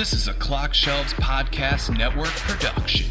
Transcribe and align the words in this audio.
This 0.00 0.14
is 0.14 0.28
a 0.28 0.32
Clock 0.32 0.72
Shelves 0.72 1.12
Podcast 1.12 1.94
Network 1.94 2.30
production. 2.30 3.06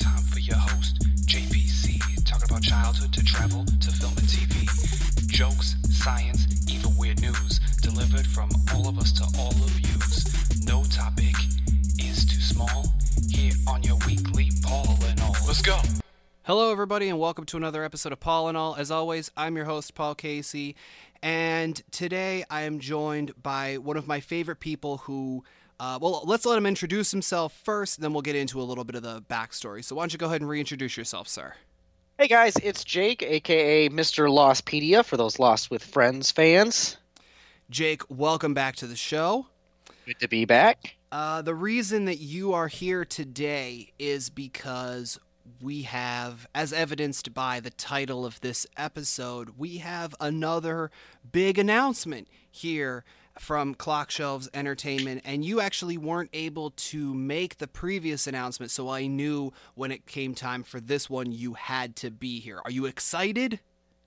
Time 0.00 0.24
for 0.32 0.38
your 0.38 0.56
host, 0.56 1.06
JPC, 1.26 2.24
talking 2.24 2.46
about 2.48 2.62
childhood 2.62 3.12
to 3.12 3.22
travel 3.22 3.66
to 3.66 3.90
film 3.90 4.14
and 4.16 4.26
TV. 4.26 4.66
Jokes, 5.26 5.76
science, 5.90 6.46
even 6.72 6.96
weird 6.96 7.20
news, 7.20 7.60
delivered 7.82 8.26
from 8.26 8.48
all 8.74 8.88
of 8.88 8.96
us 8.98 9.12
to 9.12 9.24
all 9.38 9.52
of 9.52 9.78
yous. 9.80 10.64
No 10.66 10.84
topic 10.84 11.34
is 11.98 12.24
too 12.24 12.40
small. 12.40 12.86
Here 13.28 13.52
on 13.68 13.82
your 13.82 13.98
weekly 14.06 14.48
Paul 14.62 14.96
and 15.04 15.20
all. 15.20 15.36
Let's 15.46 15.60
go. 15.60 15.78
Hello, 16.44 16.72
everybody, 16.72 17.08
and 17.08 17.20
welcome 17.20 17.44
to 17.44 17.56
another 17.56 17.84
episode 17.84 18.12
of 18.12 18.18
Paul 18.18 18.48
and 18.48 18.58
All. 18.58 18.74
As 18.74 18.90
always, 18.90 19.30
I'm 19.36 19.54
your 19.54 19.66
host, 19.66 19.94
Paul 19.94 20.16
Casey, 20.16 20.74
and 21.22 21.80
today 21.90 22.44
I 22.50 22.62
am 22.62 22.80
joined 22.80 23.32
by 23.42 23.78
one 23.78 23.96
of 23.96 24.06
my 24.06 24.20
favorite 24.20 24.60
people 24.60 24.98
who. 24.98 25.44
Uh, 25.80 25.98
well, 26.00 26.22
let's 26.26 26.46
let 26.46 26.56
him 26.56 26.66
introduce 26.66 27.10
himself 27.10 27.52
first, 27.64 28.00
then 28.00 28.12
we'll 28.12 28.22
get 28.22 28.36
into 28.36 28.60
a 28.60 28.62
little 28.62 28.84
bit 28.84 28.94
of 28.94 29.02
the 29.02 29.20
backstory. 29.22 29.82
So, 29.84 29.96
why 29.96 30.02
don't 30.02 30.12
you 30.12 30.18
go 30.18 30.26
ahead 30.26 30.40
and 30.40 30.48
reintroduce 30.48 30.96
yourself, 30.96 31.26
sir? 31.26 31.54
Hey 32.18 32.28
guys, 32.28 32.54
it's 32.62 32.84
Jake, 32.84 33.22
aka 33.22 33.88
Mr. 33.88 34.28
Lostpedia, 34.28 35.04
for 35.04 35.16
those 35.16 35.40
Lost 35.40 35.70
with 35.70 35.82
Friends 35.82 36.30
fans. 36.30 36.98
Jake, 37.68 38.02
welcome 38.08 38.54
back 38.54 38.76
to 38.76 38.86
the 38.86 38.94
show. 38.94 39.46
Good 40.06 40.20
to 40.20 40.28
be 40.28 40.44
back. 40.44 40.96
Uh, 41.10 41.42
the 41.42 41.54
reason 41.54 42.04
that 42.04 42.18
you 42.18 42.52
are 42.52 42.68
here 42.68 43.04
today 43.04 43.92
is 43.98 44.30
because 44.30 45.18
we 45.60 45.82
have, 45.82 46.46
as 46.54 46.72
evidenced 46.72 47.34
by 47.34 47.60
the 47.60 47.70
title 47.70 48.24
of 48.26 48.40
this 48.40 48.66
episode, 48.76 49.50
we 49.56 49.78
have 49.78 50.14
another 50.20 50.90
big 51.30 51.58
announcement 51.58 52.28
here 52.50 53.04
from 53.38 53.74
Clock 53.74 54.10
Shelves 54.10 54.48
Entertainment, 54.52 55.22
and 55.24 55.44
you 55.44 55.60
actually 55.60 55.96
weren't 55.96 56.30
able 56.32 56.70
to 56.70 57.14
make 57.14 57.58
the 57.58 57.66
previous 57.66 58.26
announcement, 58.26 58.70
so 58.70 58.88
I 58.88 59.06
knew 59.06 59.52
when 59.74 59.90
it 59.90 60.06
came 60.06 60.34
time 60.34 60.62
for 60.62 60.80
this 60.80 61.08
one, 61.08 61.32
you 61.32 61.54
had 61.54 61.96
to 61.96 62.10
be 62.10 62.40
here. 62.40 62.60
Are 62.64 62.70
you 62.70 62.86
excited? 62.86 63.60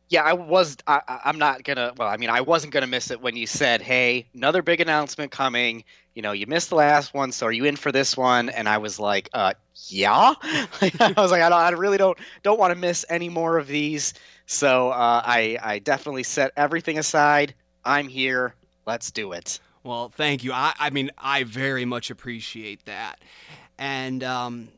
Yeah, 0.10 0.22
I 0.24 0.34
was. 0.34 0.78
I, 0.86 1.02
I'm 1.26 1.40
not 1.40 1.64
gonna. 1.64 1.94
Well, 1.98 2.08
I 2.08 2.18
mean, 2.18 2.30
I 2.30 2.42
wasn't 2.42 2.74
gonna 2.74 2.88
miss 2.88 3.10
it 3.10 3.22
when 3.22 3.36
you 3.36 3.48
said, 3.48 3.82
"Hey, 3.82 4.28
another 4.36 4.62
big 4.62 4.80
announcement 4.80 5.32
coming." 5.32 5.84
You 6.14 6.22
know, 6.22 6.32
you 6.32 6.46
missed 6.48 6.70
the 6.70 6.76
last 6.76 7.14
one, 7.14 7.32
so 7.32 7.48
are 7.48 7.52
you 7.52 7.66
in 7.66 7.76
for 7.76 7.92
this 7.92 8.16
one? 8.16 8.50
And 8.50 8.70
I 8.70 8.78
was 8.78 9.00
like, 9.00 9.30
"Uh, 9.34 9.54
yeah." 9.88 10.34
I 10.44 11.14
was 11.18 11.32
like, 11.32 11.42
"I, 11.42 11.50
don't, 11.50 11.60
I 11.60 11.70
really 11.72 11.98
don't 11.98 12.18
don't 12.44 12.60
want 12.60 12.72
to 12.72 12.80
miss 12.80 13.04
any 13.10 13.30
more 13.30 13.58
of 13.58 13.68
these." 13.68 14.14
So 14.46 14.90
uh, 14.90 15.24
I 15.26 15.58
I 15.62 15.80
definitely 15.80 16.24
set 16.24 16.52
everything 16.56 17.00
aside. 17.00 17.56
I'm 17.84 18.08
here. 18.08 18.54
Let's 18.86 19.10
do 19.12 19.32
it. 19.32 19.60
Well, 19.84 20.10
thank 20.10 20.44
you. 20.44 20.52
I, 20.54 20.74
I 20.80 20.90
mean, 20.92 21.10
I 21.18 21.44
very 21.44 21.86
much 21.86 22.12
appreciate 22.12 22.86
that, 22.86 23.20
and 23.80 24.24
um, 24.24 24.70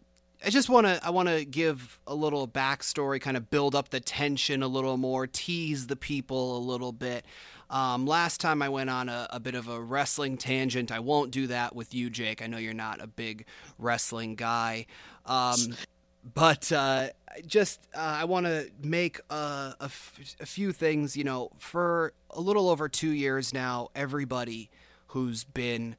I 0.46 0.50
just 0.50 0.70
want 0.70 0.86
to 0.86 1.00
I 1.04 1.10
want 1.10 1.30
to 1.30 1.46
give 1.46 2.00
a 2.06 2.14
little 2.14 2.48
backstory, 2.48 3.20
kind 3.20 3.38
of 3.38 3.50
build 3.50 3.76
up 3.76 3.90
the 3.90 4.00
tension 4.00 4.62
a 4.62 4.68
little 4.68 4.98
more, 4.98 5.28
tease 5.28 5.88
the 5.88 5.96
people 5.96 6.58
a 6.58 6.60
little 6.60 6.92
bit. 6.92 7.26
Um, 7.70 8.06
last 8.06 8.40
time 8.40 8.62
I 8.62 8.70
went 8.70 8.90
on 8.90 9.10
a, 9.10 9.28
a 9.32 9.40
bit 9.40 9.56
of 9.56 9.68
a 9.68 9.82
wrestling 9.82 10.38
tangent. 10.38 10.92
I 10.92 11.00
won't 11.00 11.32
do 11.32 11.48
that 11.48 11.76
with 11.76 11.94
you, 11.94 12.10
Jake. 12.10 12.42
I 12.42 12.48
know 12.48 12.58
you're 12.58 12.74
not 12.74 13.02
a 13.02 13.08
big 13.08 13.46
wrestling 13.78 14.36
guy. 14.36 14.86
Um, 15.26 15.76
but 16.34 16.72
uh, 16.72 17.10
just 17.46 17.82
uh, 17.94 18.00
I 18.00 18.26
want 18.26 18.46
to 18.46 18.70
make 18.82 19.20
a, 19.30 19.76
a 19.80 19.86
f- 19.86 20.36
a 20.40 20.46
few 20.46 20.72
things. 20.72 21.18
You 21.18 21.24
know, 21.24 21.50
for 21.58 22.14
a 22.30 22.40
little 22.40 22.70
over 22.70 22.88
two 22.88 23.12
years 23.12 23.54
now, 23.54 23.90
everybody 23.96 24.70
who's 25.08 25.44
been 25.44 25.96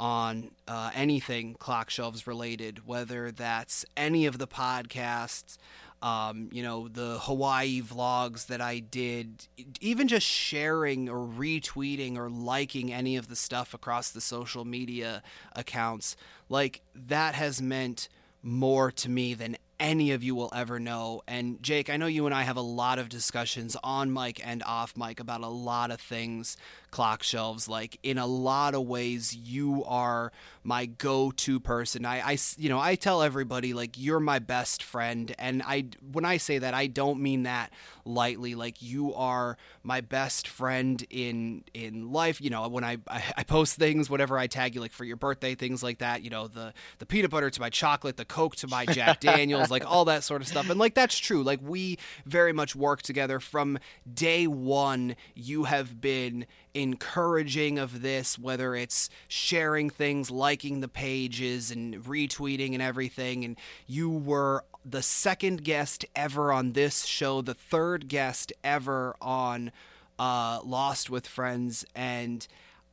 on 0.00 0.50
uh, 0.66 0.90
anything 0.94 1.54
clock 1.54 1.90
shelves 1.90 2.26
related, 2.26 2.86
whether 2.86 3.30
that's 3.30 3.84
any 3.96 4.24
of 4.24 4.38
the 4.38 4.46
podcasts, 4.46 5.58
um, 6.02 6.48
you 6.50 6.62
know, 6.62 6.88
the 6.88 7.18
Hawaii 7.20 7.82
vlogs 7.82 8.46
that 8.46 8.62
I 8.62 8.78
did, 8.78 9.46
even 9.80 10.08
just 10.08 10.26
sharing 10.26 11.10
or 11.10 11.18
retweeting 11.18 12.16
or 12.16 12.30
liking 12.30 12.90
any 12.90 13.16
of 13.16 13.28
the 13.28 13.36
stuff 13.36 13.74
across 13.74 14.10
the 14.10 14.22
social 14.22 14.64
media 14.64 15.22
accounts, 15.54 16.16
like 16.48 16.80
that 16.94 17.34
has 17.34 17.60
meant 17.60 18.08
more 18.42 18.90
to 18.90 19.10
me 19.10 19.34
than 19.34 19.58
any 19.78 20.12
of 20.12 20.22
you 20.22 20.34
will 20.34 20.52
ever 20.54 20.78
know. 20.78 21.22
And 21.26 21.62
Jake, 21.62 21.90
I 21.90 21.96
know 21.96 22.06
you 22.06 22.26
and 22.26 22.34
I 22.34 22.42
have 22.42 22.56
a 22.56 22.62
lot 22.62 22.98
of 22.98 23.08
discussions 23.08 23.76
on 23.82 24.12
mic 24.12 24.46
and 24.46 24.62
off 24.62 24.96
mic 24.96 25.20
about 25.20 25.40
a 25.40 25.48
lot 25.48 25.90
of 25.90 26.00
things, 26.00 26.56
clock 26.90 27.22
shelves. 27.22 27.68
Like 27.68 27.98
in 28.02 28.18
a 28.18 28.26
lot 28.26 28.74
of 28.74 28.86
ways, 28.86 29.34
you 29.34 29.84
are 29.84 30.32
my 30.62 30.86
go-to 30.86 31.58
person. 31.58 32.04
I, 32.04 32.32
I 32.32 32.38
you 32.56 32.68
know, 32.68 32.78
I 32.78 32.94
tell 32.94 33.22
everybody 33.22 33.72
like 33.72 33.96
you're 33.96 34.20
my 34.20 34.38
best 34.38 34.82
friend, 34.82 35.34
and 35.38 35.62
I 35.64 35.86
when 36.12 36.24
I 36.24 36.36
say 36.36 36.58
that, 36.58 36.74
I 36.74 36.86
don't 36.86 37.20
mean 37.20 37.44
that 37.44 37.72
lightly. 38.04 38.54
Like 38.54 38.82
you 38.82 39.14
are 39.14 39.56
my 39.82 40.00
best 40.00 40.46
friend 40.46 41.04
in 41.10 41.64
in 41.72 42.12
life. 42.12 42.40
You 42.40 42.50
know, 42.50 42.68
when 42.68 42.84
I 42.84 42.98
I, 43.08 43.22
I 43.38 43.42
post 43.44 43.76
things, 43.76 44.10
whatever 44.10 44.38
I 44.38 44.46
tag 44.46 44.74
you, 44.74 44.80
like 44.80 44.92
for 44.92 45.04
your 45.04 45.16
birthday, 45.16 45.54
things 45.54 45.82
like 45.82 45.98
that. 45.98 46.22
You 46.22 46.30
know, 46.30 46.48
the 46.48 46.74
the 46.98 47.06
peanut 47.06 47.30
butter 47.30 47.50
to 47.50 47.60
my 47.60 47.70
chocolate, 47.70 48.16
the 48.16 48.24
Coke 48.24 48.56
to 48.56 48.68
my 48.68 48.84
Jack 48.86 49.20
Daniels, 49.20 49.70
like 49.70 49.84
all 49.90 50.04
that 50.06 50.24
sort 50.24 50.42
of 50.42 50.48
stuff. 50.48 50.68
And 50.68 50.78
like 50.78 50.94
that's 50.94 51.18
true. 51.18 51.42
Like 51.42 51.60
we 51.62 51.98
very 52.26 52.52
much 52.52 52.76
work 52.76 53.02
together 53.02 53.40
from 53.40 53.78
day 54.12 54.46
one. 54.46 55.16
You 55.34 55.64
have 55.64 56.00
been 56.00 56.46
encouraging 56.74 57.78
of 57.78 58.02
this, 58.02 58.38
whether 58.38 58.74
it's 58.74 59.10
sharing 59.28 59.90
things, 59.90 60.30
liking 60.30 60.80
the 60.80 60.88
pages, 60.88 61.70
and 61.70 61.96
retweeting 62.04 62.72
and 62.72 62.82
everything. 62.82 63.44
And 63.44 63.56
you 63.86 64.10
were 64.10 64.64
the 64.84 65.02
second 65.02 65.64
guest 65.64 66.04
ever 66.16 66.52
on 66.52 66.72
this 66.72 67.04
show, 67.04 67.42
the 67.42 67.54
third 67.54 68.08
guest 68.08 68.52
ever 68.64 69.16
on 69.20 69.72
uh, 70.18 70.60
Lost 70.64 71.10
with 71.10 71.26
Friends, 71.26 71.84
and 71.94 72.46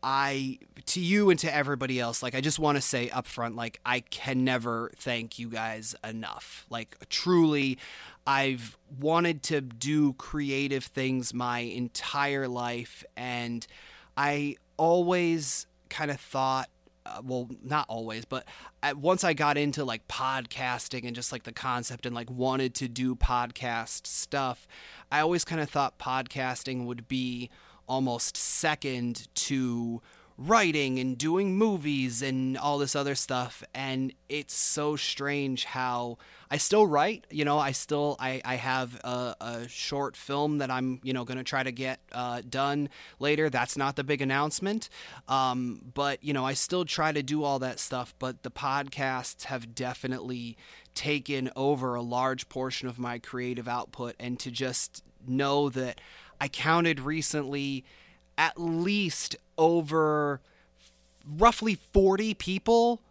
I 0.04 0.59
to 0.86 1.00
you 1.00 1.30
and 1.30 1.40
to 1.40 1.54
everybody 1.54 2.00
else, 2.00 2.22
like 2.22 2.36
I 2.36 2.42
just 2.42 2.59
want 2.59 2.78
to 2.78 2.82
say 2.82 3.09
up 3.09 3.26
front, 3.26 3.56
like 3.56 3.80
I 3.86 4.02
can 4.02 4.44
never 4.44 4.92
thank 4.96 5.40
you 5.40 5.50
guys 5.50 5.96
enough. 6.04 6.66
Like 6.70 6.96
truly, 7.09 7.78
I've 8.28 8.78
wanted 9.00 9.42
to 9.44 9.62
do 9.62 10.14
creative 10.14 10.84
things 10.84 11.34
my 11.34 11.60
entire 11.60 12.48
life, 12.48 13.04
and 13.16 13.66
I 14.18 14.58
always 14.78 15.66
kind 15.90 16.12
of 16.12 16.20
thought 16.20 16.70
uh, 17.06 17.22
well 17.24 17.50
not 17.64 17.86
always 17.88 18.26
but 18.26 18.46
at, 18.84 18.98
once 18.98 19.24
i 19.24 19.34
got 19.34 19.58
into 19.58 19.86
like 19.86 20.06
podcasting 20.10 21.06
and 21.06 21.16
just 21.16 21.32
like 21.32 21.44
the 21.44 21.54
concept 21.54 22.06
and 22.06 22.14
like 22.14 22.30
wanted 22.30 22.76
to 22.76 22.90
do 22.90 23.16
podcast 23.16 24.06
stuff 24.06 24.68
i 25.09 25.22
always 25.22 25.46
kind 25.46 25.62
of 25.62 25.70
thought 25.70 25.98
podcasting 25.98 26.86
would 26.86 27.08
be 27.08 27.50
almost 27.88 28.36
second 28.36 29.34
to 29.34 30.02
writing 30.38 31.00
and 31.00 31.18
doing 31.18 31.58
movies 31.58 32.22
and 32.22 32.58
all 32.58 32.78
this 32.78 32.96
other 32.96 33.16
stuff. 33.16 33.64
And 33.74 34.14
it's 34.30 34.53
so 34.53 34.96
strange 34.96 35.66
how 35.66 36.18
i 36.50 36.58
still 36.58 36.88
write 36.88 37.25
you 37.30 37.44
know 37.44 37.58
i 37.59 37.72
still 37.72 38.16
i, 38.20 38.42
I 38.46 38.56
have 38.56 38.96
a, 39.03 39.36
a 39.42 39.68
short 39.68 40.16
film 40.16 40.59
that 40.59 40.72
i'm 40.72 41.00
you 41.03 41.14
know 41.14 41.26
going 41.26 41.38
to 41.38 41.44
try 41.44 41.64
to 41.64 41.72
get 41.72 42.00
uh, 42.12 42.42
done 42.47 42.90
later. 43.20 43.50
That's 43.50 43.78
not 43.78 43.96
the 43.96 44.03
big 44.03 44.22
announcement. 44.22 44.90
Um, 45.28 45.81
but 45.94 46.24
you 46.24 46.34
know 46.34 46.46
i 46.46 46.53
still 46.53 46.86
try 46.86 47.12
to 47.12 47.24
do 47.24 47.44
all 47.44 47.59
that 47.59 47.80
stuff 47.80 48.14
but 48.20 48.44
the 48.44 48.52
podcasts 48.52 49.46
have 49.46 49.76
definitely 49.76 50.58
taken 50.94 51.50
over 51.56 51.96
a 51.96 52.02
large 52.02 52.50
portion 52.50 52.88
of 52.88 52.97
my 52.97 53.20
creative 53.20 53.67
output. 53.67 54.16
And 54.20 54.40
to 54.40 54.52
just 54.52 55.03
know 55.28 55.70
that 55.70 56.00
i 56.40 56.47
counted 56.47 57.00
recently 57.00 57.84
at 58.38 58.59
least 58.59 59.35
over 59.58 60.42
roughly 61.26 61.76
40 61.76 62.34
people 62.36 63.02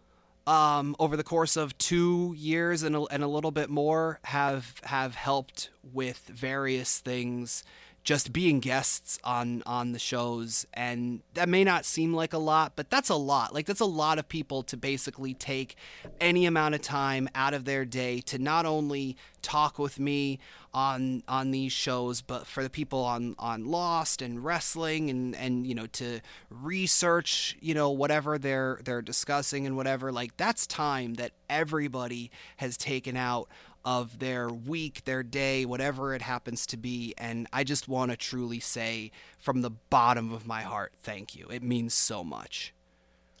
um, 0.47 0.95
over 0.97 1.17
the 1.17 1.23
course 1.23 1.57
of 1.57 1.77
two 1.77 2.33
years 2.37 2.81
and 2.81 2.95
a, 2.95 3.01
and 3.11 3.21
a 3.23 3.27
little 3.27 3.51
bit 3.51 3.69
more 3.69 4.19
have 4.23 4.75
have 4.83 5.15
helped 5.15 5.69
with 5.93 6.19
various 6.33 6.99
things 6.99 7.63
just 8.07 8.31
being 8.31 8.61
guests 8.61 9.19
on 9.25 9.61
on 9.65 9.91
the 9.91 9.99
shows 9.99 10.65
and 10.73 11.21
that 11.33 11.49
may 11.49 11.61
not 11.61 11.83
seem 11.83 12.13
like 12.13 12.31
a 12.31 12.37
lot 12.37 12.73
but 12.73 12.89
that's 12.89 13.09
a 13.09 13.15
lot. 13.15 13.53
Like 13.53 13.65
that's 13.65 13.81
a 13.81 13.85
lot 13.85 14.17
of 14.17 14.29
people 14.29 14.63
to 14.63 14.77
basically 14.77 15.33
take 15.33 15.75
any 16.21 16.45
amount 16.45 16.73
of 16.73 16.81
time 16.81 17.27
out 17.35 17.53
of 17.53 17.65
their 17.65 17.83
day 17.83 18.21
to 18.21 18.37
not 18.37 18.65
only 18.65 19.17
talk 19.41 19.77
with 19.77 19.99
me 19.99 20.39
on 20.73 21.21
on 21.27 21.51
these 21.51 21.73
shows, 21.73 22.21
but 22.21 22.47
for 22.47 22.63
the 22.63 22.69
people 22.69 23.03
on 23.03 23.35
on 23.39 23.65
Lost 23.65 24.21
and 24.21 24.41
wrestling 24.41 25.09
and 25.09 25.35
and 25.35 25.67
you 25.67 25.75
know 25.75 25.87
to 25.87 26.21
research 26.49 27.57
you 27.59 27.73
know 27.73 27.89
whatever 27.89 28.37
they're 28.37 28.79
they're 28.85 29.01
discussing 29.01 29.65
and 29.65 29.75
whatever. 29.75 30.13
Like 30.13 30.37
that's 30.37 30.65
time 30.65 31.15
that 31.15 31.31
everybody 31.49 32.31
has 32.55 32.77
taken 32.77 33.17
out 33.17 33.49
of 33.85 34.19
their 34.19 34.49
week, 34.49 35.05
their 35.05 35.23
day, 35.23 35.65
whatever 35.65 36.13
it 36.13 36.21
happens 36.21 36.65
to 36.67 36.77
be. 36.77 37.13
And 37.17 37.47
I 37.53 37.63
just 37.63 37.87
want 37.87 38.11
to 38.11 38.17
truly 38.17 38.59
say 38.59 39.11
from 39.39 39.61
the 39.61 39.69
bottom 39.69 40.33
of 40.33 40.45
my 40.45 40.61
heart, 40.61 40.93
thank 41.01 41.35
you. 41.35 41.47
It 41.49 41.63
means 41.63 41.93
so 41.93 42.23
much. 42.23 42.73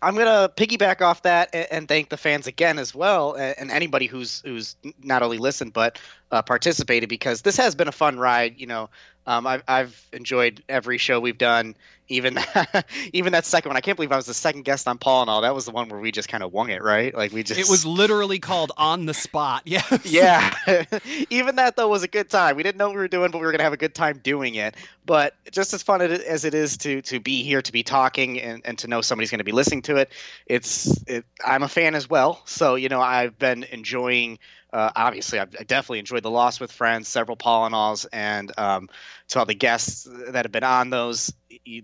I'm 0.01 0.15
gonna 0.15 0.49
piggyback 0.55 1.01
off 1.01 1.23
that 1.23 1.49
and, 1.71 1.87
thank 1.87 2.09
the 2.09 2.17
fans 2.17 2.45
again 2.45 2.77
as 2.77 2.93
well, 2.93 3.33
and, 3.33 3.55
and 3.57 3.71
anybody 3.71 4.05
who's 4.05 4.41
who's 4.45 4.75
not 5.01 5.23
only 5.23 5.39
listened 5.39 5.73
but 5.73 5.99
uh, 6.31 6.43
participated 6.43 7.09
because 7.09 7.41
this 7.41 7.57
has 7.57 7.73
been 7.73 7.87
a 7.87 7.91
fun 7.91 8.19
ride. 8.19 8.59
You 8.59 8.67
know, 8.67 8.89
um, 9.25 9.47
I've 9.47 9.63
I've 9.67 10.07
enjoyed 10.13 10.63
every 10.69 10.99
show 10.99 11.19
we've 11.19 11.37
done, 11.37 11.75
even 12.09 12.39
even 13.13 13.33
that 13.33 13.45
second 13.45 13.69
one. 13.69 13.77
I 13.77 13.81
can't 13.81 13.95
believe 13.95 14.11
I 14.11 14.15
was 14.15 14.25
the 14.25 14.33
second 14.33 14.63
guest 14.63 14.87
on 14.87 14.97
Paul 14.97 15.21
and 15.21 15.29
all. 15.29 15.41
That 15.41 15.53
was 15.53 15.65
the 15.65 15.71
one 15.71 15.89
where 15.89 15.99
we 15.99 16.11
just 16.11 16.29
kind 16.29 16.43
of 16.43 16.53
wung 16.53 16.69
it, 16.69 16.81
right? 16.83 17.13
Like 17.13 17.31
we 17.31 17.43
just. 17.43 17.59
It 17.59 17.69
was 17.69 17.85
literally 17.85 18.39
called 18.39 18.71
on 18.77 19.05
the 19.05 19.13
spot. 19.13 19.63
Yeah. 19.67 19.83
yeah. 20.03 20.53
even 21.29 21.57
that 21.57 21.75
though 21.75 21.89
was 21.89 22.01
a 22.01 22.07
good 22.07 22.29
time. 22.29 22.55
We 22.55 22.63
didn't 22.63 22.77
know 22.77 22.87
what 22.87 22.95
we 22.95 23.01
were 23.01 23.07
doing, 23.07 23.31
but 23.31 23.39
we 23.39 23.45
were 23.45 23.51
gonna 23.51 23.63
have 23.63 23.73
a 23.73 23.77
good 23.77 23.93
time 23.93 24.19
doing 24.23 24.55
it. 24.55 24.75
But 25.05 25.35
just 25.51 25.73
as 25.73 25.83
fun 25.83 26.01
as 26.01 26.45
it 26.45 26.53
is 26.53 26.77
to 26.77 27.01
to 27.03 27.19
be 27.19 27.43
here, 27.43 27.61
to 27.61 27.71
be 27.71 27.83
talking, 27.83 28.39
and, 28.39 28.61
and 28.65 28.77
to 28.79 28.87
know 28.87 29.01
somebody's 29.01 29.29
gonna 29.29 29.43
be 29.43 29.51
listening 29.51 29.81
to 29.83 29.97
it, 29.97 30.11
it's 30.45 31.03
it, 31.03 31.25
I'm 31.45 31.63
a 31.63 31.67
fan 31.67 31.95
as 31.95 32.09
well. 32.09 32.41
So 32.45 32.75
you 32.75 32.89
know 32.89 33.01
I've 33.01 33.37
been 33.37 33.65
enjoying 33.65 34.39
uh, 34.73 34.91
obviously, 34.95 35.39
I've, 35.39 35.55
I 35.59 35.63
definitely 35.63 35.99
enjoyed 35.99 36.23
the 36.23 36.29
Lost 36.29 36.59
with 36.59 36.71
Friends, 36.71 37.07
several 37.07 37.37
Paul 37.37 37.65
and 37.65 37.73
alls, 37.73 38.05
and 38.05 38.51
um, 38.57 38.89
to 39.29 39.39
all 39.39 39.45
the 39.45 39.55
guests 39.55 40.07
that 40.29 40.45
have 40.45 40.51
been 40.51 40.63
on 40.63 40.89
those. 40.89 41.33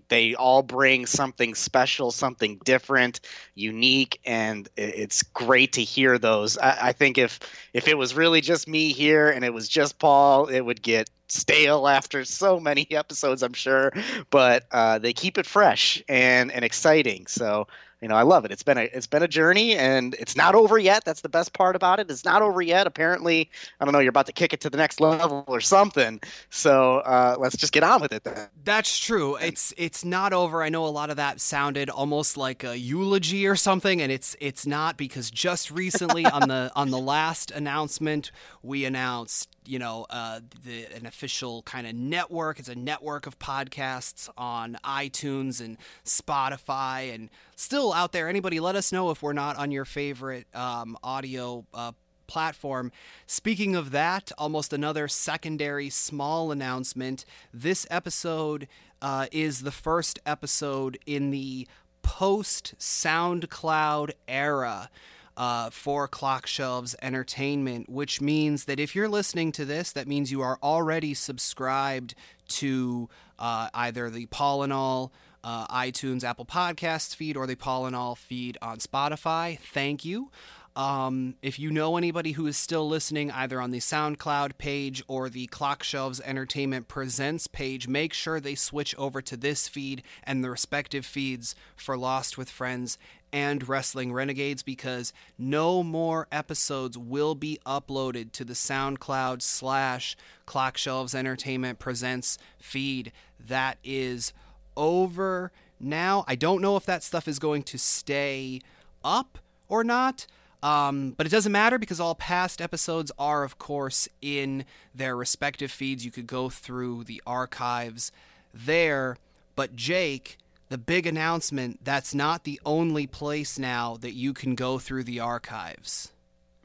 They 0.08 0.34
all 0.34 0.62
bring 0.62 1.06
something 1.06 1.54
special, 1.54 2.10
something 2.10 2.60
different, 2.64 3.20
unique, 3.54 4.20
and 4.24 4.68
it's 4.76 5.22
great 5.22 5.72
to 5.74 5.82
hear 5.82 6.18
those. 6.18 6.58
I, 6.58 6.88
I 6.88 6.92
think 6.92 7.18
if 7.18 7.40
if 7.72 7.88
it 7.88 7.98
was 7.98 8.14
really 8.14 8.40
just 8.40 8.68
me 8.68 8.92
here 8.92 9.28
and 9.28 9.44
it 9.44 9.52
was 9.52 9.68
just 9.68 9.98
Paul, 9.98 10.46
it 10.46 10.60
would 10.60 10.82
get 10.82 11.10
stale 11.28 11.88
after 11.98 12.24
so 12.24 12.60
many 12.60 12.86
episodes, 12.90 13.42
I'm 13.42 13.52
sure. 13.52 13.92
But 14.30 14.64
uh, 14.70 14.98
they 14.98 15.12
keep 15.12 15.38
it 15.38 15.46
fresh 15.46 16.02
and 16.08 16.50
and 16.52 16.64
exciting. 16.64 17.26
So 17.26 17.66
you 18.04 18.08
know, 18.08 18.16
I 18.16 18.22
love 18.22 18.44
it. 18.44 18.52
It's 18.52 18.62
been 18.62 18.76
a 18.76 18.82
it's 18.82 19.06
been 19.06 19.22
a 19.22 19.28
journey, 19.28 19.74
and 19.76 20.12
it's 20.18 20.36
not 20.36 20.54
over 20.54 20.76
yet. 20.76 21.06
That's 21.06 21.22
the 21.22 21.28
best 21.30 21.54
part 21.54 21.74
about 21.74 22.00
it. 22.00 22.10
It's 22.10 22.22
not 22.22 22.42
over 22.42 22.60
yet. 22.60 22.86
Apparently, 22.86 23.50
I 23.80 23.86
don't 23.86 23.92
know. 23.92 23.98
You're 23.98 24.10
about 24.10 24.26
to 24.26 24.32
kick 24.32 24.52
it 24.52 24.60
to 24.60 24.68
the 24.68 24.76
next 24.76 25.00
level 25.00 25.42
or 25.46 25.62
something. 25.62 26.20
So 26.50 26.98
uh, 26.98 27.36
let's 27.38 27.56
just 27.56 27.72
get 27.72 27.82
on 27.82 28.02
with 28.02 28.12
it. 28.12 28.24
Then. 28.24 28.48
That's 28.62 28.98
true. 28.98 29.36
It's 29.36 29.72
it's 29.78 30.04
not 30.04 30.34
over. 30.34 30.62
I 30.62 30.68
know 30.68 30.84
a 30.84 30.88
lot 30.88 31.08
of 31.08 31.16
that 31.16 31.40
sounded 31.40 31.88
almost 31.88 32.36
like 32.36 32.62
a 32.62 32.78
eulogy 32.78 33.46
or 33.46 33.56
something, 33.56 34.02
and 34.02 34.12
it's 34.12 34.36
it's 34.38 34.66
not 34.66 34.98
because 34.98 35.30
just 35.30 35.70
recently 35.70 36.26
on 36.26 36.46
the 36.48 36.70
on 36.76 36.90
the 36.90 36.98
last 36.98 37.50
announcement 37.52 38.30
we 38.62 38.84
announced 38.84 39.53
you 39.66 39.78
know 39.78 40.06
uh, 40.10 40.40
the, 40.64 40.86
an 40.94 41.06
official 41.06 41.62
kind 41.62 41.86
of 41.86 41.94
network. 41.94 42.58
It's 42.58 42.68
a 42.68 42.74
network 42.74 43.26
of 43.26 43.38
podcasts 43.38 44.28
on 44.36 44.78
iTunes 44.84 45.60
and 45.60 45.76
Spotify, 46.04 47.14
and 47.14 47.30
still 47.56 47.92
out 47.92 48.12
there. 48.12 48.28
Anybody, 48.28 48.60
let 48.60 48.76
us 48.76 48.92
know 48.92 49.10
if 49.10 49.22
we're 49.22 49.32
not 49.32 49.56
on 49.56 49.70
your 49.70 49.84
favorite 49.84 50.46
um, 50.54 50.96
audio. 51.02 51.64
Uh, 51.72 51.92
platform. 52.26 52.90
Speaking 53.26 53.76
of 53.76 53.90
that, 53.90 54.32
almost 54.38 54.72
another 54.72 55.08
secondary 55.08 55.90
small 55.90 56.50
announcement. 56.50 57.26
This 57.52 57.86
episode 57.90 58.66
uh, 59.02 59.26
is 59.30 59.60
the 59.60 59.70
first 59.70 60.18
episode 60.24 60.98
in 61.04 61.30
the 61.30 61.68
post 62.02 62.74
SoundCloud 62.78 64.12
era 64.26 64.88
uh, 65.36 65.70
for 65.70 66.08
Clock 66.08 66.46
Shelves 66.46 66.94
Entertainment, 67.02 67.88
which 67.88 68.20
means 68.20 68.64
that 68.66 68.78
if 68.78 68.94
you're 68.94 69.08
listening 69.08 69.52
to 69.52 69.64
this, 69.64 69.92
that 69.92 70.06
means 70.06 70.30
you 70.30 70.42
are 70.42 70.58
already 70.62 71.14
subscribed 71.14 72.14
to 72.48 73.08
uh, 73.38 73.68
either 73.74 74.10
the 74.10 74.26
All 74.26 75.12
uh, 75.42 75.66
iTunes, 75.66 76.24
Apple 76.24 76.46
Podcasts 76.46 77.14
feed, 77.14 77.36
or 77.36 77.46
the 77.46 77.56
All 77.94 78.14
feed 78.14 78.58
on 78.62 78.78
Spotify. 78.78 79.58
Thank 79.58 80.04
you. 80.04 80.30
Um, 80.76 81.36
if 81.40 81.58
you 81.60 81.70
know 81.70 81.96
anybody 81.96 82.32
who 82.32 82.48
is 82.48 82.56
still 82.56 82.88
listening 82.88 83.30
either 83.30 83.60
on 83.60 83.70
the 83.70 83.78
SoundCloud 83.78 84.58
page 84.58 85.04
or 85.06 85.28
the 85.28 85.46
Clock 85.46 85.84
Shelves 85.84 86.20
Entertainment 86.24 86.88
Presents 86.88 87.46
page, 87.46 87.86
make 87.86 88.12
sure 88.12 88.40
they 88.40 88.56
switch 88.56 88.92
over 88.98 89.22
to 89.22 89.36
this 89.36 89.68
feed 89.68 90.02
and 90.24 90.42
the 90.42 90.50
respective 90.50 91.06
feeds 91.06 91.54
for 91.76 91.96
Lost 91.96 92.36
with 92.36 92.50
Friends 92.50 92.98
and 93.32 93.68
Wrestling 93.68 94.12
Renegades 94.12 94.64
because 94.64 95.12
no 95.38 95.84
more 95.84 96.26
episodes 96.32 96.98
will 96.98 97.36
be 97.36 97.60
uploaded 97.64 98.32
to 98.32 98.44
the 98.44 98.54
SoundCloud 98.54 99.42
slash 99.42 100.16
Clock 100.44 100.76
Shelves 100.76 101.14
Entertainment 101.14 101.78
Presents 101.78 102.36
feed. 102.58 103.12
That 103.38 103.78
is 103.84 104.32
over 104.76 105.52
now. 105.78 106.24
I 106.26 106.34
don't 106.34 106.62
know 106.62 106.76
if 106.76 106.86
that 106.86 107.04
stuff 107.04 107.28
is 107.28 107.38
going 107.38 107.62
to 107.64 107.78
stay 107.78 108.60
up 109.04 109.38
or 109.68 109.84
not. 109.84 110.26
Um, 110.64 111.10
but 111.10 111.26
it 111.26 111.30
doesn't 111.30 111.52
matter 111.52 111.78
because 111.78 112.00
all 112.00 112.14
past 112.14 112.62
episodes 112.62 113.12
are, 113.18 113.44
of 113.44 113.58
course, 113.58 114.08
in 114.22 114.64
their 114.94 115.14
respective 115.14 115.70
feeds. 115.70 116.06
You 116.06 116.10
could 116.10 116.26
go 116.26 116.48
through 116.48 117.04
the 117.04 117.22
archives 117.26 118.10
there. 118.54 119.18
But 119.56 119.76
Jake, 119.76 120.38
the 120.70 120.78
big 120.78 121.06
announcement 121.06 121.84
that's 121.84 122.14
not 122.14 122.44
the 122.44 122.58
only 122.64 123.06
place 123.06 123.58
now 123.58 123.98
that 123.98 124.14
you 124.14 124.32
can 124.32 124.54
go 124.54 124.78
through 124.78 125.04
the 125.04 125.20
archives. 125.20 126.12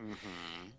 Mm-hmm. 0.02 0.70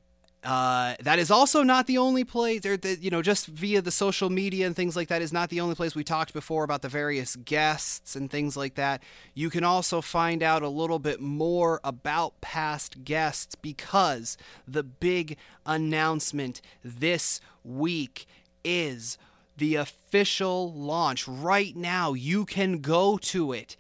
Uh, 0.43 0.95
that 1.01 1.19
is 1.19 1.31
also 1.31 1.63
not 1.63 1.87
the 1.87 1.99
only 1.99 2.25
place, 2.25 2.65
or 2.65 2.77
the, 2.77 2.97
you 2.99 3.11
know, 3.11 3.21
just 3.21 3.47
via 3.47 3.83
the 3.83 3.91
social 3.91 4.31
media 4.31 4.67
and 4.67 4.75
things 4.75 4.97
like 4.97 5.09
that 5.09 5.21
is 5.21 5.35
not 5.35 5.51
the 5.51 5.61
only 5.61 5.75
place 5.75 5.95
we 5.95 6.03
talked 6.03 6.33
before 6.33 6.65
about 6.65 6.81
the 6.81 6.89
various 6.89 7.37
guests 7.37 8.17
and 8.17 8.31
things 8.31 8.57
like 8.57 8.75
that. 8.77 9.03
You 9.35 9.51
can 9.51 9.65
also 9.65 10.01
find 10.01 10.43
out 10.43 10.63
a 10.63 10.69
little 10.69 10.99
bit 10.99 11.21
more 11.21 11.79
about 11.85 12.41
past 12.41 13.05
guests 13.05 13.55
because 13.55 14.39
the 14.67 14.83
big 14.83 15.37
announcement 15.67 16.63
this 16.83 17.43
week 17.63 18.27
is 18.65 19.19
the 19.59 19.75
official 19.75 20.73
launch. 20.73 21.29
Right 21.29 21.77
now, 21.77 22.15
you 22.15 22.47
can 22.47 22.79
go 22.79 23.19
to 23.19 23.53
it 23.53 23.77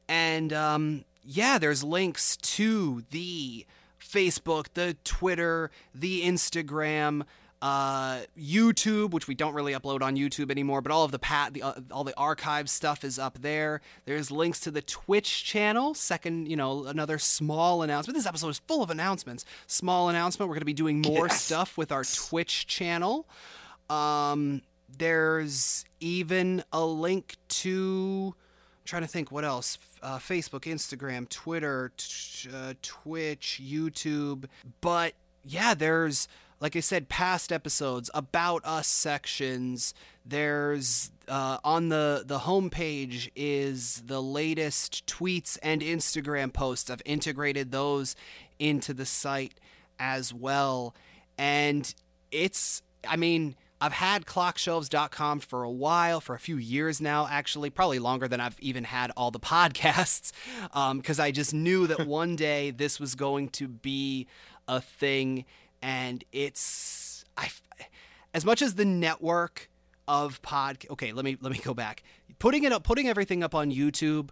and 0.08 0.54
um, 0.54 1.04
yeah, 1.26 1.58
there's 1.58 1.84
links 1.84 2.38
to 2.38 3.04
the 3.10 3.66
Facebook, 4.00 4.68
the 4.76 4.96
Twitter, 5.04 5.72
the 5.94 6.22
Instagram 6.24 7.24
uh, 7.64 8.20
YouTube, 8.38 9.12
which 9.12 9.26
we 9.30 9.36
don't 9.36 9.54
really 9.54 9.72
upload 9.72 10.02
on 10.02 10.18
YouTube 10.18 10.52
anymore, 10.52 10.82
but 10.82 10.92
all 10.92 11.06
of 11.06 11.12
the 11.12 11.18
pat, 11.20 11.54
the, 11.54 11.62
uh, 11.64 11.74
all 11.92 12.04
the 12.04 12.14
archive 12.18 12.70
stuff 12.70 13.06
is 13.06 13.18
up 13.18 13.40
there. 13.42 13.80
There's 14.04 14.30
links 14.30 14.60
to 14.62 14.72
the 14.72 14.82
Twitch 14.82 15.46
channel. 15.46 15.94
Second, 15.94 16.50
you 16.50 16.58
know, 16.58 16.84
another 16.86 17.18
small 17.18 17.82
announcement. 17.82 18.18
This 18.18 18.26
episode 18.26 18.50
is 18.50 18.60
full 18.68 18.84
of 18.84 18.90
announcements. 18.90 19.46
Small 19.66 20.10
announcement. 20.10 20.50
We're 20.50 20.56
going 20.56 20.62
to 20.62 20.66
be 20.66 20.74
doing 20.74 21.02
more 21.02 21.28
Yes. 21.28 21.42
stuff 21.42 21.78
with 21.78 21.94
our 21.94 22.04
Twitch 22.04 22.68
channel. 22.68 23.30
Um, 23.90 24.62
there's 24.98 25.86
even 26.02 26.64
a 26.74 26.86
link 26.86 27.38
to. 27.48 28.36
I'm 28.36 28.86
trying 28.86 29.04
to 29.04 29.08
think 29.08 29.32
what 29.32 29.46
else. 29.46 29.78
Uh, 30.02 30.18
Facebook, 30.18 30.64
Instagram, 30.64 31.30
Twitter, 31.30 31.94
t- 31.96 32.50
uh, 32.54 32.74
Twitch, 32.82 33.62
YouTube. 33.64 34.46
But 34.82 35.14
yeah, 35.46 35.74
there's 35.74 36.28
like 36.64 36.78
I 36.78 36.80
said, 36.80 37.10
past 37.10 37.52
episodes 37.52 38.10
about 38.14 38.64
us 38.64 38.88
sections. 38.88 39.94
There's 40.26 41.12
uh, 41.28 41.58
on 41.62 41.90
the 41.90 42.24
the 42.26 42.40
homepage 42.40 43.30
is 43.36 44.02
the 44.06 44.24
latest 44.24 45.06
tweets 45.06 45.58
and 45.62 45.82
Instagram 45.82 46.54
posts. 46.54 46.90
I've 46.90 47.02
integrated 47.04 47.74
those 47.74 48.16
into 48.60 48.94
the 48.94 49.06
site 49.06 49.60
as 50.00 50.34
well, 50.34 50.96
and 51.38 51.94
it's. 52.32 52.82
I 53.06 53.18
mean, 53.18 53.58
I've 53.82 53.92
had 53.92 54.26
clockshelves.com 54.26 55.42
for 55.42 55.64
a 55.64 55.70
while, 55.70 56.22
for 56.22 56.34
a 56.34 56.40
few 56.40 56.56
years 56.56 57.02
now, 57.02 57.28
actually, 57.30 57.72
probably 57.72 58.00
longer 58.00 58.30
than 58.30 58.40
I've 58.40 58.58
even 58.62 58.86
had 58.86 59.12
all 59.18 59.32
the 59.32 59.40
podcasts, 59.42 60.32
because 60.96 61.20
I 61.20 61.32
just 61.32 61.54
knew 61.54 61.88
that 61.88 62.08
one 62.08 62.38
day 62.38 62.72
this 62.72 63.02
was 63.02 63.16
going 63.16 63.50
to 63.50 63.68
be 63.68 64.28
a 64.70 64.80
thing, 64.80 65.44
and 65.84 66.24
it's 66.32 67.26
I, 67.38 67.50
as 68.34 68.46
much 68.46 68.62
as 68.64 68.76
the 68.76 68.86
network 68.86 69.70
of 70.08 70.42
pod. 70.42 70.78
Okay, 70.90 71.12
let 71.12 71.24
me 71.24 71.38
let 71.40 71.52
me 71.52 71.60
go 71.60 71.76
back. 71.76 72.02
Putting 72.40 72.64
it 72.64 72.72
up, 72.72 72.84
putting 72.84 73.08
everything 73.08 73.44
up 73.44 73.54
on 73.54 73.70
YouTube 73.72 74.30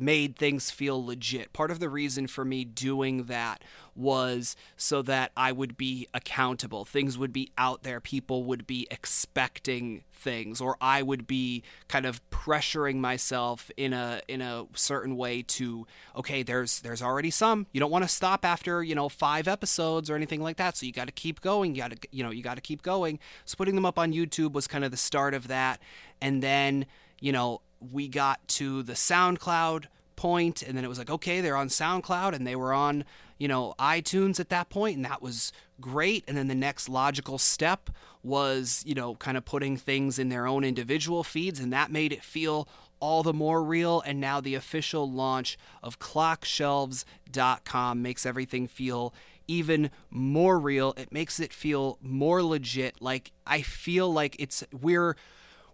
made 0.00 0.36
things 0.36 0.70
feel 0.70 1.04
legit. 1.04 1.52
Part 1.52 1.70
of 1.70 1.80
the 1.80 1.88
reason 1.88 2.26
for 2.26 2.44
me 2.44 2.64
doing 2.64 3.24
that 3.24 3.62
was 3.94 4.54
so 4.76 5.02
that 5.02 5.32
I 5.36 5.50
would 5.50 5.76
be 5.76 6.06
accountable. 6.14 6.84
Things 6.84 7.18
would 7.18 7.32
be 7.32 7.50
out 7.58 7.82
there. 7.82 8.00
People 8.00 8.44
would 8.44 8.66
be 8.66 8.86
expecting 8.90 10.04
things 10.12 10.60
or 10.60 10.76
I 10.80 11.02
would 11.02 11.26
be 11.26 11.62
kind 11.86 12.04
of 12.06 12.20
pressuring 12.30 12.96
myself 12.96 13.70
in 13.76 13.92
a 13.92 14.20
in 14.28 14.40
a 14.40 14.66
certain 14.74 15.16
way 15.16 15.42
to 15.42 15.86
okay, 16.16 16.42
there's 16.42 16.80
there's 16.80 17.02
already 17.02 17.30
some. 17.30 17.66
You 17.72 17.80
don't 17.80 17.90
want 17.90 18.04
to 18.04 18.08
stop 18.08 18.44
after, 18.44 18.82
you 18.82 18.94
know, 18.94 19.08
5 19.08 19.48
episodes 19.48 20.10
or 20.10 20.16
anything 20.16 20.42
like 20.42 20.56
that. 20.56 20.76
So 20.76 20.86
you 20.86 20.92
got 20.92 21.06
to 21.06 21.12
keep 21.12 21.40
going. 21.40 21.74
You 21.74 21.82
got 21.82 21.90
to 21.92 22.08
you 22.12 22.22
know, 22.22 22.30
you 22.30 22.42
got 22.42 22.54
to 22.54 22.60
keep 22.60 22.82
going. 22.82 23.18
So 23.44 23.56
putting 23.56 23.74
them 23.74 23.86
up 23.86 23.98
on 23.98 24.12
YouTube 24.12 24.52
was 24.52 24.66
kind 24.66 24.84
of 24.84 24.90
the 24.90 24.96
start 24.96 25.34
of 25.34 25.48
that. 25.48 25.80
And 26.20 26.42
then, 26.42 26.86
you 27.20 27.32
know, 27.32 27.62
we 27.80 28.08
got 28.08 28.46
to 28.48 28.82
the 28.82 28.94
SoundCloud 28.94 29.84
point 30.16 30.62
and 30.62 30.76
then 30.76 30.84
it 30.84 30.88
was 30.88 30.98
like 30.98 31.10
okay 31.10 31.40
they're 31.40 31.54
on 31.54 31.68
SoundCloud 31.68 32.34
and 32.34 32.44
they 32.44 32.56
were 32.56 32.72
on 32.72 33.04
you 33.38 33.46
know 33.46 33.72
iTunes 33.78 34.40
at 34.40 34.48
that 34.48 34.68
point 34.68 34.96
and 34.96 35.04
that 35.04 35.22
was 35.22 35.52
great. 35.80 36.24
And 36.26 36.36
then 36.36 36.48
the 36.48 36.54
next 36.54 36.88
logical 36.88 37.38
step 37.38 37.90
was 38.22 38.82
you 38.86 38.94
know 38.94 39.14
kind 39.16 39.36
of 39.36 39.44
putting 39.44 39.76
things 39.76 40.18
in 40.18 40.28
their 40.28 40.46
own 40.46 40.64
individual 40.64 41.22
feeds 41.22 41.60
and 41.60 41.72
that 41.72 41.92
made 41.92 42.12
it 42.12 42.24
feel 42.24 42.68
all 43.00 43.22
the 43.22 43.32
more 43.32 43.62
real. 43.62 44.00
And 44.00 44.20
now 44.20 44.40
the 44.40 44.56
official 44.56 45.08
launch 45.10 45.56
of 45.82 45.98
clockshelves.com 45.98 48.02
makes 48.02 48.26
everything 48.26 48.66
feel 48.66 49.14
even 49.46 49.90
more 50.10 50.58
real. 50.58 50.92
It 50.96 51.12
makes 51.12 51.38
it 51.40 51.52
feel 51.52 51.98
more 52.02 52.42
legit. 52.42 53.00
Like 53.00 53.32
I 53.46 53.62
feel 53.62 54.12
like 54.12 54.36
it's 54.38 54.64
we're 54.72 55.16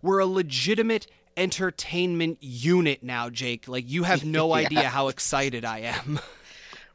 we're 0.03 0.21
a 0.21 0.27
legitimate 0.27 1.07
entertainment 1.37 2.39
unit 2.41 3.03
now, 3.03 3.31
Jake. 3.31 3.67
Like 3.69 3.85
you 3.89 4.05
have 4.05 4.25
no 4.25 4.49
Yeah. 4.57 4.67
idea 4.67 4.89
how 4.89 5.09
excited 5.09 5.65
I 5.65 5.79
am. 5.81 6.21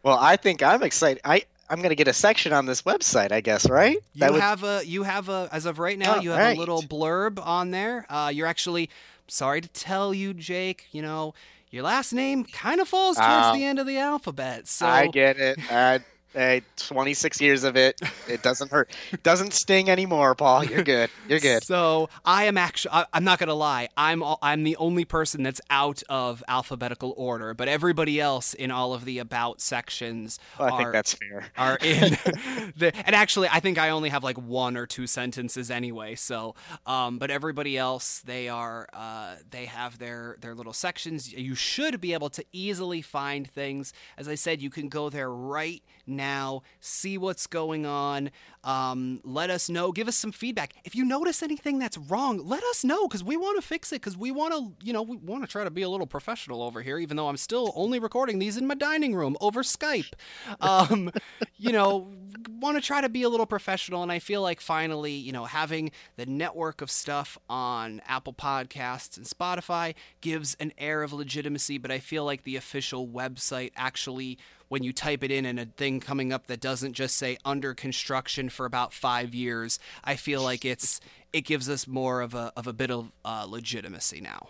Well, 0.01 0.17
I 0.17 0.37
think 0.37 0.63
I'm 0.63 0.81
excited. 0.81 1.19
I 1.25 1.43
I'm 1.69 1.81
gonna 1.81 1.93
get 1.93 2.07
a 2.07 2.13
section 2.13 2.53
on 2.53 2.65
this 2.65 2.83
website, 2.83 3.33
I 3.33 3.41
guess, 3.41 3.69
right? 3.69 3.95
You 4.13 4.19
That 4.21 4.31
would- 4.31 4.41
have 4.41 4.63
a 4.63 4.81
you 4.85 5.03
have 5.03 5.27
a 5.27 5.49
as 5.51 5.65
of 5.65 5.77
right 5.77 5.99
now 5.99 6.15
Oh, 6.15 6.21
you 6.21 6.29
have 6.29 6.39
right. 6.39 6.55
a 6.55 6.59
little 6.59 6.81
blurb 6.81 7.45
on 7.45 7.71
there. 7.71 8.05
Uh, 8.09 8.31
you're 8.33 8.47
actually 8.47 8.89
sorry 9.27 9.59
to 9.59 9.67
tell 9.67 10.13
you, 10.13 10.33
Jake. 10.33 10.87
You 10.93 11.01
know 11.01 11.33
your 11.69 11.83
last 11.83 12.13
name 12.13 12.45
kind 12.45 12.79
of 12.79 12.87
falls 12.87 13.17
towards 13.17 13.47
Oh. 13.47 13.53
the 13.53 13.65
end 13.65 13.77
of 13.77 13.85
the 13.87 13.97
alphabet. 13.97 14.69
So 14.69 14.87
I 14.87 15.07
get 15.07 15.37
it. 15.37 15.59
Uh, 15.69 15.99
uh, 16.35 16.59
26 16.77 17.41
years 17.41 17.63
of 17.63 17.75
it. 17.75 17.99
It 18.27 18.41
doesn't 18.41 18.71
hurt. 18.71 18.91
It 19.11 19.23
doesn't 19.23 19.53
sting 19.53 19.89
anymore, 19.89 20.35
Paul. 20.35 20.63
You're 20.63 20.83
good. 20.83 21.11
You're 21.27 21.39
good. 21.39 21.63
So 21.69 22.09
I 22.25 22.45
am 22.45 22.57
actually. 22.57 22.93
I, 22.93 23.05
I'm 23.13 23.23
not 23.23 23.39
gonna 23.39 23.53
lie. 23.53 23.89
I'm 23.97 24.21
all, 24.23 24.39
I'm 24.41 24.63
the 24.63 24.75
only 24.77 25.05
person 25.05 25.43
that's 25.43 25.61
out 25.69 26.03
of 26.09 26.43
alphabetical 26.47 27.13
order, 27.17 27.53
but 27.53 27.67
everybody 27.67 28.19
else 28.19 28.53
in 28.53 28.71
all 28.71 28.93
of 28.93 29.05
the 29.05 29.19
about 29.19 29.61
sections 29.61 30.39
Well, 30.57 30.67
I 30.67 30.71
are 30.71 30.81
think 30.81 30.91
that's 30.91 31.13
fair. 31.13 31.51
are 31.57 31.77
in 31.81 32.11
the 32.77 32.91
and 33.05 33.15
actually 33.15 33.47
I 33.51 33.59
think 33.59 33.77
I 33.77 33.89
only 33.89 34.09
have 34.09 34.23
like 34.23 34.37
one 34.37 34.77
or 34.77 34.85
two 34.85 35.07
sentences 35.07 35.69
anyway 35.69 36.15
so 36.15 36.55
um 36.85 37.17
but 37.19 37.29
everybody 37.29 37.77
else 37.77 38.19
they 38.19 38.47
are 38.49 38.87
uh 38.93 39.35
they 39.49 39.65
have 39.65 39.99
their 39.99 40.37
their 40.41 40.55
little 40.55 40.73
sections 40.73 41.31
you 41.33 41.55
should 41.55 41.99
be 41.99 42.13
able 42.13 42.29
to 42.31 42.45
easily 42.51 43.01
find 43.01 43.49
things 43.49 43.93
as 44.17 44.27
I 44.27 44.35
said 44.35 44.61
you 44.61 44.69
can 44.69 44.89
go 44.89 45.09
there 45.09 45.31
right 45.31 45.83
now 46.09 46.61
see 46.79 47.17
what's 47.17 47.47
going 47.47 47.85
on 47.85 48.29
um 48.63 49.21
let 49.23 49.49
us 49.49 49.69
know 49.69 49.91
give 49.91 50.07
us 50.07 50.15
some 50.15 50.31
feedback 50.31 50.73
if 50.83 50.95
you 50.95 51.05
notice 51.05 51.41
anything 51.41 51.79
that's 51.79 51.97
wrong 51.97 52.37
let 52.45 52.63
us 52.65 52.83
know 52.83 53.07
cuz 53.07 53.23
we 53.23 53.37
want 53.37 53.59
to 53.59 53.65
fix 53.65 53.93
it 53.93 54.01
cuz 54.01 54.17
we 54.17 54.31
want 54.31 54.53
to 54.53 54.85
you 54.85 54.91
know 54.91 55.01
we 55.01 55.17
want 55.17 55.43
to 55.43 55.47
try 55.47 55.63
to 55.63 55.71
be 55.71 55.81
a 55.81 55.89
little 55.89 56.07
professional 56.07 56.61
over 56.61 56.81
here 56.81 56.99
even 56.99 57.15
though 57.15 57.29
I'm 57.29 57.37
still 57.37 57.71
only 57.75 57.99
recording 57.99 58.39
these 58.39 58.57
in 58.57 58.67
my 58.67 58.75
dining 58.75 59.15
room 59.15 59.37
over 59.39 59.63
Skype 59.63 60.13
um, 60.61 61.11
you 61.57 61.71
know, 61.71 62.11
want 62.59 62.77
to 62.77 62.81
try 62.81 63.01
to 63.01 63.09
be 63.09 63.23
a 63.23 63.29
little 63.29 63.45
professional. 63.45 64.03
And 64.03 64.11
I 64.11 64.19
feel 64.19 64.41
like 64.41 64.61
finally, 64.61 65.13
you 65.13 65.31
know, 65.31 65.45
having 65.45 65.91
the 66.17 66.25
network 66.25 66.81
of 66.81 66.91
stuff 66.91 67.37
on 67.49 68.01
Apple 68.07 68.33
Podcasts 68.33 69.17
and 69.17 69.25
Spotify 69.25 69.95
gives 70.21 70.55
an 70.59 70.71
air 70.77 71.03
of 71.03 71.13
legitimacy. 71.13 71.77
But 71.77 71.91
I 71.91 71.99
feel 71.99 72.25
like 72.25 72.43
the 72.43 72.55
official 72.55 73.07
website 73.07 73.71
actually, 73.75 74.37
when 74.69 74.83
you 74.83 74.93
type 74.93 75.23
it 75.23 75.31
in 75.31 75.45
and 75.45 75.59
a 75.59 75.65
thing 75.65 75.99
coming 75.99 76.31
up 76.31 76.47
that 76.47 76.61
doesn't 76.61 76.93
just 76.93 77.17
say 77.17 77.37
under 77.43 77.73
construction 77.73 78.49
for 78.49 78.65
about 78.65 78.93
five 78.93 79.35
years, 79.35 79.79
I 80.03 80.15
feel 80.15 80.41
like 80.41 80.63
it's 80.63 81.01
it 81.33 81.41
gives 81.41 81.69
us 81.69 81.87
more 81.87 82.21
of 82.21 82.33
a 82.33 82.51
of 82.55 82.67
a 82.67 82.73
bit 82.73 82.89
of 82.89 83.11
uh, 83.25 83.45
legitimacy 83.47 84.21
now. 84.21 84.49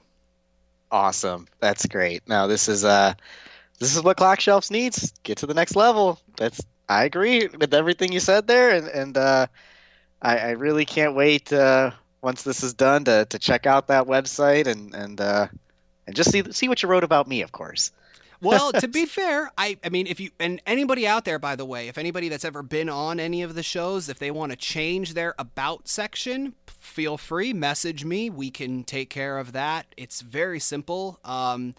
Awesome. 0.91 1.47
That's 1.59 1.85
great. 1.85 2.27
Now 2.27 2.47
this 2.47 2.69
is 2.69 2.85
uh 2.85 3.13
this 3.79 3.95
is 3.95 4.03
what 4.03 4.17
Clock 4.17 4.39
Shelves 4.39 4.69
needs. 4.69 5.13
Get 5.23 5.37
to 5.39 5.47
the 5.47 5.53
next 5.53 5.75
level. 5.75 6.19
That's 6.37 6.61
I 6.89 7.03
agree 7.03 7.47
with 7.47 7.73
everything 7.73 8.11
you 8.11 8.19
said 8.19 8.47
there, 8.47 8.71
and 8.71 8.87
and 8.87 9.17
uh, 9.17 9.47
I, 10.21 10.37
I 10.37 10.49
really 10.51 10.85
can't 10.85 11.15
wait 11.15 11.53
uh, 11.53 11.91
once 12.21 12.43
this 12.43 12.63
is 12.63 12.73
done 12.73 13.05
to, 13.05 13.25
to 13.25 13.39
check 13.39 13.67
out 13.67 13.87
that 13.87 14.05
website 14.05 14.67
and 14.67 14.93
and 14.95 15.21
uh, 15.21 15.47
and 16.07 16.15
just 16.15 16.31
see 16.31 16.43
see 16.51 16.67
what 16.67 16.81
you 16.81 16.89
wrote 16.89 17.03
about 17.03 17.27
me, 17.27 17.43
of 17.43 17.51
course. 17.51 17.91
Well, 18.41 18.71
to 18.71 18.87
be 18.87 19.05
fair, 19.05 19.51
I 19.57 19.77
I 19.83 19.89
mean 19.89 20.07
if 20.07 20.19
you 20.19 20.31
and 20.39 20.61
anybody 20.65 21.07
out 21.07 21.25
there 21.25 21.39
by 21.39 21.55
the 21.55 21.65
way, 21.65 21.87
if 21.87 21.97
anybody 21.97 22.29
that's 22.29 22.45
ever 22.45 22.63
been 22.63 22.89
on 22.89 23.19
any 23.19 23.41
of 23.41 23.55
the 23.55 23.63
shows, 23.63 24.09
if 24.09 24.19
they 24.19 24.31
want 24.31 24.51
to 24.51 24.57
change 24.57 25.13
their 25.13 25.35
about 25.37 25.87
section, 25.87 26.55
feel 26.67 27.17
free 27.17 27.53
message 27.53 28.05
me. 28.05 28.29
We 28.29 28.51
can 28.51 28.83
take 28.83 29.09
care 29.09 29.37
of 29.37 29.51
that. 29.53 29.87
It's 29.97 30.21
very 30.21 30.59
simple. 30.59 31.19
Um 31.23 31.75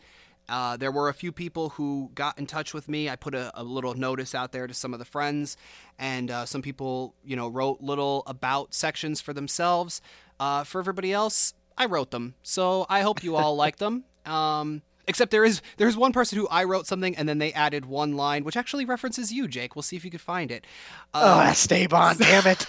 uh, 0.51 0.77
there 0.77 0.91
were 0.91 1.09
a 1.09 1.15
few 1.15 1.31
people 1.31 1.71
who 1.71 2.11
got 2.17 2.37
in 2.37 2.45
touch 2.45 2.75
with 2.75 2.89
me. 2.89 3.09
I 3.09 3.15
put 3.15 3.37
a, 3.37 3.53
a 3.55 3.63
little 3.63 3.95
notice 3.95 4.35
out 4.35 4.51
there 4.51 4.67
to 4.67 4.75
some 4.75 4.93
of 4.93 4.99
the 4.99 5.05
friends, 5.05 5.57
and 5.97 6.29
uh, 6.29 6.45
some 6.45 6.61
people, 6.61 7.15
you 7.25 7.37
know, 7.37 7.47
wrote 7.47 7.81
little 7.81 8.25
about 8.27 8.75
sections 8.75 9.21
for 9.21 9.33
themselves. 9.33 10.03
Uh, 10.41 10.65
for 10.65 10.81
everybody 10.81 11.13
else, 11.13 11.55
I 11.79 11.87
wrote 11.87 12.11
them, 12.11 12.35
so 12.43 12.85
I 12.89 13.03
hope 13.03 13.23
you 13.23 13.37
all 13.37 13.55
like 13.65 13.77
them. 13.77 14.05
Um, 14.27 14.83
except 15.11 15.31
there 15.31 15.45
is 15.45 15.61
there's 15.77 15.97
one 15.97 16.13
person 16.15 16.39
who 16.39 16.49
I 16.49 16.65
wrote 16.65 16.87
something, 16.87 17.15
and 17.15 17.29
then 17.29 17.37
they 17.37 17.53
added 17.53 17.85
one 17.85 18.17
line, 18.17 18.45
which 18.45 18.57
actually 18.57 18.87
references 18.87 19.31
you, 19.31 19.47
Jake. 19.47 19.77
We'll 19.77 19.83
see 19.83 19.97
if 19.97 20.05
you 20.07 20.11
can 20.11 20.19
find 20.21 20.51
it. 20.51 20.67
Oh, 21.13 21.33
Um, 21.41 21.47
that's 21.47 21.61
Stavon, 21.61 22.17
damn 22.19 22.45
it! 22.47 22.67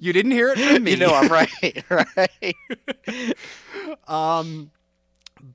you 0.00 0.12
didn't 0.12 0.32
hear 0.32 0.50
it 0.50 0.58
from 0.58 0.84
me. 0.84 0.90
you 0.92 0.96
know 0.98 1.14
I'm 1.14 1.28
right, 1.32 1.84
right? 1.90 3.36
um 4.08 4.70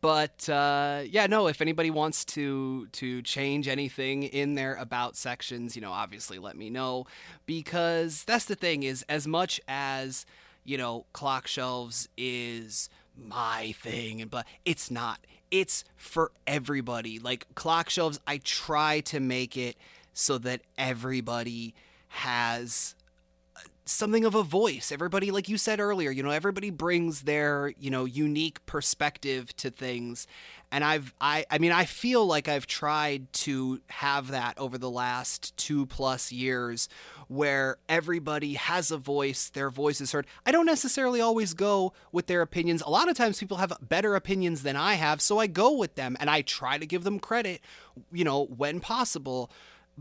but 0.02 0.48
uh, 0.50 1.02
yeah 1.08 1.26
no 1.28 1.48
if 1.48 1.62
anybody 1.62 1.90
wants 1.90 2.24
to 2.24 2.88
to 2.92 3.22
change 3.24 3.68
anything 3.68 4.24
in 4.24 4.56
their 4.56 4.76
about 4.76 5.16
sections 5.18 5.76
you 5.76 5.82
know 5.82 5.92
obviously 5.92 6.38
let 6.40 6.56
me 6.56 6.70
know 6.70 7.06
because 7.46 8.24
that's 8.26 8.46
the 8.46 8.56
thing 8.56 8.84
is 8.84 9.04
as 9.10 9.26
much 9.28 9.60
as 9.68 10.26
you 10.64 10.78
know 10.78 11.06
clock 11.14 11.48
shelves 11.48 12.08
is 12.18 12.90
my 13.28 13.74
thing 13.82 14.22
and 14.22 14.32
but 14.32 14.46
it's 14.66 14.90
not. 14.92 15.20
It's 15.52 15.84
for 15.96 16.32
everybody. 16.46 17.20
Like 17.20 17.48
clock 17.56 17.90
shelves 17.90 18.20
i 18.28 18.38
try 18.38 19.00
to 19.02 19.20
make 19.20 19.58
it 19.58 19.78
so 20.14 20.38
that 20.40 20.62
everybody 20.78 21.74
has 22.10 22.96
something 23.90 24.24
of 24.24 24.36
a 24.36 24.44
voice. 24.44 24.92
Everybody, 24.92 25.32
like 25.32 25.50
you 25.50 25.58
said 25.58 25.80
earlier, 25.80 26.12
you 26.12 26.22
know, 26.22 26.30
everybody 26.30 26.70
brings 26.70 27.24
their, 27.24 27.74
you 27.80 27.90
know, 27.90 28.06
unique 28.06 28.64
perspective 28.66 29.56
to 29.58 29.70
things. 29.70 30.28
And 30.72 30.84
I've, 30.84 31.14
I, 31.20 31.46
I 31.50 31.58
mean, 31.58 31.72
I 31.72 31.86
feel 31.86 32.26
like 32.26 32.48
I've 32.48 32.68
tried 32.68 33.32
to 33.34 33.82
have 33.88 34.28
that 34.30 34.58
over 34.60 34.78
the 34.78 34.90
last 34.90 35.58
two 35.58 35.88
plus 35.88 36.32
years 36.32 36.88
where 37.28 37.78
everybody 37.88 38.54
has 38.54 38.92
a 38.92 38.98
voice, 38.98 39.50
their 39.50 39.72
voice 39.72 40.00
is 40.02 40.12
heard. 40.12 40.28
I 40.46 40.52
don't 40.52 40.68
necessarily 40.68 41.22
always 41.22 41.56
go 41.56 41.94
with 42.12 42.28
their 42.28 42.42
opinions. 42.42 42.84
A 42.84 42.90
lot 42.90 43.10
of 43.10 43.18
times 43.18 43.40
people 43.40 43.58
have 43.58 43.74
better 43.82 44.16
opinions 44.16 44.62
than 44.62 44.76
I 44.76 44.94
have, 44.94 45.22
so 45.22 45.40
I 45.40 45.48
go 45.48 45.76
with 45.76 45.96
them 45.96 46.16
and 46.20 46.30
I 46.30 46.44
try 46.44 46.78
to 46.78 46.86
give 46.86 47.04
them 47.04 47.20
credit, 47.20 47.62
you 48.12 48.24
know, 48.24 48.46
when 48.46 48.80
possible 48.80 49.50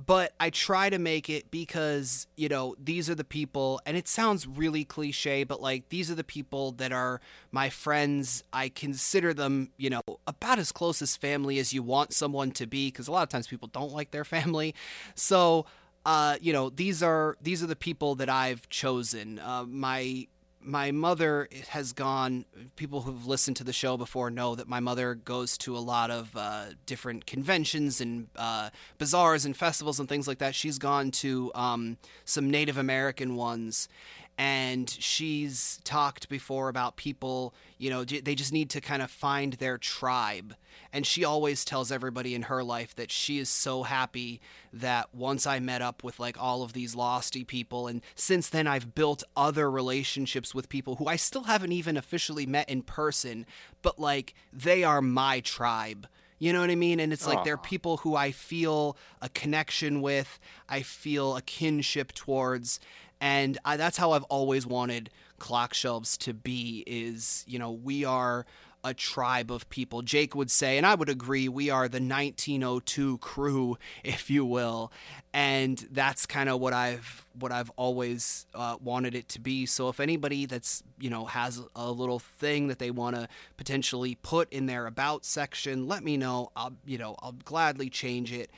but 0.06 0.32
I 0.38 0.50
try 0.50 0.90
to 0.90 0.98
make 0.98 1.28
it 1.28 1.50
because, 1.50 2.28
you 2.36 2.48
know, 2.48 2.76
these 2.82 3.10
are 3.10 3.16
the 3.16 3.24
people, 3.24 3.80
and 3.84 3.96
it 3.96 4.06
sounds 4.06 4.46
really 4.46 4.84
cliche, 4.84 5.42
but 5.42 5.60
like 5.60 5.88
these 5.88 6.08
are 6.08 6.14
the 6.14 6.22
people 6.22 6.70
that 6.72 6.92
are 6.92 7.20
my 7.50 7.68
friends. 7.68 8.44
I 8.52 8.68
consider 8.68 9.34
them, 9.34 9.70
you 9.76 9.90
know, 9.90 10.02
about 10.26 10.60
as 10.60 10.70
close 10.70 11.02
as 11.02 11.16
family 11.16 11.58
as 11.58 11.72
you 11.72 11.82
want 11.82 12.12
someone 12.12 12.52
to 12.52 12.66
be, 12.66 12.88
because 12.88 13.08
a 13.08 13.12
lot 13.12 13.24
of 13.24 13.28
times 13.28 13.48
people 13.48 13.68
don't 13.68 13.92
like 13.92 14.12
their 14.12 14.24
family. 14.24 14.74
So, 15.16 15.66
uh, 16.06 16.36
you 16.40 16.52
know, 16.52 16.70
these 16.70 17.02
are 17.02 17.36
these 17.42 17.62
are 17.62 17.66
the 17.66 17.76
people 17.76 18.14
that 18.16 18.28
I've 18.28 18.68
chosen. 18.68 19.40
Uh, 19.40 19.64
my 19.64 20.28
my 20.68 20.90
mother 20.90 21.48
has 21.68 21.94
gone. 21.94 22.44
People 22.76 23.00
who've 23.00 23.26
listened 23.26 23.56
to 23.56 23.64
the 23.64 23.72
show 23.72 23.96
before 23.96 24.30
know 24.30 24.54
that 24.54 24.68
my 24.68 24.80
mother 24.80 25.14
goes 25.14 25.56
to 25.58 25.74
a 25.76 25.80
lot 25.80 26.10
of 26.10 26.36
uh, 26.36 26.66
different 26.84 27.24
conventions 27.24 28.02
and 28.02 28.28
uh, 28.36 28.68
bazaars 28.98 29.46
and 29.46 29.56
festivals 29.56 29.98
and 29.98 30.08
things 30.08 30.28
like 30.28 30.38
that. 30.38 30.54
She's 30.54 30.78
gone 30.78 31.10
to 31.12 31.50
um, 31.54 31.96
some 32.26 32.50
Native 32.50 32.76
American 32.76 33.34
ones, 33.34 33.88
and 34.38 34.88
she's 34.88 35.80
talked 35.82 36.28
before 36.28 36.68
about 36.68 36.96
people, 36.96 37.52
you 37.76 37.90
know, 37.90 38.04
they 38.04 38.36
just 38.36 38.52
need 38.52 38.70
to 38.70 38.80
kind 38.80 39.02
of 39.02 39.10
find 39.10 39.54
their 39.54 39.76
tribe. 39.76 40.54
And 40.92 41.04
she 41.04 41.24
always 41.24 41.64
tells 41.64 41.90
everybody 41.90 42.36
in 42.36 42.42
her 42.42 42.62
life 42.62 42.94
that 42.94 43.10
she 43.10 43.38
is 43.38 43.48
so 43.48 43.82
happy 43.82 44.40
that 44.72 45.12
once 45.12 45.44
I 45.44 45.58
met 45.58 45.82
up 45.82 46.04
with 46.04 46.20
like 46.20 46.40
all 46.40 46.62
of 46.62 46.72
these 46.72 46.94
losty 46.94 47.44
people, 47.44 47.88
and 47.88 48.00
since 48.14 48.48
then 48.48 48.68
I've 48.68 48.94
built 48.94 49.24
other 49.36 49.68
relationships 49.68 50.54
with 50.54 50.68
people 50.68 50.96
who 50.96 51.06
I 51.06 51.16
still 51.16 51.44
haven't 51.44 51.72
even 51.72 51.96
officially 51.96 52.46
met 52.46 52.70
in 52.70 52.82
person, 52.82 53.44
but 53.82 53.98
like 53.98 54.34
they 54.52 54.84
are 54.84 55.02
my 55.02 55.40
tribe. 55.40 56.06
You 56.38 56.52
know 56.52 56.60
what 56.60 56.70
I 56.70 56.76
mean? 56.76 57.00
And 57.00 57.12
it's 57.12 57.26
like 57.26 57.42
they're 57.42 57.56
people 57.56 57.98
who 57.98 58.14
I 58.14 58.30
feel 58.30 58.96
a 59.20 59.28
connection 59.28 60.00
with, 60.00 60.38
I 60.68 60.82
feel 60.82 61.36
a 61.36 61.42
kinship 61.42 62.12
towards 62.12 62.78
and 63.20 63.58
I, 63.64 63.76
that's 63.76 63.96
how 63.96 64.12
I've 64.12 64.24
always 64.24 64.66
wanted 64.66 65.10
clock 65.38 65.72
shelves 65.74 66.16
to 66.18 66.34
be 66.34 66.82
is 66.86 67.44
you 67.46 67.58
know 67.58 67.70
we 67.70 68.04
are 68.04 68.44
a 68.84 68.94
tribe 68.94 69.50
of 69.50 69.68
people. 69.70 70.02
Jake 70.02 70.34
would 70.34 70.50
say 70.50 70.76
and 70.76 70.86
i 70.86 70.94
would 70.94 71.08
agree 71.08 71.48
we 71.48 71.68
are 71.68 71.88
the 71.88 72.00
1902 72.00 73.18
crew 73.18 73.76
if 74.04 74.30
you 74.30 74.44
will. 74.44 74.92
And 75.32 75.86
that's 75.90 76.26
kind 76.26 76.48
of 76.48 76.60
what 76.60 76.72
i've 76.72 77.26
what 77.38 77.52
i've 77.52 77.70
always 77.76 78.46
uh, 78.54 78.76
wanted 78.80 79.14
it 79.14 79.28
to 79.30 79.40
be. 79.40 79.66
So 79.66 79.88
if 79.88 80.00
anybody 80.00 80.46
that's 80.46 80.82
you 80.98 81.10
know 81.10 81.24
has 81.26 81.60
a 81.74 81.90
little 81.90 82.18
thing 82.18 82.68
that 82.68 82.78
they 82.78 82.90
want 82.90 83.16
to 83.16 83.28
potentially 83.56 84.16
put 84.22 84.52
in 84.52 84.66
their 84.66 84.86
about 84.86 85.24
section 85.24 85.86
let 85.88 86.02
me 86.04 86.16
know. 86.16 86.50
I'll 86.56 86.74
you 86.86 86.98
know 86.98 87.16
i'll 87.20 87.32
gladly 87.44 87.90
change 87.90 88.32
it. 88.32 88.50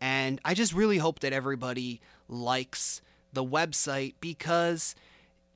And 0.00 0.40
i 0.44 0.54
just 0.54 0.72
really 0.72 0.98
hope 0.98 1.20
that 1.20 1.32
everybody 1.32 2.00
likes 2.28 3.02
the 3.34 3.44
website 3.44 4.14
because 4.20 4.94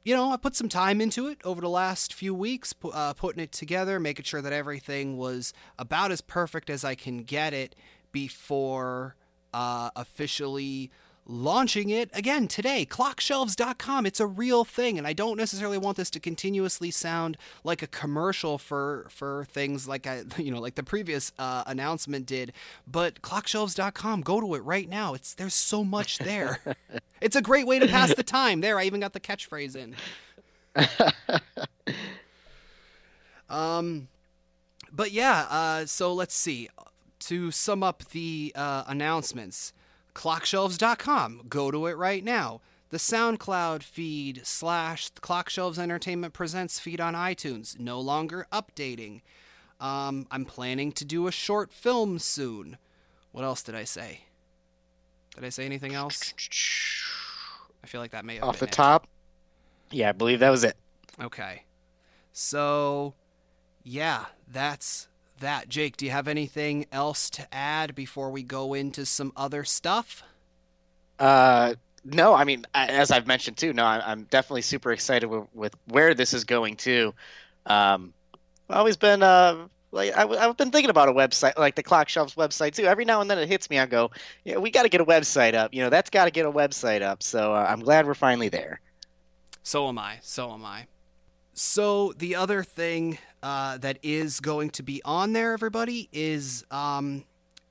you 0.04 0.14
know, 0.14 0.32
I 0.32 0.38
put 0.38 0.56
some 0.56 0.70
time 0.70 1.02
into 1.02 1.26
it 1.26 1.38
over 1.44 1.60
the 1.60 1.68
last 1.68 2.14
few 2.14 2.32
weeks, 2.32 2.74
uh, 2.94 3.12
putting 3.12 3.42
it 3.42 3.52
together, 3.52 4.00
making 4.00 4.24
sure 4.24 4.40
that 4.40 4.54
everything 4.54 5.18
was 5.18 5.52
about 5.78 6.12
as 6.12 6.22
perfect 6.22 6.70
as 6.70 6.82
I 6.82 6.94
can 6.94 7.24
get 7.24 7.52
it 7.52 7.74
before 8.10 9.16
uh, 9.52 9.90
officially 9.96 10.90
launching 11.28 11.90
it 11.90 12.10
again 12.14 12.48
today. 12.48 12.86
Clockshelves.com 12.86 14.06
it's 14.06 14.18
a 14.20 14.26
real 14.26 14.64
thing 14.64 14.96
and 14.96 15.06
i 15.06 15.12
don't 15.12 15.36
necessarily 15.36 15.76
want 15.78 15.96
this 15.96 16.10
to 16.10 16.18
continuously 16.18 16.90
sound 16.90 17.36
like 17.64 17.82
a 17.82 17.86
commercial 17.86 18.56
for 18.56 19.06
for 19.10 19.46
things 19.50 19.86
like 19.86 20.06
i 20.06 20.22
you 20.38 20.50
know 20.50 20.60
like 20.60 20.74
the 20.74 20.82
previous 20.82 21.32
uh, 21.38 21.62
announcement 21.66 22.24
did 22.26 22.52
but 22.86 23.20
clockshelves.com 23.22 24.22
go 24.22 24.40
to 24.40 24.54
it 24.54 24.64
right 24.64 24.88
now. 24.88 25.14
It's 25.14 25.34
there's 25.34 25.54
so 25.54 25.84
much 25.84 26.18
there. 26.18 26.60
It's 27.20 27.34
a 27.34 27.42
great 27.42 27.66
way 27.66 27.80
to 27.80 27.88
pass 27.88 28.14
the 28.14 28.22
time. 28.22 28.60
There 28.60 28.78
i 28.78 28.84
even 28.84 29.00
got 29.00 29.12
the 29.12 29.20
catchphrase 29.20 29.74
in. 29.76 29.96
Um 33.50 34.08
but 34.92 35.10
yeah 35.10 35.46
uh 35.50 35.86
so 35.86 36.12
let's 36.12 36.34
see. 36.34 36.68
To 37.20 37.50
sum 37.50 37.82
up 37.82 38.04
the 38.10 38.52
uh, 38.54 38.84
announcements 38.86 39.72
clockshelves.com. 40.18 41.42
Go 41.48 41.70
to 41.70 41.86
it 41.86 41.96
right 41.96 42.24
now. 42.24 42.60
The 42.90 42.96
SoundCloud 42.96 43.84
feed 43.84 44.40
slash 44.44 45.10
Clockshelves 45.12 45.78
Entertainment 45.78 46.32
Presents 46.32 46.80
feed 46.80 47.00
on 47.00 47.14
iTunes, 47.14 47.78
no 47.78 48.00
longer 48.00 48.46
updating. 48.52 49.20
Um, 49.78 50.26
I'm 50.32 50.44
planning 50.44 50.90
to 50.92 51.04
do 51.04 51.28
a 51.28 51.32
short 51.32 51.72
film 51.72 52.18
soon. 52.18 52.78
What 53.30 53.44
else 53.44 53.62
did 53.62 53.76
I 53.76 53.84
say? 53.84 54.22
Did 55.36 55.44
I 55.44 55.50
say 55.50 55.64
anything 55.64 55.94
else? 55.94 56.34
I 57.84 57.86
feel 57.86 58.00
like 58.00 58.10
that 58.10 58.24
may 58.24 58.36
have 58.36 58.44
off 58.44 58.58
the 58.58 58.66
it. 58.66 58.72
top. 58.72 59.06
Yeah, 59.92 60.08
I 60.08 60.12
believe 60.12 60.40
that 60.40 60.50
was 60.50 60.64
it. 60.64 60.76
Okay. 61.20 61.62
So, 62.32 63.14
yeah, 63.84 64.24
that's 64.48 65.06
that. 65.40 65.68
Jake, 65.68 65.96
do 65.96 66.04
you 66.04 66.10
have 66.10 66.28
anything 66.28 66.86
else 66.92 67.30
to 67.30 67.54
add 67.54 67.94
before 67.94 68.30
we 68.30 68.42
go 68.42 68.74
into 68.74 69.04
some 69.06 69.32
other 69.36 69.64
stuff? 69.64 70.22
Uh, 71.18 71.74
no, 72.04 72.34
I 72.34 72.44
mean, 72.44 72.64
as 72.74 73.10
I've 73.10 73.26
mentioned 73.26 73.56
too, 73.56 73.72
no, 73.72 73.84
I'm 73.84 74.24
definitely 74.24 74.62
super 74.62 74.92
excited 74.92 75.26
with, 75.26 75.44
with 75.54 75.74
where 75.86 76.14
this 76.14 76.32
is 76.32 76.44
going 76.44 76.76
to. 76.78 77.14
Um, 77.66 78.12
I've 78.70 78.76
always 78.76 78.96
been 78.96 79.22
uh, 79.22 79.66
like 79.90 80.16
I, 80.16 80.26
have 80.26 80.56
been 80.56 80.70
thinking 80.70 80.90
about 80.90 81.08
a 81.08 81.12
website 81.12 81.56
like 81.58 81.74
the 81.74 81.82
Clock 81.82 82.08
Shelves 82.08 82.34
website 82.34 82.74
too. 82.74 82.84
Every 82.84 83.04
now 83.04 83.20
and 83.20 83.30
then 83.30 83.38
it 83.38 83.48
hits 83.48 83.70
me. 83.70 83.78
I 83.78 83.86
go, 83.86 84.10
yeah, 84.44 84.58
we 84.58 84.70
got 84.70 84.82
to 84.82 84.88
get 84.88 85.00
a 85.00 85.04
website 85.04 85.54
up. 85.54 85.72
You 85.72 85.82
know, 85.82 85.90
that's 85.90 86.10
got 86.10 86.26
to 86.26 86.30
get 86.30 86.46
a 86.46 86.52
website 86.52 87.02
up. 87.02 87.22
So 87.22 87.54
uh, 87.54 87.66
I'm 87.68 87.80
glad 87.80 88.06
we're 88.06 88.14
finally 88.14 88.48
there. 88.48 88.80
So 89.62 89.88
am 89.88 89.98
I. 89.98 90.18
So 90.22 90.52
am 90.52 90.64
I. 90.64 90.86
So 91.60 92.12
the 92.16 92.36
other 92.36 92.62
thing 92.62 93.18
uh, 93.42 93.78
that 93.78 93.98
is 94.04 94.38
going 94.38 94.70
to 94.70 94.84
be 94.84 95.02
on 95.04 95.32
there, 95.32 95.52
everybody, 95.52 96.08
is 96.12 96.64
um, 96.70 97.24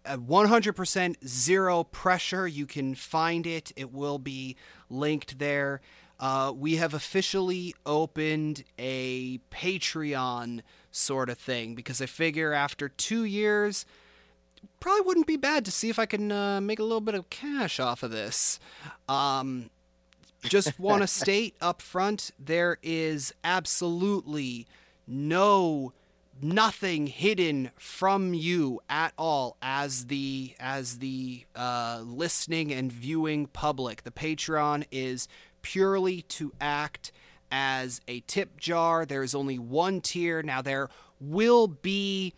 100% 0.05 1.25
zero 1.25 1.85
pressure. 1.85 2.45
You 2.45 2.65
can 2.65 2.95
find 2.95 3.47
it. 3.47 3.71
It 3.77 3.93
will 3.93 4.19
be 4.19 4.57
linked 4.89 5.39
there. 5.39 5.79
Uh, 6.19 6.51
we 6.53 6.75
have 6.75 6.93
officially 6.93 7.73
opened 7.85 8.65
a 8.77 9.37
Patreon 9.51 10.63
sort 10.91 11.29
of 11.29 11.37
thing 11.37 11.73
because 11.73 12.01
I 12.01 12.07
figure 12.07 12.51
after 12.51 12.89
two 12.89 13.23
years, 13.23 13.85
probably 14.81 15.05
wouldn't 15.05 15.27
be 15.27 15.37
bad 15.37 15.63
to 15.63 15.71
see 15.71 15.89
if 15.89 15.97
I 15.97 16.05
can 16.05 16.29
uh, 16.29 16.59
make 16.59 16.79
a 16.79 16.83
little 16.83 16.99
bit 16.99 17.15
of 17.15 17.29
cash 17.29 17.79
off 17.79 18.03
of 18.03 18.11
this. 18.11 18.59
Um, 19.07 19.69
just 20.49 20.79
want 20.79 21.01
to 21.01 21.07
state 21.07 21.55
up 21.61 21.81
front 21.81 22.31
there 22.39 22.77
is 22.81 23.33
absolutely 23.43 24.67
no 25.05 25.93
nothing 26.41 27.07
hidden 27.07 27.71
from 27.77 28.33
you 28.33 28.79
at 28.89 29.13
all 29.17 29.57
as 29.61 30.05
the 30.05 30.53
as 30.59 30.99
the 30.99 31.45
uh, 31.55 32.01
listening 32.03 32.71
and 32.71 32.91
viewing 32.91 33.47
public. 33.47 34.03
The 34.03 34.11
patreon 34.11 34.85
is 34.91 35.27
purely 35.61 36.21
to 36.23 36.53
act 36.61 37.11
as 37.51 38.01
a 38.07 38.19
tip 38.21 38.57
jar. 38.57 39.05
There 39.05 39.23
is 39.23 39.33
only 39.33 39.57
one 39.57 40.01
tier. 40.01 40.43
Now 40.43 40.61
there 40.61 40.89
will 41.19 41.67
be 41.67 42.33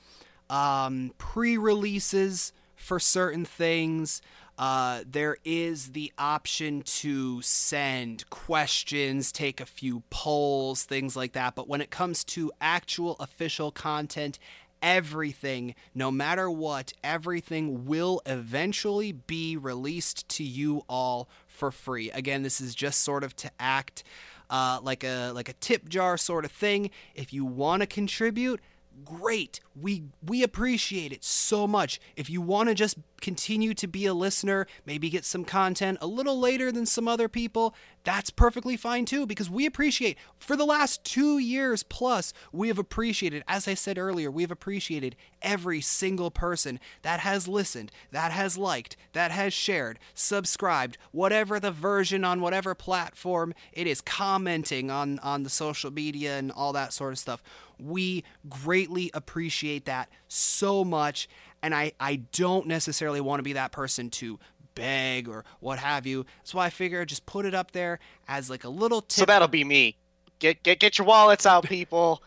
um, 0.50 1.12
pre-releases 1.17 2.54
for 2.76 3.00
certain 3.00 3.45
things 3.45 4.22
uh, 4.60 5.04
there 5.10 5.38
is 5.45 5.93
the 5.93 6.12
option 6.17 6.82
to 6.82 7.41
send 7.41 8.30
questions, 8.30 9.32
take 9.32 9.62
a 9.62 9.65
few 9.65 10.04
polls, 10.10 10.84
things 10.84 11.15
like 11.15 11.32
that. 11.32 11.56
But 11.56 11.69
when 11.69 11.80
it 11.80 11.89
comes 11.89 12.26
to 12.26 12.52
actual 12.60 13.15
official 13.22 13.72
content, 13.72 14.38
everything, 14.82 15.76
no 15.95 16.12
matter 16.12 16.52
what, 16.52 16.91
everything 17.06 17.86
will 17.86 18.22
eventually 18.26 19.13
be 19.13 19.56
released 19.56 20.28
to 20.28 20.43
you 20.43 20.84
all 20.89 21.30
for 21.48 21.72
free. 21.72 22.12
Again, 22.12 22.43
this 22.43 22.60
is 22.60 22.76
just 22.76 23.00
sort 23.00 23.24
of 23.24 23.38
to 23.38 23.52
act 23.62 24.04
uh, 24.50 24.80
like 24.84 25.06
a 25.06 25.32
like 25.34 25.48
a 25.48 25.54
tip 25.54 25.88
jar 25.88 26.17
sort 26.17 26.43
of 26.43 26.52
thing. 26.52 26.89
If 27.15 27.32
you 27.32 27.45
want 27.45 27.82
to 27.82 27.88
contribute, 27.88 28.60
great. 29.06 29.60
We 29.75 30.04
we 30.25 30.43
appreciate 30.43 31.12
it 31.12 31.23
so 31.23 31.67
much. 31.67 31.99
If 32.15 32.30
you 32.30 32.41
want 32.41 32.69
to 32.69 32.75
just 32.75 32.97
continue 33.21 33.73
to 33.73 33.88
be 33.88 34.06
a 34.06 34.13
listener, 34.13 34.65
maybe 34.86 35.10
get 35.10 35.25
some 35.25 35.43
content 35.43 35.97
a 36.02 36.08
little 36.08 36.39
later 36.39 36.71
than 36.71 36.86
some 36.86 37.08
other 37.08 37.28
people, 37.28 37.75
that's 38.04 38.30
perfectly 38.30 38.78
fine 38.78 39.06
too 39.06 39.25
because 39.25 39.49
we 39.49 39.65
appreciate 39.65 40.17
for 40.38 40.56
the 40.56 40.65
last 40.65 41.04
2 41.04 41.38
years 41.38 41.84
plus 41.84 42.32
we 42.54 42.69
have 42.69 42.80
appreciated 42.80 43.43
as 43.47 43.67
I 43.67 43.73
said 43.73 43.97
earlier, 43.97 44.32
we 44.32 44.43
have 44.43 44.52
appreciated 44.52 45.15
every 45.41 45.82
single 45.82 46.32
person 46.32 46.80
that 47.02 47.19
has 47.21 47.47
listened, 47.47 47.91
that 48.12 48.32
has 48.32 48.58
liked, 48.58 48.95
that 49.13 49.32
has 49.32 49.54
shared, 49.54 49.99
subscribed, 50.13 50.97
whatever 51.12 51.60
the 51.60 51.71
version 51.71 52.23
on 52.23 52.41
whatever 52.41 52.73
platform 52.73 53.54
it 53.73 53.88
is 53.88 54.02
commenting 54.02 54.89
on 54.89 55.19
on 55.19 55.43
the 55.43 55.49
social 55.49 55.91
media 55.91 56.38
and 56.38 56.52
all 56.52 56.73
that 56.73 56.93
sort 56.93 57.12
of 57.12 57.19
stuff. 57.19 57.43
We 57.80 58.24
greatly 58.48 59.12
appreciate 59.13 59.86
that 59.86 60.10
so 60.28 60.84
much. 60.84 61.30
And 61.62 61.76
I, 61.76 61.94
I 62.00 62.18
don't 62.32 62.68
necessarily 62.68 63.22
want 63.22 63.39
to 63.39 63.44
be 63.44 63.54
that 63.54 63.72
person 63.72 64.10
to 64.12 64.39
beg 64.76 65.28
or 65.28 65.44
what 65.60 65.80
have 65.80 66.06
you. 66.06 66.26
That's 66.39 66.54
why 66.54 66.65
I 66.65 66.70
figure 66.70 67.04
just 67.06 67.26
put 67.26 67.46
it 67.46 67.54
up 67.54 67.72
there 67.72 68.00
as 68.28 68.50
like 68.50 68.63
a 68.63 68.70
little 68.70 69.02
tip. 69.02 69.20
So 69.20 69.26
that'll 69.26 69.48
be 69.48 69.63
me. 69.63 69.98
Get 70.39 70.63
get 70.63 70.80
get 70.80 70.98
your 70.98 71.06
wallets 71.06 71.46
out, 71.46 71.65
people. 71.65 72.24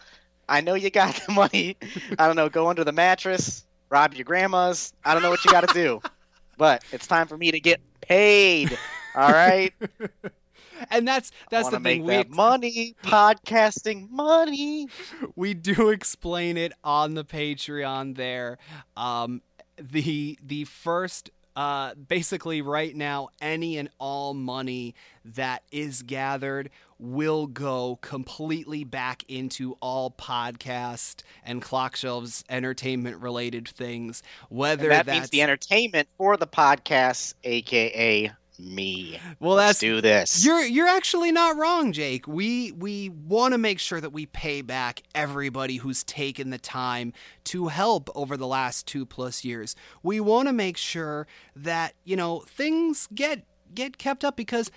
I 0.49 0.61
know 0.61 0.75
you 0.75 0.91
got 0.91 1.15
the 1.27 1.33
money. 1.33 1.77
I 2.19 2.27
don't 2.27 2.37
know. 2.37 2.49
Go 2.49 2.69
under 2.69 2.85
the 2.85 2.93
mattress, 2.93 3.65
rob 3.89 4.15
your 4.15 4.25
grandma's. 4.25 4.93
I 5.05 5.15
don't 5.15 5.23
know 5.23 5.31
what 5.31 5.45
you 5.45 5.51
got 5.51 5.67
to 5.67 5.75
do, 5.75 6.03
but 6.59 6.85
it's 6.93 7.07
time 7.07 7.27
for 7.27 7.39
me 7.39 7.51
to 7.51 7.61
get 7.61 7.81
paid. 8.03 8.77
All 9.15 9.33
right. 9.33 9.73
and 10.91 11.07
that's 11.07 11.31
that's 11.51 11.69
the 11.69 11.81
thing. 11.81 12.05
we 12.05 12.25
money, 12.29 12.95
podcasting 13.03 14.11
money. 14.11 14.89
We 15.37 15.55
do 15.55 15.91
explain 15.91 16.57
it 16.57 16.73
on 16.83 17.15
the 17.15 17.25
Patreon 17.25 18.17
there. 18.17 18.59
Um, 18.97 19.43
the 19.79 20.39
the 20.43 20.65
first 20.65 21.31
uh, 21.55 21.95
basically 21.95 22.63
right 22.63 22.95
now 22.95 23.29
any 23.41 23.77
and 23.77 23.91
all 23.99 24.35
money 24.35 24.95
that 25.25 25.63
is 25.71 26.03
gathered 26.03 26.71
will 26.99 27.47
go 27.47 27.99
completely 28.01 28.85
back 28.85 29.25
into 29.29 29.77
all 29.81 30.11
podcast 30.11 31.23
and 31.45 31.61
clock 31.61 31.97
shelves 31.97 32.45
entertainment 32.49 33.21
related 33.21 33.69
things 33.69 34.23
whether 34.49 34.91
and 34.91 34.93
that 34.93 35.07
means 35.07 35.31
the 35.31 35.43
entertainment 35.43 36.09
for 36.17 36.37
the 36.37 36.47
podcast 36.47 37.35
aka 37.45 38.33
me. 38.63 39.21
Well, 39.41 39.57
Let's 39.57 39.69
that's 39.69 39.79
do 39.81 40.01
this. 40.01 40.45
You're 40.45 40.65
you're 40.65 40.89
actually 40.89 41.33
not 41.33 41.57
wrong, 41.57 41.93
Jake. 41.93 42.27
We 42.27 42.73
we 42.73 43.09
want 43.09 43.53
to 43.53 43.59
make 43.59 43.79
sure 43.79 44.01
that 44.01 44.11
we 44.11 44.27
pay 44.27 44.63
back 44.63 45.03
everybody 45.15 45.77
who's 45.77 46.05
taken 46.05 46.51
the 46.51 46.59
time 46.59 47.13
to 47.45 47.69
help 47.69 48.09
over 48.15 48.37
the 48.37 48.47
last 48.47 48.87
2 48.87 49.05
plus 49.07 49.45
years. 49.45 49.75
We 50.03 50.21
want 50.21 50.49
to 50.49 50.53
make 50.53 50.77
sure 50.77 51.27
that, 51.57 51.95
you 52.05 52.17
know, 52.17 52.41
things 52.47 53.09
get 53.15 53.45
get 53.75 53.99
kept 53.99 54.25
up 54.25 54.37
because 54.37 54.71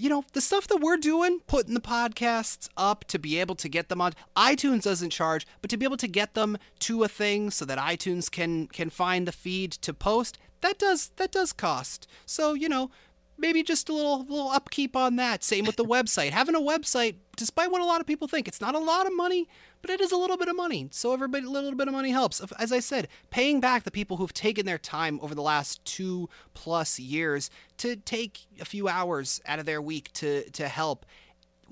you 0.00 0.08
know, 0.08 0.24
the 0.32 0.40
stuff 0.40 0.68
that 0.68 0.80
we're 0.80 0.96
doing, 0.96 1.40
putting 1.48 1.74
the 1.74 1.80
podcasts 1.80 2.68
up 2.76 3.04
to 3.08 3.18
be 3.18 3.40
able 3.40 3.56
to 3.56 3.68
get 3.68 3.88
them 3.88 4.00
on 4.00 4.12
iTunes 4.36 4.82
doesn't 4.82 5.10
charge, 5.10 5.44
but 5.60 5.68
to 5.70 5.76
be 5.76 5.84
able 5.84 5.96
to 5.96 6.06
get 6.06 6.34
them 6.34 6.56
to 6.78 7.02
a 7.02 7.08
thing 7.08 7.50
so 7.50 7.64
that 7.64 7.78
iTunes 7.78 8.30
can 8.30 8.68
can 8.68 8.90
find 8.90 9.26
the 9.26 9.32
feed 9.32 9.72
to 9.72 9.92
post, 9.92 10.38
that 10.60 10.78
does 10.78 11.10
that 11.16 11.32
does 11.32 11.52
cost. 11.52 12.06
So, 12.26 12.54
you 12.54 12.68
know, 12.68 12.92
maybe 13.38 13.62
just 13.62 13.88
a 13.88 13.92
little 13.92 14.24
little 14.24 14.50
upkeep 14.50 14.96
on 14.96 15.16
that. 15.16 15.44
Same 15.44 15.64
with 15.64 15.76
the 15.76 15.84
website. 15.96 16.30
Having 16.30 16.56
a 16.56 16.60
website, 16.60 17.16
despite 17.36 17.70
what 17.70 17.80
a 17.80 17.84
lot 17.84 18.00
of 18.00 18.06
people 18.06 18.28
think, 18.28 18.48
it's 18.48 18.60
not 18.60 18.74
a 18.74 18.78
lot 18.78 19.06
of 19.06 19.16
money, 19.16 19.48
but 19.80 19.90
it 19.90 20.00
is 20.00 20.12
a 20.12 20.16
little 20.16 20.36
bit 20.36 20.48
of 20.48 20.56
money. 20.56 20.88
So 20.90 21.12
everybody, 21.12 21.46
a 21.46 21.50
little 21.50 21.74
bit 21.74 21.88
of 21.88 21.94
money 21.94 22.10
helps. 22.10 22.40
As 22.58 22.72
I 22.72 22.80
said, 22.80 23.08
paying 23.30 23.60
back 23.60 23.84
the 23.84 23.90
people 23.90 24.16
who've 24.16 24.32
taken 24.32 24.66
their 24.66 24.78
time 24.78 25.18
over 25.22 25.34
the 25.34 25.42
last 25.42 25.84
two 25.84 26.28
plus 26.54 26.98
years 26.98 27.50
to 27.78 27.96
take 27.96 28.46
a 28.60 28.64
few 28.64 28.88
hours 28.88 29.40
out 29.46 29.58
of 29.58 29.66
their 29.66 29.80
week 29.80 30.12
to 30.14 30.48
to 30.50 30.68
help. 30.68 31.06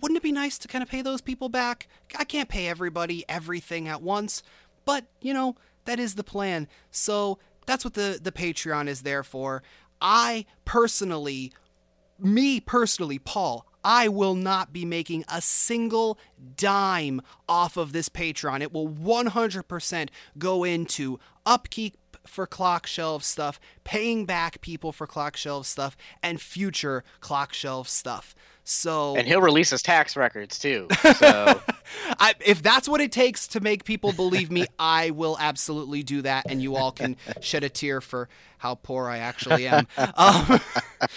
Wouldn't 0.01 0.19
it 0.19 0.23
be 0.23 0.33
nice 0.33 0.59
to 0.59 0.69
kind 0.69 0.83
of 0.83 0.91
pay 0.91 1.03
those 1.03 1.23
people 1.23 1.49
back? 1.49 1.89
I 2.17 2.25
can't 2.25 2.49
pay 2.49 2.69
everybody 2.69 3.25
everything 3.29 3.89
at 3.89 4.03
once, 4.03 4.43
but 4.85 5.07
you 5.21 5.35
know 5.35 5.57
that 5.87 5.99
is 5.99 6.15
the 6.15 6.25
plan. 6.25 6.69
So 6.91 7.39
that's 7.67 7.85
what 7.85 7.95
the 7.95 8.19
the 8.23 8.33
Patreon 8.33 8.89
is 8.89 9.03
there 9.03 9.23
for. 9.23 9.63
I 10.01 10.47
personally, 10.65 11.53
me 12.19 12.61
personally, 12.61 13.19
Paul, 13.19 13.67
I 13.85 14.09
will 14.09 14.35
not 14.35 14.73
be 14.73 14.85
making 14.85 15.25
a 15.29 15.41
single 15.41 16.19
dime 16.57 17.21
off 17.49 17.77
of 17.77 17.93
this 17.93 18.09
Patreon. 18.09 18.61
It 18.61 18.73
will 18.73 18.89
100% 18.89 20.09
go 20.39 20.65
into 20.65 21.21
upkeep 21.45 21.97
for 22.27 22.47
clock 22.47 22.87
shelf 22.87 23.23
stuff, 23.23 23.61
paying 23.85 24.25
back 24.27 24.61
people 24.61 24.93
for 24.93 25.07
clock 25.07 25.37
shelf 25.37 25.67
stuff, 25.67 25.97
and 26.23 26.41
future 26.41 27.05
clock 27.21 27.53
shelf 27.53 27.89
stuff. 27.89 28.35
So 28.69 29.15
and 29.15 29.29
he'll 29.29 29.41
release 29.41 29.71
his 29.71 29.81
tax 29.81 30.17
records 30.17 30.59
too. 30.59 30.89
So 31.17 31.63
I, 32.19 32.35
if 32.45 32.63
that's 32.63 32.89
what 32.89 33.01
it 33.01 33.13
takes 33.13 33.47
to 33.49 33.61
make 33.61 33.85
people 33.85 34.13
believe 34.13 34.51
me, 34.51 34.67
I 34.79 35.11
will 35.11 35.37
absolutely 35.39 36.03
do 36.03 36.21
that, 36.23 36.47
and 36.51 36.61
you 36.61 36.75
all 36.75 36.91
can 36.91 37.17
shed 37.41 37.63
a 37.63 37.69
tear 37.69 38.01
for 38.01 38.29
how 38.59 38.75
poor 38.75 39.09
I 39.09 39.19
actually 39.19 39.69
am. 39.69 39.87
Um, 39.97 40.61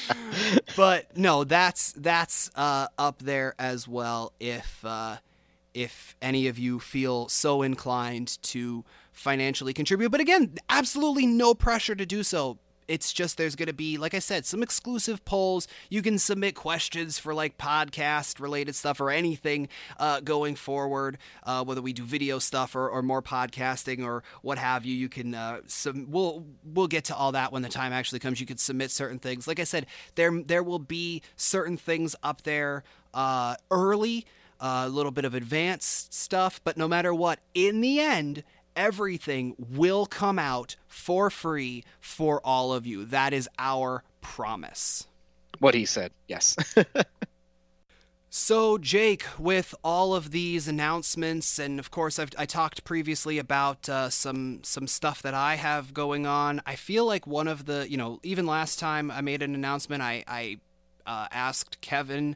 but 0.78 1.18
no, 1.18 1.44
that's 1.44 1.92
that's 1.94 2.52
uh, 2.56 2.88
up 3.00 3.18
there 3.20 3.56
as 3.58 3.88
well. 3.88 4.32
If 4.40 4.86
uh, 4.86 5.18
if 5.74 6.16
any 6.22 6.48
of 6.48 6.60
you 6.60 6.80
feel 6.80 7.30
so 7.30 7.64
inclined 7.64 8.38
to 8.44 8.86
financially 9.20 9.74
contribute, 9.74 10.10
but 10.10 10.22
again, 10.22 10.56
absolutely 10.70 11.26
no 11.26 11.54
pressure 11.54 11.96
to 11.96 12.06
do 12.06 12.24
so 12.24 12.58
it's 12.90 13.14
just 13.14 13.38
there's 13.38 13.56
going 13.56 13.68
to 13.68 13.74
be, 13.74 13.98
like 13.98 14.16
I 14.16 14.20
said, 14.20 14.46
some 14.46 14.64
exclusive 14.64 15.24
polls. 15.24 15.68
You 15.90 16.02
can 16.02 16.18
submit 16.18 16.56
questions 16.56 17.20
for 17.20 17.34
like 17.36 17.58
podcast 17.58 18.40
related 18.40 18.76
stuff 18.76 19.00
or 19.00 19.12
anything 19.12 19.70
uh, 20.00 20.22
going 20.22 20.56
forward, 20.56 21.20
uh, 21.44 21.64
whether 21.64 21.82
we 21.82 21.94
do 21.94 22.04
video 22.04 22.40
stuff 22.40 22.76
or, 22.76 22.90
or 22.90 23.04
more 23.04 23.22
podcasting 23.22 24.04
or 24.04 24.24
what 24.42 24.58
have 24.58 24.86
you. 24.86 24.96
You 24.96 25.08
can 25.08 25.36
uh, 25.36 25.60
sub- 25.68 26.08
we'll 26.08 26.46
we'll 26.64 26.88
get 26.88 27.06
to 27.06 27.16
all 27.16 27.32
that 27.34 27.54
when 27.54 27.62
the 27.62 27.70
time 27.70 27.94
actually 27.94 28.20
comes. 28.20 28.42
You 28.42 28.48
can 28.48 28.58
submit 28.58 28.90
certain 28.90 29.20
things. 29.20 29.48
Like 29.48 29.60
I 29.60 29.66
said, 29.66 29.86
there 30.16 30.42
there 30.44 30.64
will 30.64 30.80
be 30.80 31.22
certain 31.36 31.78
things 31.78 32.16
up 32.24 32.42
there 32.42 32.84
uh, 33.14 33.56
early. 33.70 34.26
Uh, 34.62 34.84
a 34.88 34.90
little 34.90 35.14
bit 35.14 35.24
of 35.24 35.34
advanced 35.34 36.14
stuff, 36.14 36.60
but 36.66 36.76
no 36.76 36.86
matter 36.86 37.14
what, 37.14 37.40
in 37.54 37.80
the 37.80 38.02
end, 38.02 38.44
everything 38.76 39.56
will 39.58 40.06
come 40.06 40.40
out 40.40 40.76
for 40.88 41.30
free 41.30 41.84
for 42.00 42.42
all 42.44 42.74
of 42.74 42.86
you. 42.86 43.06
That 43.06 43.34
is 43.34 43.50
our 43.58 44.04
promise. 44.22 45.08
What 45.60 45.74
he 45.74 45.86
said, 45.86 46.12
yes. 46.28 46.56
so, 48.30 48.78
Jake, 48.78 49.26
with 49.38 49.76
all 49.84 50.16
of 50.16 50.32
these 50.32 50.68
announcements, 50.68 51.60
and 51.60 51.80
of 51.80 51.92
course, 51.92 52.20
I've, 52.20 52.30
i 52.38 52.46
talked 52.46 52.84
previously 52.84 53.38
about 53.38 53.90
uh, 53.90 54.10
some 54.10 54.62
some 54.64 54.88
stuff 54.88 55.22
that 55.22 55.34
I 55.34 55.56
have 55.56 55.94
going 55.94 56.26
on. 56.26 56.62
I 56.66 56.76
feel 56.76 57.06
like 57.06 57.28
one 57.28 57.48
of 57.48 57.66
the, 57.66 57.90
you 57.90 57.98
know, 57.98 58.20
even 58.24 58.46
last 58.46 58.80
time 58.80 59.12
I 59.12 59.22
made 59.22 59.42
an 59.42 59.54
announcement, 59.54 60.02
I, 60.02 60.24
I 60.28 60.60
uh, 61.06 61.28
asked 61.32 61.82
Kevin 61.82 62.36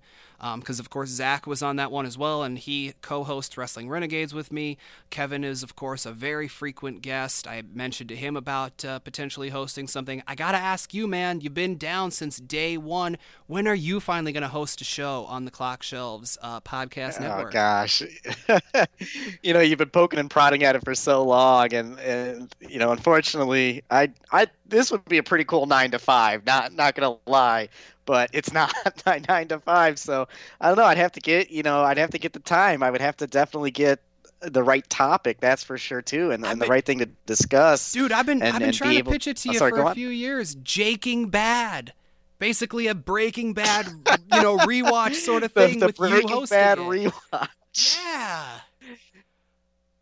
because 0.55 0.79
um, 0.79 0.83
of 0.83 0.89
course 0.89 1.09
Zach 1.09 1.47
was 1.47 1.61
on 1.61 1.77
that 1.77 1.91
one 1.91 2.05
as 2.05 2.17
well, 2.17 2.43
and 2.43 2.59
he 2.59 2.93
co-hosts 3.01 3.57
Wrestling 3.57 3.87
Renegades 3.87 4.33
with 4.33 4.51
me. 4.51 4.77
Kevin 5.09 5.43
is 5.43 5.63
of 5.63 5.75
course 5.75 6.05
a 6.05 6.11
very 6.11 6.49
frequent 6.49 7.01
guest. 7.01 7.47
I 7.47 7.63
mentioned 7.73 8.09
to 8.09 8.15
him 8.15 8.35
about 8.35 8.83
uh, 8.83 8.99
potentially 8.99 9.49
hosting 9.49 9.87
something. 9.87 10.21
I 10.27 10.35
gotta 10.35 10.57
ask 10.57 10.93
you, 10.93 11.07
man. 11.07 11.39
You've 11.39 11.53
been 11.53 11.77
down 11.77 12.11
since 12.11 12.37
day 12.37 12.77
one. 12.77 13.17
When 13.47 13.67
are 13.67 13.75
you 13.75 14.01
finally 14.01 14.33
gonna 14.33 14.49
host 14.49 14.81
a 14.81 14.83
show 14.83 15.25
on 15.25 15.45
the 15.45 15.51
Clock 15.51 15.81
Shelves 15.81 16.37
uh, 16.41 16.59
podcast 16.59 17.19
oh, 17.19 17.23
network? 17.23 17.47
Oh 17.47 17.51
gosh, 17.51 18.03
you 19.43 19.53
know 19.53 19.61
you've 19.61 19.79
been 19.79 19.89
poking 19.89 20.19
and 20.19 20.29
prodding 20.29 20.63
at 20.63 20.75
it 20.75 20.83
for 20.83 20.93
so 20.93 21.23
long, 21.23 21.73
and, 21.73 21.97
and 21.99 22.53
you 22.59 22.79
know 22.79 22.91
unfortunately, 22.91 23.83
I 23.89 24.11
I 24.31 24.47
this 24.67 24.91
would 24.91 25.05
be 25.05 25.19
a 25.19 25.23
pretty 25.23 25.45
cool 25.45 25.67
nine 25.67 25.91
to 25.91 25.99
five. 25.99 26.45
Not 26.45 26.73
not 26.73 26.95
gonna 26.95 27.17
lie 27.25 27.69
but 28.05 28.29
it's 28.33 28.53
not 28.53 28.73
nine 29.29 29.47
to 29.49 29.59
five. 29.59 29.99
So 29.99 30.27
I 30.59 30.67
don't 30.67 30.77
know. 30.77 30.85
I'd 30.85 30.97
have 30.97 31.11
to 31.13 31.19
get 31.19 31.51
you 31.51 31.63
know 31.63 31.83
I'd 31.83 31.97
have 31.97 32.11
to 32.11 32.19
get 32.19 32.33
the 32.33 32.39
time. 32.39 32.83
I 32.83 32.91
would 32.91 33.01
have 33.01 33.17
to 33.17 33.27
definitely 33.27 33.71
get 33.71 33.99
the 34.41 34.63
right 34.63 34.87
topic. 34.89 35.39
That's 35.39 35.63
for 35.63 35.77
sure 35.77 36.01
too, 36.01 36.31
and, 36.31 36.45
and 36.45 36.59
been, 36.59 36.67
the 36.67 36.71
right 36.71 36.85
thing 36.85 36.99
to 36.99 37.05
discuss. 37.25 37.91
Dude, 37.91 38.11
I've 38.11 38.25
been 38.25 38.41
and, 38.41 38.55
I've 38.55 38.59
been 38.59 38.71
trying 38.71 38.93
to 38.93 38.97
able, 38.99 39.11
pitch 39.11 39.27
it 39.27 39.37
to 39.37 39.49
you 39.49 39.55
oh, 39.55 39.59
sorry, 39.59 39.71
for 39.71 39.81
a 39.83 39.93
few 39.93 40.09
years. 40.09 40.55
Jaking 40.55 41.29
Bad. 41.29 41.93
Basically, 42.39 42.87
a 42.87 42.95
Breaking 42.95 43.53
Bad, 43.53 43.87
you 43.87 44.41
know, 44.41 44.57
rewatch 44.57 45.15
sort 45.15 45.43
of 45.43 45.51
thing 45.53 45.79
the, 45.79 45.79
the 45.79 45.85
with 45.87 45.97
Breaking 45.97 46.27
you 46.29 46.35
hosting 46.35 46.57
Bad 46.57 46.77
it. 46.77 46.81
rewatch. 46.81 47.99
Yeah. 48.03 48.59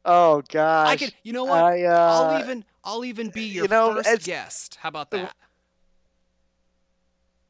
Oh 0.03 0.41
gosh. 0.49 0.89
I 0.89 0.95
can. 0.95 1.09
You 1.23 1.33
know 1.33 1.43
what? 1.43 1.63
I, 1.63 1.83
uh, 1.83 1.97
I'll 1.97 2.39
even. 2.39 2.65
I'll 2.83 3.05
even 3.05 3.29
be 3.29 3.43
your 3.43 3.65
you 3.65 3.69
know, 3.69 4.01
first 4.01 4.25
guest. 4.25 4.77
How 4.81 4.89
about 4.89 5.11
that? 5.11 5.35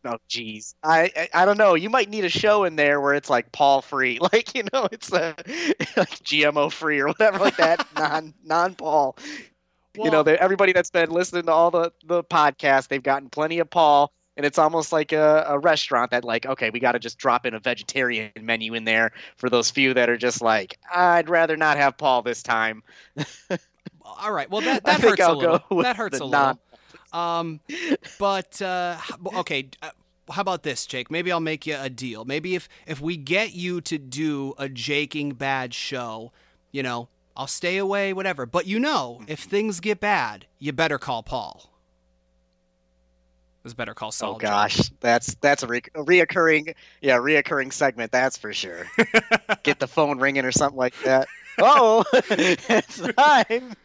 Oh, 0.04 0.18
jeez. 0.30 0.74
I, 0.84 1.12
I 1.16 1.30
I 1.42 1.46
don't 1.46 1.58
know. 1.60 1.76
You 1.76 1.90
might 1.90 2.10
need 2.10 2.26
a 2.26 2.30
show 2.30 2.64
in 2.64 2.76
there 2.76 3.00
where 3.00 3.14
it's 3.14 3.30
like 3.30 3.52
Paul 3.52 3.82
free, 3.84 4.18
like 4.34 4.56
you 4.56 4.64
know, 4.74 4.88
it's 4.92 5.14
uh, 5.14 5.34
a 5.38 5.44
like 5.98 6.10
GMO 6.24 6.72
free 6.72 7.00
or 7.00 7.08
whatever 7.08 7.38
like 7.40 7.58
that. 7.58 7.86
non 7.96 8.34
non 8.44 8.74
Paul. 8.76 9.16
you 9.96 10.10
know, 10.10 10.24
they- 10.24 10.38
everybody 10.38 10.74
that's 10.74 10.90
been 10.92 11.10
listening 11.12 11.44
to 11.44 11.52
all 11.52 11.70
the 11.72 11.92
the 12.06 12.24
podcasts, 12.24 12.88
they've 12.88 13.04
gotten 13.04 13.30
plenty 13.30 13.60
of 13.60 13.70
Paul, 13.70 14.12
and 14.38 14.46
it's 14.46 14.58
almost 14.58 14.92
like 14.92 15.12
a, 15.12 15.46
a 15.50 15.60
restaurant 15.60 16.12
that 16.12 16.24
like, 16.24 16.46
okay, 16.48 16.72
we 16.72 16.80
got 16.80 16.94
to 16.94 17.00
just 17.00 17.20
drop 17.20 17.46
in 17.46 17.54
a 17.54 17.60
vegetarian 17.60 18.32
menu 18.42 18.74
in 18.74 18.86
there 18.86 19.12
for 19.38 19.50
those 19.52 19.70
few 19.70 19.94
that 19.94 20.10
are 20.10 20.18
just 20.18 20.42
like, 20.42 20.80
I'd 20.92 21.30
rather 21.30 21.58
not 21.58 21.78
have 21.78 21.98
Paul 21.98 22.24
this 22.24 22.42
time. 22.42 22.82
All 24.04 24.32
right. 24.32 24.50
Well, 24.50 24.62
that 24.62 24.84
that 24.86 25.00
hurts 25.02 25.28
a 25.28 25.30
I'll 25.30 25.38
little. 25.38 25.60
go 25.70 25.82
That 25.84 25.96
hurts 25.96 26.20
a 26.20 26.26
little. 26.26 26.60
Um, 27.14 27.60
but 28.20 28.62
uh, 28.62 28.98
okay. 29.38 29.70
Uh, 29.82 29.90
how 30.30 30.42
about 30.42 30.64
this, 30.64 30.86
Jake? 30.86 31.12
Maybe 31.12 31.32
I'll 31.32 31.40
make 31.40 31.68
you 31.68 31.76
a 31.80 31.90
deal. 31.90 32.26
Maybe 32.26 32.56
if 32.56 32.70
if 32.86 33.02
we 33.02 33.18
get 33.18 33.54
you 33.54 33.82
to 33.82 33.98
do 33.98 34.54
a 34.58 34.70
Jaking 34.70 35.32
Bad 35.34 35.74
show, 35.74 36.32
you 36.72 36.84
know, 36.84 37.10
I'll 37.36 37.48
stay 37.48 37.78
away, 37.78 38.14
whatever. 38.14 38.46
But 38.46 38.66
you 38.68 38.80
know, 38.80 39.22
if 39.28 39.40
things 39.40 39.80
get 39.80 40.00
bad, 40.00 40.46
you 40.60 40.74
better 40.74 40.98
call 40.98 41.24
Paul. 41.24 41.72
It's 43.64 43.74
better 43.76 43.94
call 43.94 44.12
Saul. 44.12 44.32
Oh 44.32 44.34
Jake. 44.34 44.42
gosh, 44.42 44.90
that's 45.02 45.36
that's 45.36 45.62
a, 45.62 45.68
re- 45.68 45.84
a 45.94 46.04
reoccurring, 46.04 46.74
yeah, 47.02 47.18
reoccurring 47.18 47.72
segment. 47.72 48.12
That's 48.12 48.38
for 48.38 48.54
sure. 48.54 48.88
Get 49.64 49.80
the 49.80 49.88
phone 49.88 50.18
ringing 50.18 50.46
or 50.46 50.52
something 50.52 50.78
like 50.78 51.00
that. 51.04 51.28
Oh, 51.60 52.04
it's 52.14 52.98
time. 53.00 53.76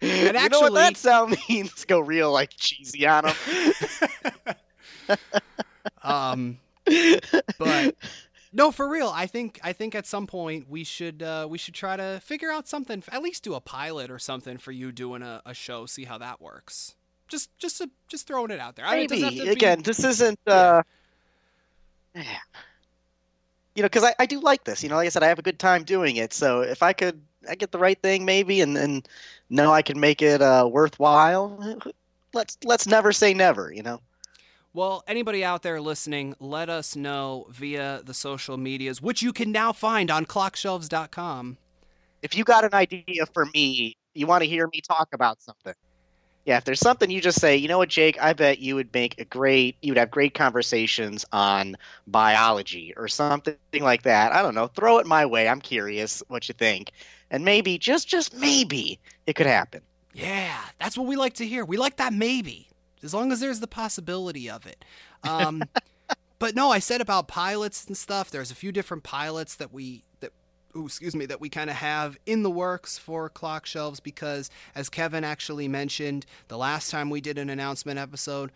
you 0.00 0.32
know 0.48 0.60
what 0.60 0.74
that 0.74 0.96
sound 0.96 1.36
means? 1.48 1.84
Go 1.84 2.00
real 2.00 2.32
like 2.32 2.50
cheesy 2.56 3.06
on 3.06 3.24
them. 3.24 3.34
Um, 6.02 6.58
but 7.58 7.94
no, 8.52 8.70
for 8.70 8.88
real. 8.88 9.08
I 9.14 9.26
think 9.26 9.58
I 9.62 9.72
think 9.72 9.94
at 9.94 10.06
some 10.06 10.26
point 10.26 10.68
we 10.68 10.84
should 10.84 11.22
uh, 11.22 11.46
we 11.48 11.58
should 11.58 11.74
try 11.74 11.96
to 11.96 12.20
figure 12.22 12.50
out 12.50 12.68
something. 12.68 13.02
At 13.10 13.22
least 13.22 13.42
do 13.42 13.54
a 13.54 13.60
pilot 13.60 14.10
or 14.10 14.18
something 14.18 14.58
for 14.58 14.70
you 14.72 14.92
doing 14.92 15.22
a, 15.22 15.42
a 15.46 15.54
show. 15.54 15.86
See 15.86 16.04
how 16.04 16.18
that 16.18 16.40
works. 16.40 16.94
Just 17.26 17.50
just 17.58 17.80
a, 17.80 17.90
just 18.08 18.26
throwing 18.26 18.50
it 18.50 18.60
out 18.60 18.76
there. 18.76 18.84
I 18.86 18.98
mean, 18.98 19.08
Maybe 19.10 19.38
to 19.38 19.44
be- 19.44 19.50
again, 19.50 19.82
this 19.82 20.04
isn't. 20.04 20.38
Yeah. 20.46 20.82
You 23.74 23.82
know, 23.82 23.86
because 23.88 24.04
I, 24.04 24.14
I 24.18 24.26
do 24.26 24.40
like 24.40 24.64
this. 24.64 24.82
You 24.82 24.88
know, 24.88 24.96
like 24.96 25.06
I 25.06 25.10
said, 25.10 25.22
I 25.22 25.28
have 25.28 25.38
a 25.38 25.42
good 25.42 25.58
time 25.58 25.84
doing 25.84 26.16
it. 26.16 26.32
So 26.32 26.60
if 26.62 26.82
I 26.82 26.92
could, 26.92 27.20
I 27.48 27.54
get 27.54 27.70
the 27.70 27.78
right 27.78 28.00
thing 28.00 28.24
maybe, 28.24 28.60
and 28.60 28.76
and 28.76 29.08
know 29.50 29.72
I 29.72 29.82
can 29.82 30.00
make 30.00 30.22
it 30.22 30.42
uh, 30.42 30.68
worthwhile. 30.70 31.80
Let's 32.34 32.58
let's 32.62 32.86
never 32.86 33.10
say 33.10 33.32
never. 33.32 33.72
You 33.72 33.82
know. 33.82 34.00
Well, 34.74 35.02
anybody 35.08 35.42
out 35.42 35.62
there 35.62 35.80
listening, 35.80 36.34
let 36.38 36.68
us 36.68 36.94
know 36.94 37.46
via 37.50 38.02
the 38.04 38.12
social 38.12 38.58
medias, 38.58 39.00
which 39.00 39.22
you 39.22 39.32
can 39.32 39.50
now 39.50 39.72
find 39.72 40.10
on 40.10 40.26
clockshelves.com. 40.26 41.56
if 42.22 42.36
you 42.36 42.44
got 42.44 42.64
an 42.64 42.74
idea 42.74 43.24
for 43.32 43.46
me, 43.46 43.96
you 44.12 44.26
want 44.26 44.42
to 44.42 44.48
hear 44.48 44.68
me 44.68 44.80
talk 44.86 45.08
about 45.12 45.40
something. 45.40 45.74
Yeah, 46.48 46.56
if 46.56 46.64
there's 46.64 46.80
something 46.80 47.10
you 47.10 47.20
just 47.20 47.42
say, 47.42 47.58
you 47.58 47.68
know 47.68 47.76
what, 47.76 47.90
Jake, 47.90 48.16
I 48.22 48.32
bet 48.32 48.58
you 48.58 48.74
would 48.76 48.94
make 48.94 49.20
a 49.20 49.26
great, 49.26 49.76
you 49.82 49.92
would 49.92 49.98
have 49.98 50.10
great 50.10 50.32
conversations 50.32 51.26
on 51.30 51.76
biology 52.06 52.94
or 52.96 53.06
something 53.06 53.54
like 53.78 54.04
that. 54.04 54.32
I 54.32 54.40
don't 54.40 54.54
know. 54.54 54.66
Throw 54.66 54.96
it 54.96 55.06
my 55.06 55.26
way. 55.26 55.46
I'm 55.46 55.60
curious 55.60 56.22
what 56.28 56.48
you 56.48 56.54
think. 56.54 56.92
And 57.30 57.44
maybe, 57.44 57.76
just, 57.76 58.08
just 58.08 58.34
maybe, 58.34 58.98
it 59.26 59.34
could 59.34 59.44
happen. 59.44 59.82
Yeah, 60.14 60.58
that's 60.80 60.96
what 60.96 61.06
we 61.06 61.16
like 61.16 61.34
to 61.34 61.46
hear. 61.46 61.66
We 61.66 61.76
like 61.76 61.96
that 61.96 62.14
maybe, 62.14 62.70
as 63.02 63.12
long 63.12 63.30
as 63.30 63.40
there's 63.40 63.60
the 63.60 63.66
possibility 63.66 64.48
of 64.48 64.64
it. 64.64 64.82
Um, 65.24 65.62
but 66.38 66.54
no, 66.54 66.70
I 66.70 66.78
said 66.78 67.02
about 67.02 67.28
pilots 67.28 67.84
and 67.84 67.94
stuff. 67.94 68.30
There's 68.30 68.50
a 68.50 68.54
few 68.54 68.72
different 68.72 69.02
pilots 69.02 69.54
that 69.56 69.70
we 69.70 70.02
that. 70.20 70.32
Ooh, 70.78 70.86
excuse 70.86 71.16
me, 71.16 71.26
that 71.26 71.40
we 71.40 71.48
kind 71.48 71.70
of 71.70 71.76
have 71.76 72.16
in 72.24 72.44
the 72.44 72.50
works 72.50 72.98
for 72.98 73.28
clock 73.28 73.66
shelves 73.66 73.98
because, 73.98 74.48
as 74.76 74.88
Kevin 74.88 75.24
actually 75.24 75.66
mentioned 75.66 76.24
the 76.46 76.56
last 76.56 76.90
time 76.90 77.10
we 77.10 77.20
did 77.20 77.36
an 77.36 77.50
announcement 77.50 77.98
episode, 77.98 78.52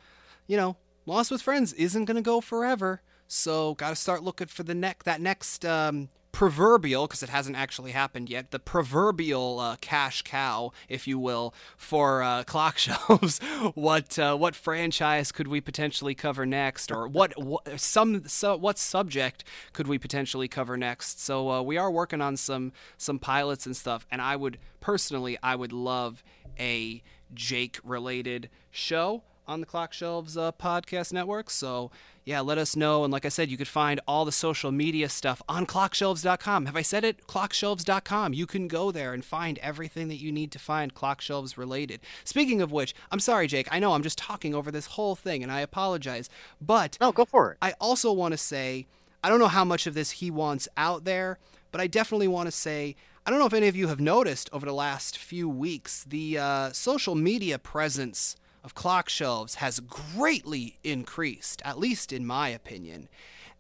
you 0.47 0.57
know, 0.57 0.77
Lost 1.05 1.33
with 1.33 1.43
Friends 1.43 1.73
isn't 1.73 2.05
going 2.05 2.17
to 2.17 2.23
go 2.23 2.41
forever. 2.41 3.03
So, 3.27 3.75
got 3.75 3.91
to 3.91 3.97
start 3.97 4.23
looking 4.23 4.47
for 4.47 4.63
the 4.63 4.75
neck 4.75 5.03
that 5.03 5.21
next 5.21 5.65
um, 5.65 6.11
proverbial, 6.33 7.07
because 7.07 7.23
it 7.23 7.29
hasn't 7.29 7.57
actually 7.57 7.93
happened 7.93 8.29
yet, 8.29 8.51
the 8.51 8.59
proverbial 8.59 9.61
uh, 9.61 9.77
cash 9.81 10.23
cow, 10.23 10.73
if 10.89 11.07
you 11.07 11.19
will, 11.19 11.55
for 11.77 12.23
uh, 12.23 12.43
clock 12.47 12.79
shelves. 12.79 13.39
what 13.75 14.19
uh, 14.19 14.37
what 14.37 14.55
franchise 14.55 15.31
could 15.31 15.49
we 15.49 15.61
potentially 15.61 16.15
cover 16.15 16.45
next, 16.47 16.91
or 16.91 17.07
what, 17.19 17.33
some 17.77 18.27
so, 18.27 18.57
what 18.57 18.79
subject 18.79 19.45
could 19.73 19.87
we 19.87 19.99
potentially 19.99 20.49
cover 20.49 20.77
next? 20.77 21.21
So 21.21 21.51
uh, 21.51 21.63
we 21.63 21.77
are 21.77 21.91
working 21.91 22.21
on 22.21 22.37
some 22.37 22.73
some 22.97 23.19
pilots 23.19 23.67
and 23.67 23.77
stuff, 23.77 24.07
and 24.11 24.21
I 24.21 24.37
would 24.37 24.59
personally 24.81 25.39
I 25.43 25.55
would 25.55 25.73
love 25.73 26.25
a 26.59 27.03
Jake 27.35 27.79
related 27.85 28.49
show 28.71 29.23
on 29.47 29.61
the 29.61 29.67
Clock 29.67 29.93
Shelves 29.93 30.37
uh, 30.37 30.53
podcast 30.53 31.13
network. 31.13 31.51
So, 31.51 31.91
yeah, 32.25 32.41
let 32.41 32.59
us 32.59 32.77
know. 32.77 33.05
And 33.05 33.13
like 33.13 33.25
I 33.25 33.29
said, 33.29 33.51
you 33.51 33.57
could 33.57 33.69
find 33.69 34.01
all 34.07 34.25
the 34.25 34.33
social 34.33 34.71
media 34.71 35.09
stuff 35.09 35.43
on 35.49 35.67
clockshelves.com. 35.67 36.67
Have 36.67 36.77
I 36.77 36.83
said 36.83 37.05
it? 37.05 37.27
Clockshelves.com. 37.27 38.33
You 38.35 38.47
can 38.47 38.69
go 38.69 38.91
there 38.91 39.13
and 39.13 39.25
find 39.25 39.59
everything 39.59 40.09
that 40.09 40.21
you 40.21 40.31
need 40.31 40.53
to 40.53 40.59
find 40.59 40.95
clock 40.95 41.21
shelves 41.21 41.59
related. 41.59 42.01
Speaking 42.25 42.63
of 42.63 42.73
which, 42.73 42.95
I'm 43.11 43.21
sorry, 43.21 43.47
Jake. 43.47 43.69
I 43.71 43.79
know 43.79 43.93
I'm 43.93 44.03
just 44.03 44.19
talking 44.19 44.55
over 44.55 44.71
this 44.71 44.87
whole 44.87 45.17
thing, 45.17 45.43
and 45.43 45.51
I 45.51 45.61
apologize. 45.61 46.29
But 46.61 46.97
No, 47.01 47.13
go 47.13 47.25
for 47.25 47.53
it. 47.53 47.59
I 47.61 47.73
also 47.81 48.13
want 48.13 48.33
to 48.33 48.39
say, 48.39 48.87
I 49.25 49.29
don't 49.29 49.39
know 49.39 49.49
how 49.49 49.65
much 49.65 49.87
of 49.87 49.95
this 49.95 50.13
he 50.13 50.31
wants 50.31 50.69
out 50.77 51.05
there, 51.05 51.39
but 51.71 51.81
I 51.81 51.87
definitely 51.87 52.29
want 52.29 52.47
to 52.47 52.53
say, 52.53 52.97
I 53.25 53.31
don't 53.31 53.39
know 53.39 53.47
if 53.47 53.53
any 53.55 53.69
of 53.69 53.77
you 53.77 53.89
have 53.89 54.01
noticed 54.01 54.51
over 54.53 54.67
the 54.67 54.75
last 54.75 55.17
few 55.17 55.49
weeks, 55.49 56.05
the 56.05 56.39
uh, 56.39 56.73
social 56.73 57.15
media 57.15 57.59
presence 57.59 58.37
of 58.65 58.75
clock 58.75 59.09
shelves 59.09 59.57
has 59.57 59.81
greatly 59.81 60.79
increased, 60.85 61.63
at 61.65 61.79
least 61.79 62.13
in 62.13 62.27
my 62.27 62.49
opinion. 62.49 63.09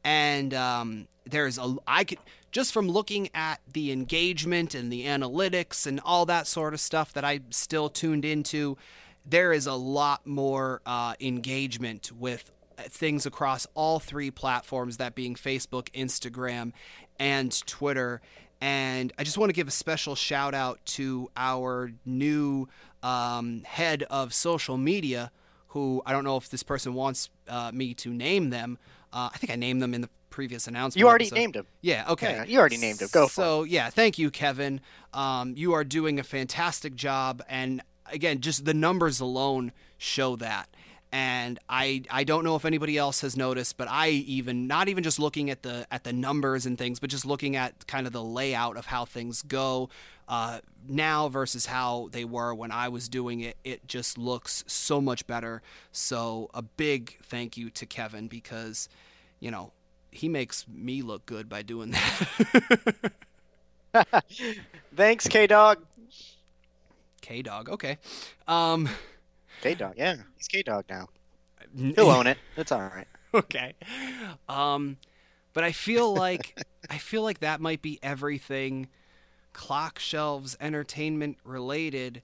And 0.04 0.52
um, 0.54 1.08
there's 1.24 1.58
a, 1.58 1.76
I 1.86 2.04
could, 2.04 2.18
just 2.50 2.72
from 2.72 2.88
looking 2.88 3.28
at 3.34 3.60
the 3.72 3.92
engagement 3.92 4.74
and 4.74 4.92
the 4.92 5.04
analytics 5.06 5.86
and 5.86 6.00
all 6.04 6.26
that 6.26 6.46
sort 6.46 6.74
of 6.74 6.80
stuff 6.80 7.12
that 7.14 7.24
I 7.24 7.40
still 7.50 7.88
tuned 7.88 8.24
into, 8.24 8.76
there 9.24 9.52
is 9.52 9.66
a 9.66 9.74
lot 9.74 10.26
more 10.26 10.82
uh, 10.84 11.14
engagement 11.20 12.10
with 12.12 12.50
things 12.76 13.26
across 13.26 13.66
all 13.74 14.00
three 14.00 14.30
platforms 14.30 14.96
that 14.96 15.14
being 15.14 15.34
Facebook, 15.34 15.90
Instagram, 15.92 16.72
and 17.18 17.66
Twitter. 17.66 18.20
And 18.60 19.12
I 19.18 19.24
just 19.24 19.38
want 19.38 19.50
to 19.50 19.54
give 19.54 19.68
a 19.68 19.72
special 19.72 20.14
shout 20.14 20.54
out 20.54 20.84
to 20.86 21.30
our 21.36 21.92
new 22.04 22.68
um, 23.02 23.62
head 23.64 24.04
of 24.04 24.32
social 24.32 24.76
media, 24.76 25.30
who 25.68 26.02
I 26.06 26.12
don't 26.12 26.24
know 26.24 26.36
if 26.36 26.48
this 26.48 26.62
person 26.62 26.94
wants 26.94 27.30
uh, 27.48 27.70
me 27.72 27.94
to 27.94 28.12
name 28.12 28.50
them. 28.50 28.78
Uh, 29.12 29.30
I 29.32 29.38
think 29.38 29.52
I 29.52 29.56
named 29.56 29.82
them 29.82 29.94
in 29.94 30.00
the 30.00 30.08
previous 30.32 30.66
announcement. 30.66 30.98
You 30.98 31.08
already 31.08 31.26
episode. 31.26 31.36
named 31.36 31.56
him. 31.56 31.66
Yeah, 31.80 32.04
okay. 32.08 32.32
Yeah, 32.32 32.44
you 32.44 32.58
already 32.58 32.78
named 32.78 33.00
him. 33.00 33.08
Go 33.12 33.28
for 33.28 33.32
so, 33.32 33.62
yeah, 33.64 33.90
thank 33.90 34.18
you, 34.18 34.30
Kevin. 34.30 34.80
Um, 35.12 35.54
you 35.56 35.74
are 35.74 35.84
doing 35.84 36.18
a 36.18 36.24
fantastic 36.24 36.96
job. 36.96 37.42
And 37.48 37.82
again, 38.06 38.40
just 38.40 38.64
the 38.64 38.74
numbers 38.74 39.20
alone 39.20 39.72
show 39.98 40.34
that. 40.36 40.68
And 41.14 41.58
I, 41.68 42.04
I 42.10 42.24
don't 42.24 42.42
know 42.42 42.56
if 42.56 42.64
anybody 42.64 42.96
else 42.96 43.20
has 43.20 43.36
noticed, 43.36 43.76
but 43.76 43.86
I 43.88 44.08
even 44.08 44.66
not 44.66 44.88
even 44.88 45.04
just 45.04 45.18
looking 45.18 45.50
at 45.50 45.62
the 45.62 45.86
at 45.90 46.04
the 46.04 46.12
numbers 46.12 46.64
and 46.64 46.78
things, 46.78 46.98
but 46.98 47.10
just 47.10 47.26
looking 47.26 47.54
at 47.54 47.86
kind 47.86 48.06
of 48.06 48.14
the 48.14 48.24
layout 48.24 48.78
of 48.78 48.86
how 48.86 49.04
things 49.04 49.42
go 49.42 49.90
uh, 50.32 50.60
now 50.88 51.28
versus 51.28 51.66
how 51.66 52.08
they 52.10 52.24
were 52.24 52.54
when 52.54 52.70
I 52.72 52.88
was 52.88 53.06
doing 53.06 53.40
it. 53.40 53.58
It 53.64 53.86
just 53.86 54.16
looks 54.16 54.64
so 54.66 54.98
much 54.98 55.26
better. 55.26 55.60
So 55.92 56.48
a 56.54 56.62
big 56.62 57.18
thank 57.22 57.58
you 57.58 57.68
to 57.68 57.84
Kevin 57.84 58.28
because, 58.28 58.88
you 59.40 59.50
know, 59.50 59.72
he 60.10 60.30
makes 60.30 60.66
me 60.66 61.02
look 61.02 61.26
good 61.26 61.50
by 61.50 61.60
doing 61.60 61.90
that. 61.90 63.12
Thanks, 64.96 65.28
K 65.28 65.46
Dog. 65.46 65.84
K 67.20 67.42
Dog, 67.42 67.68
okay. 67.68 67.98
Um, 68.48 68.88
K 69.60 69.74
Dog, 69.74 69.94
yeah, 69.98 70.16
he's 70.38 70.48
K 70.48 70.62
Dog 70.62 70.86
now. 70.88 71.08
He'll 71.76 72.10
own 72.10 72.26
it. 72.32 72.38
It's 72.56 72.72
all 72.72 72.80
right. 72.80 73.06
okay. 73.34 73.74
Um, 74.48 74.96
but 75.52 75.62
I 75.62 75.72
feel 75.72 76.14
like 76.14 76.58
I 76.88 76.96
feel 76.96 77.22
like 77.22 77.40
that 77.40 77.60
might 77.60 77.82
be 77.82 77.98
everything 78.02 78.88
clock 79.52 79.98
shelves 79.98 80.56
entertainment 80.60 81.38
related 81.44 82.22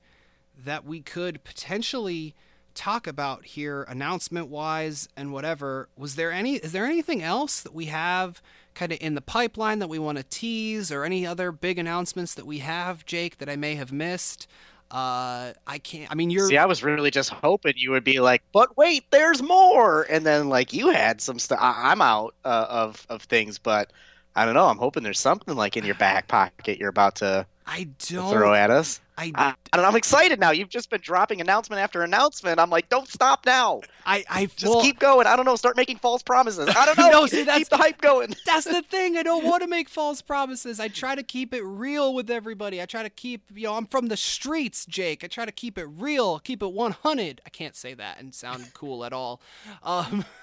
that 0.65 0.85
we 0.85 1.01
could 1.01 1.45
potentially 1.45 2.35
talk 2.75 3.07
about 3.07 3.45
here 3.45 3.83
announcement 3.85 4.49
wise 4.49 5.09
and 5.17 5.33
whatever 5.33 5.89
was 5.97 6.15
there 6.15 6.31
any 6.31 6.57
is 6.57 6.71
there 6.73 6.85
anything 6.87 7.23
else 7.23 7.61
that 7.61 7.75
we 7.75 7.87
have 7.87 8.41
kind 8.75 8.93
of 8.93 8.99
in 9.01 9.17
the 9.17 9.21
pipeline 9.21 9.81
that 9.81 9.89
we 9.89 9.99
want 9.99 10.17
to 10.17 10.23
tease 10.25 10.93
or 10.93 11.03
any 11.03 11.27
other 11.27 11.51
big 11.51 11.77
announcements 11.79 12.35
that 12.35 12.47
we 12.47 12.59
have 12.59 13.05
jake 13.05 13.39
that 13.39 13.49
i 13.49 13.57
may 13.57 13.75
have 13.75 13.91
missed 13.93 14.47
Uh, 14.91 15.53
I 15.67 15.79
can't. 15.79 16.11
I 16.11 16.15
mean, 16.15 16.31
you're. 16.31 16.49
See, 16.49 16.57
I 16.57 16.65
was 16.65 16.83
really 16.83 17.11
just 17.11 17.29
hoping 17.31 17.75
you 17.77 17.91
would 17.91 18.05
be 18.05 18.21
like, 18.21 18.43
but 18.53 18.75
wait, 18.79 19.05
there's 19.11 19.43
more, 19.43 20.07
and 20.09 20.25
then 20.25 20.49
like 20.49 20.73
you 20.73 20.89
had 20.89 21.21
some 21.21 21.39
stuff. 21.39 21.59
I'm 21.61 22.01
out 22.01 22.35
uh, 22.45 22.67
of 22.71 23.07
of 23.11 23.23
things, 23.23 23.59
but 23.59 23.93
I 24.39 24.45
don't 24.45 24.55
know. 24.55 24.67
I'm 24.67 24.79
hoping 24.79 25.03
there's 25.03 25.19
something 25.19 25.57
like 25.57 25.77
in 25.77 25.85
your 25.85 25.97
back 25.97 26.29
pocket 26.29 26.79
you're 26.79 26.89
about 26.89 27.17
to 27.17 27.45
I 27.67 27.89
don't. 28.07 28.31
throw 28.33 28.55
at 28.55 28.71
us. 28.71 29.01
I, 29.19 29.33
I, 29.35 29.49
I 29.73 29.77
don't 29.77 29.83
know, 29.83 29.89
I'm 29.89 29.97
excited 29.97 30.39
now. 30.39 30.53
You've 30.53 30.69
just 30.69 30.91
been 30.91 31.01
dropping 31.01 31.41
announcement 31.41 31.83
after 31.83 32.03
announcement. 32.05 32.61
I'm 32.61 32.71
like, 32.71 32.89
don't 32.89 33.09
stop 33.09 33.45
now. 33.45 33.81
I, 34.07 34.25
I 34.31 34.47
Just 34.47 34.73
well, 34.73 34.81
keep 34.81 35.01
going. 35.01 35.27
I 35.27 35.35
don't 35.35 35.45
know. 35.45 35.57
Start 35.57 35.77
making 35.77 35.97
false 35.99 36.23
promises. 36.23 36.69
I 36.69 36.87
don't 36.87 36.97
know. 36.99 37.11
No, 37.11 37.27
see, 37.27 37.39
that's- 37.43 37.59
keep 37.59 37.69
the 37.69 37.79
hype 37.79 38.01
going. 38.01 38.33
That's 38.47 38.65
the 38.65 38.83
thing. 38.83 39.17
I 39.17 39.25
don't 39.25 39.45
want 39.45 39.63
to 39.65 39.69
make 39.69 39.89
false 39.89 40.23
promises. 40.23 40.79
I 40.79 40.87
try 40.87 41.17
to 41.17 41.25
keep 41.25 41.53
it 41.53 41.63
real 41.65 42.15
with 42.15 42.31
everybody. 42.31 42.81
I 42.81 42.87
try 42.87 43.03
to 43.03 43.11
keep, 43.11 43.43
you 43.53 43.65
know, 43.65 43.75
I'm 43.75 43.87
from 43.87 44.07
the 44.07 44.17
streets, 44.17 44.87
Jake. 44.87 45.25
I 45.25 45.27
try 45.27 45.45
to 45.45 45.53
keep 45.53 45.79
it 45.79 45.87
real, 45.87 46.39
keep 46.39 46.63
it 46.63 46.73
100. 46.73 47.41
I 47.45 47.49
can't 47.51 47.75
say 47.75 47.93
that 47.95 48.21
and 48.21 48.33
sound 48.33 48.71
cool 48.73 49.05
at 49.05 49.13
all. 49.13 49.41
Um, 49.83 50.25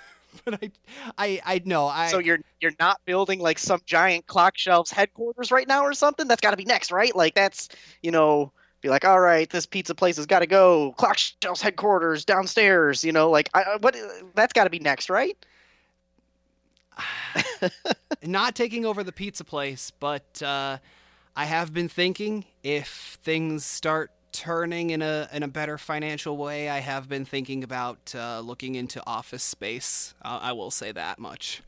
but 0.45 0.63
I, 0.63 0.71
I, 1.17 1.41
I 1.45 1.61
know. 1.65 1.87
I. 1.87 2.07
So 2.07 2.19
you're 2.19 2.39
you're 2.61 2.73
not 2.79 2.99
building 3.05 3.39
like 3.39 3.59
some 3.59 3.79
giant 3.85 4.27
clock 4.27 4.57
shelves 4.57 4.91
headquarters 4.91 5.51
right 5.51 5.67
now 5.67 5.83
or 5.83 5.93
something. 5.93 6.27
That's 6.27 6.41
got 6.41 6.51
to 6.51 6.57
be 6.57 6.65
next, 6.65 6.91
right? 6.91 7.15
Like 7.15 7.35
that's 7.35 7.69
you 8.01 8.11
know. 8.11 8.51
Be 8.81 8.89
like, 8.89 9.05
all 9.05 9.19
right, 9.19 9.49
this 9.49 9.65
pizza 9.65 9.95
place 9.95 10.17
has 10.17 10.27
got 10.27 10.39
to 10.39 10.45
go. 10.45 10.91
Clock 10.97 11.17
shelves 11.17 11.59
headquarters 11.59 12.23
downstairs. 12.23 13.03
You 13.03 13.13
know, 13.13 13.31
like 13.31 13.49
I, 13.55 13.77
what? 13.79 13.95
That's 14.35 14.53
got 14.53 14.65
to 14.65 14.69
be 14.69 14.77
next, 14.77 15.09
right? 15.09 15.35
not 18.23 18.55
taking 18.55 18.85
over 18.85 19.03
the 19.03 19.11
pizza 19.11 19.43
place, 19.43 19.91
but 19.99 20.41
uh, 20.43 20.77
I 21.35 21.45
have 21.45 21.73
been 21.73 21.89
thinking 21.89 22.45
if 22.63 23.17
things 23.23 23.65
start 23.65 24.11
turning 24.35 24.89
in 24.89 25.01
a 25.01 25.29
in 25.31 25.43
a 25.43 25.47
better 25.47 25.77
financial 25.77 26.37
way, 26.37 26.69
I 26.69 26.79
have 26.79 27.07
been 27.07 27.25
thinking 27.25 27.63
about 27.63 28.13
uh, 28.15 28.41
looking 28.41 28.75
into 28.75 29.01
office 29.07 29.43
space. 29.43 30.13
Uh, 30.21 30.39
I 30.41 30.51
will 30.51 30.71
say 30.71 30.91
that 30.91 31.19
much. 31.19 31.61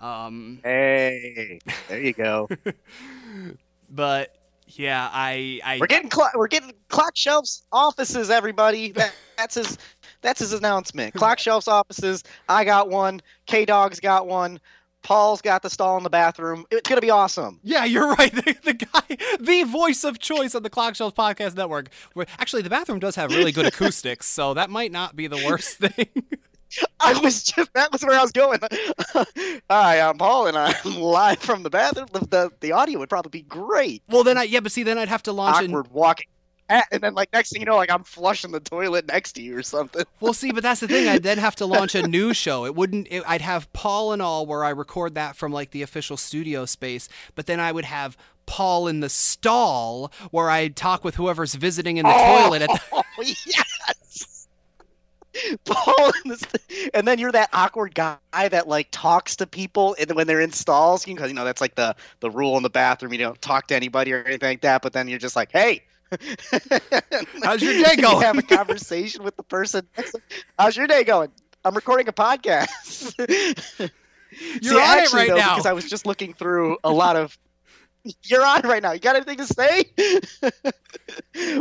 Um, 0.00 0.60
Hey, 0.62 1.58
there 1.88 2.00
you 2.00 2.12
go. 2.12 2.48
but 3.90 4.34
yeah, 4.66 5.08
I 5.12 5.60
I 5.64 5.78
We're 5.80 5.86
getting 5.86 6.10
clock. 6.10 6.32
We're 6.34 6.48
getting 6.48 6.72
clock 6.88 7.16
shelves 7.16 7.62
offices. 7.72 8.30
Everybody, 8.30 8.92
that, 8.92 9.14
that's 9.36 9.54
his. 9.54 9.78
That's 10.22 10.40
his 10.40 10.52
announcement. 10.54 11.14
Clock 11.14 11.38
shelves 11.38 11.68
offices. 11.68 12.24
I 12.48 12.64
got 12.64 12.88
one. 12.88 13.20
K 13.46 13.64
Dog's 13.64 14.00
got 14.00 14.26
one. 14.26 14.58
Paul's 15.06 15.40
got 15.40 15.62
the 15.62 15.70
stall 15.70 15.96
in 15.98 16.02
the 16.02 16.10
bathroom. 16.10 16.66
It's 16.68 16.88
gonna 16.88 17.00
be 17.00 17.10
awesome. 17.10 17.60
Yeah, 17.62 17.84
you're 17.84 18.08
right. 18.14 18.32
The, 18.32 18.56
the 18.64 18.74
guy, 18.74 19.36
the 19.38 19.62
voice 19.62 20.02
of 20.02 20.18
choice 20.18 20.56
on 20.56 20.64
the 20.64 20.70
Clock 20.70 20.96
Shelves 20.96 21.14
Podcast 21.14 21.54
Network. 21.56 21.90
Where 22.14 22.26
actually 22.40 22.62
the 22.62 22.70
bathroom 22.70 22.98
does 22.98 23.14
have 23.14 23.30
really 23.30 23.52
good 23.52 23.66
acoustics, 23.66 24.26
so 24.26 24.54
that 24.54 24.68
might 24.68 24.90
not 24.90 25.14
be 25.14 25.28
the 25.28 25.36
worst 25.46 25.78
thing. 25.78 26.08
I 26.98 27.16
was 27.20 27.44
just 27.44 27.72
that 27.74 27.92
was 27.92 28.02
where 28.02 28.18
I 28.18 28.22
was 28.22 28.32
going. 28.32 28.58
Hi, 29.70 30.00
I'm 30.00 30.18
Paul, 30.18 30.48
and 30.48 30.58
I'm 30.58 31.00
live 31.00 31.38
from 31.38 31.62
the 31.62 31.70
bathroom. 31.70 32.08
The 32.12 32.18
the, 32.26 32.50
the 32.58 32.72
audio 32.72 32.98
would 32.98 33.08
probably 33.08 33.30
be 33.30 33.42
great. 33.42 34.02
well, 34.08 34.24
then 34.24 34.36
I 34.36 34.42
yeah, 34.42 34.58
but 34.58 34.72
see, 34.72 34.82
then 34.82 34.98
I'd 34.98 35.08
have 35.08 35.22
to 35.22 35.32
launch 35.32 35.64
an 35.64 35.70
Awkward 35.70 35.92
walking, 35.92 36.26
and 36.68 37.00
then 37.00 37.14
like 37.14 37.32
next 37.32 37.50
thing 37.50 37.60
you 37.60 37.66
know, 37.66 37.76
like 37.76 37.90
I'm 37.90 38.04
flushing 38.04 38.52
the 38.52 38.60
toilet 38.60 39.06
next 39.08 39.32
to 39.34 39.42
you 39.42 39.56
or 39.56 39.62
something. 39.62 40.04
Well, 40.20 40.32
see, 40.32 40.52
but 40.52 40.62
that's 40.62 40.80
the 40.80 40.88
thing. 40.88 41.08
I'd 41.08 41.22
then 41.22 41.38
have 41.38 41.56
to 41.56 41.66
launch 41.66 41.94
a 41.94 42.06
new 42.06 42.32
show. 42.34 42.64
It 42.64 42.74
wouldn't. 42.74 43.08
It, 43.10 43.22
I'd 43.26 43.42
have 43.42 43.72
Paul 43.72 44.12
and 44.12 44.22
all 44.22 44.46
where 44.46 44.64
I 44.64 44.70
record 44.70 45.14
that 45.14 45.36
from 45.36 45.52
like 45.52 45.70
the 45.70 45.82
official 45.82 46.16
studio 46.16 46.64
space, 46.66 47.08
but 47.34 47.46
then 47.46 47.60
I 47.60 47.72
would 47.72 47.84
have 47.84 48.16
Paul 48.46 48.88
in 48.88 49.00
the 49.00 49.08
stall 49.08 50.12
where 50.30 50.50
I 50.50 50.68
talk 50.68 51.04
with 51.04 51.16
whoever's 51.16 51.54
visiting 51.54 51.96
in 51.96 52.04
the 52.04 52.14
oh, 52.14 52.42
toilet. 52.44 52.62
At 52.62 52.70
the, 52.70 52.80
Oh 53.18 53.22
yes. 53.46 54.46
Paul 55.64 56.12
in 56.24 56.36
and 56.94 57.06
then 57.06 57.18
you're 57.18 57.32
that 57.32 57.50
awkward 57.52 57.94
guy 57.94 58.18
that 58.32 58.68
like 58.68 58.88
talks 58.90 59.36
to 59.36 59.46
people 59.46 59.94
and 59.98 60.10
when 60.12 60.26
they're 60.26 60.40
in 60.40 60.52
stalls 60.52 61.04
because 61.04 61.28
you 61.28 61.34
know 61.34 61.44
that's 61.44 61.60
like 61.60 61.74
the 61.74 61.94
the 62.20 62.30
rule 62.30 62.56
in 62.56 62.62
the 62.62 62.70
bathroom 62.70 63.12
you 63.12 63.18
don't 63.18 63.40
talk 63.42 63.66
to 63.66 63.76
anybody 63.76 64.12
or 64.12 64.22
anything 64.24 64.48
like 64.48 64.62
that 64.62 64.80
but 64.80 64.94
then 64.94 65.08
you're 65.08 65.18
just 65.18 65.36
like 65.36 65.52
hey 65.52 65.82
How's 67.42 67.62
your 67.62 67.72
day 67.74 67.94
You 67.96 68.02
going? 68.02 68.22
have 68.22 68.38
a 68.38 68.42
conversation 68.42 69.24
with 69.24 69.36
the 69.36 69.42
person 69.42 69.86
how's 70.58 70.76
your 70.76 70.86
day 70.86 71.02
going 71.04 71.30
i'm 71.64 71.74
recording 71.74 72.06
a 72.08 72.12
podcast 72.12 73.14
You're 74.60 74.74
See, 74.74 74.80
on 74.80 74.98
it 74.98 75.12
right 75.12 75.28
though, 75.28 75.36
now. 75.36 75.54
because 75.54 75.66
i 75.66 75.72
was 75.72 75.88
just 75.88 76.06
looking 76.06 76.32
through 76.34 76.78
a 76.84 76.92
lot 76.92 77.16
of 77.16 77.36
you're 78.22 78.44
on 78.44 78.62
right 78.62 78.82
now 78.82 78.92
you 78.92 79.00
got 79.00 79.16
anything 79.16 79.38
to 79.38 79.46
say 79.46 79.84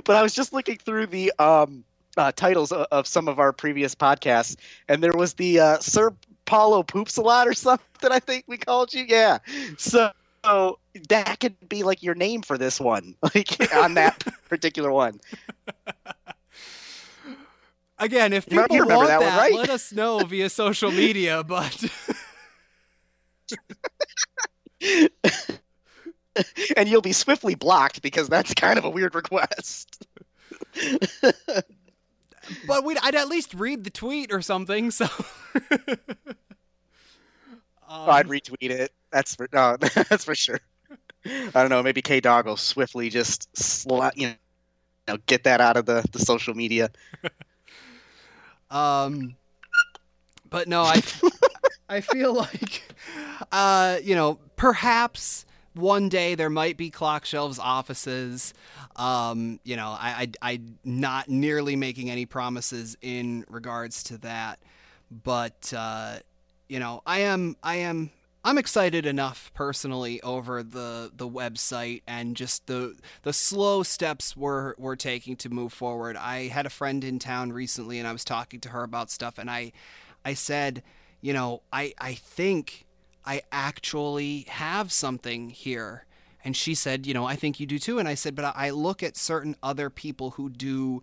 but 0.05 0.15
i 0.15 0.21
was 0.21 0.33
just 0.33 0.53
looking 0.53 0.77
through 0.77 1.07
the 1.07 1.31
um 1.39 1.83
uh, 2.17 2.31
titles 2.31 2.71
of, 2.71 2.87
of 2.91 3.07
some 3.07 3.27
of 3.27 3.39
our 3.39 3.51
previous 3.51 3.93
podcasts, 3.93 4.55
and 4.87 5.03
there 5.03 5.11
was 5.13 5.33
the 5.33 5.59
uh, 5.59 5.79
Sir 5.79 6.13
Paulo 6.45 6.81
poops 6.83 7.17
a 7.17 7.21
lot 7.21 7.45
or 7.47 7.53
something. 7.53 8.09
I 8.09 8.19
think 8.19 8.45
we 8.47 8.57
called 8.57 8.93
you. 8.93 9.03
Yeah. 9.05 9.39
So, 9.77 10.11
so 10.45 10.79
that 11.09 11.39
could 11.39 11.55
be 11.67 11.83
like 11.83 12.01
your 12.03 12.15
name 12.15 12.41
for 12.41 12.57
this 12.57 12.79
one, 12.79 13.15
like 13.35 13.73
on 13.73 13.95
that 13.95 14.23
particular 14.49 14.91
one. 14.91 15.19
Again, 17.97 18.33
if 18.33 18.45
people 18.45 18.65
remember 18.69 18.95
want 18.95 19.07
that 19.07 19.19
that, 19.21 19.29
one, 19.29 19.37
right? 19.37 19.53
let 19.53 19.69
us 19.69 19.91
know 19.93 20.19
via 20.19 20.49
social 20.49 20.91
media. 20.91 21.43
But 21.47 21.83
and 26.75 26.89
you'll 26.89 27.01
be 27.01 27.13
swiftly 27.13 27.55
blocked 27.55 28.01
because 28.01 28.27
that's 28.27 28.53
kind 28.53 28.77
of 28.77 28.83
a 28.83 28.89
weird 28.89 29.15
request. 29.15 30.05
but 32.67 32.83
we'd, 32.83 32.97
I'd 33.01 33.15
at 33.15 33.29
least 33.29 33.53
read 33.53 33.83
the 33.85 33.89
tweet 33.89 34.33
or 34.33 34.41
something. 34.41 34.91
So. 34.91 35.07
Oh, 37.87 38.09
I'd 38.11 38.25
Um, 38.25 38.31
retweet 38.31 38.69
it. 38.71 38.91
That's 39.15 39.33
for 39.33 39.47
no, 39.53 39.77
that's 40.09 40.25
for 40.25 40.35
sure. 40.35 40.59
I 41.25 41.51
don't 41.53 41.69
know. 41.69 41.81
Maybe 41.81 42.01
K 42.01 42.19
Dog 42.19 42.47
will 42.47 42.57
swiftly 42.57 43.09
just 43.09 43.49
you 44.15 44.33
know 45.07 45.17
get 45.25 45.45
that 45.45 45.61
out 45.61 45.77
of 45.77 45.85
the, 45.85 46.03
the 46.11 46.19
social 46.19 46.53
media. 46.53 46.89
Um, 48.71 49.35
but 50.49 50.67
no, 50.67 50.81
I, 50.81 51.01
I 51.87 52.01
feel 52.01 52.33
like, 52.35 52.83
uh, 53.51 53.99
you 54.03 54.15
know, 54.15 54.39
perhaps 54.57 55.45
one 55.73 56.09
day 56.09 56.35
there 56.35 56.49
might 56.49 56.77
be 56.77 56.89
clock 56.89 57.25
shelves 57.25 57.59
offices. 57.59 58.53
Um, 58.95 59.59
you 59.63 59.77
know, 59.77 59.95
I, 59.97 60.29
I, 60.41 60.53
I 60.53 60.61
not 60.83 61.29
nearly 61.29 61.75
making 61.75 62.09
any 62.09 62.25
promises 62.25 62.97
in 63.01 63.45
regards 63.49 64.03
to 64.03 64.17
that, 64.19 64.59
but 65.23 65.73
uh, 65.77 66.17
you 66.67 66.79
know, 66.79 67.01
I 67.05 67.19
am, 67.19 67.55
I 67.63 67.77
am. 67.77 68.11
I'm 68.45 68.59
excited 68.59 69.07
enough 69.07 69.51
personally 69.55 70.21
over 70.21 70.61
the 70.61 71.11
the 71.11 71.27
website 71.27 72.03
and 72.05 72.37
just 72.37 72.67
the 72.67 72.95
the 73.23 73.33
slow 73.33 73.81
steps 73.81 74.37
we're 74.37 74.75
we're 74.77 74.95
taking 74.95 75.35
to 75.37 75.49
move 75.49 75.73
forward. 75.73 76.15
I 76.15 76.49
had 76.49 76.67
a 76.67 76.69
friend 76.69 77.03
in 77.03 77.17
town 77.17 77.53
recently 77.53 77.97
and 77.97 78.07
I 78.07 78.11
was 78.11 78.23
talking 78.23 78.59
to 78.59 78.69
her 78.69 78.83
about 78.83 79.09
stuff 79.09 79.39
and 79.39 79.49
I 79.49 79.71
I 80.23 80.35
said, 80.35 80.83
you 81.21 81.33
know, 81.33 81.63
I 81.73 81.95
I 81.97 82.13
think 82.13 82.85
I 83.25 83.41
actually 83.51 84.45
have 84.47 84.91
something 84.91 85.49
here. 85.49 86.05
And 86.43 86.55
she 86.55 86.75
said, 86.75 87.07
you 87.07 87.15
know, 87.15 87.25
I 87.25 87.35
think 87.35 87.59
you 87.59 87.65
do 87.65 87.79
too. 87.79 87.97
And 87.97 88.07
I 88.07 88.13
said, 88.13 88.35
but 88.35 88.53
I 88.55 88.69
look 88.69 89.01
at 89.01 89.17
certain 89.17 89.55
other 89.63 89.89
people 89.89 90.29
who 90.31 90.51
do 90.51 91.01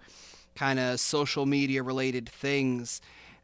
kind 0.55 0.79
of 0.79 1.01
social 1.01 1.45
media 1.47 1.83
related 1.83 2.29
things 2.29 3.01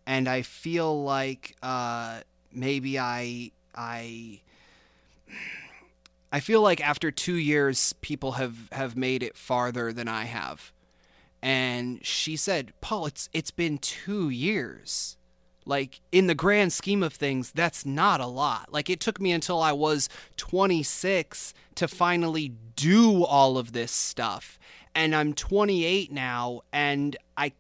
and 0.07 0.29
I 0.29 0.43
feel 0.43 1.03
like 1.03 1.57
uh, 1.65 2.21
maybe 2.53 2.97
I 2.97 3.51
I 3.75 4.41
I 6.31 6.41
feel 6.41 6.61
like 6.61 6.81
after 6.81 7.11
two 7.11 7.37
years, 7.37 7.95
people 8.01 8.33
have 8.33 8.69
have 8.73 8.97
made 8.97 9.23
it 9.23 9.37
farther 9.37 9.93
than 9.93 10.09
I 10.09 10.25
have. 10.25 10.73
And 11.41 12.05
she 12.05 12.37
said, 12.37 12.73
"Paul, 12.81 13.07
it's 13.07 13.29
it's 13.33 13.51
been 13.51 13.79
two 13.79 14.29
years. 14.29 15.17
Like 15.65 16.01
in 16.13 16.27
the 16.27 16.35
grand 16.35 16.73
scheme 16.73 17.03
of 17.03 17.13
things, 17.13 17.53
that's 17.53 17.85
not 17.85 18.21
a 18.21 18.27
lot. 18.27 18.73
Like 18.73 18.89
it 18.89 19.01
took 19.01 19.21
me 19.21 19.33
until 19.33 19.61
I 19.61 19.73
was 19.73 20.09
26 20.39 21.53
to 21.75 21.87
finally 21.87 22.53
do 22.75 23.23
all 23.25 23.59
of 23.59 23.73
this 23.73 23.93
stuff, 23.93 24.59
and 24.95 25.15
I'm 25.15 25.35
28 25.35 26.11
now, 26.11 26.63
and 26.73 27.17
I 27.37 27.53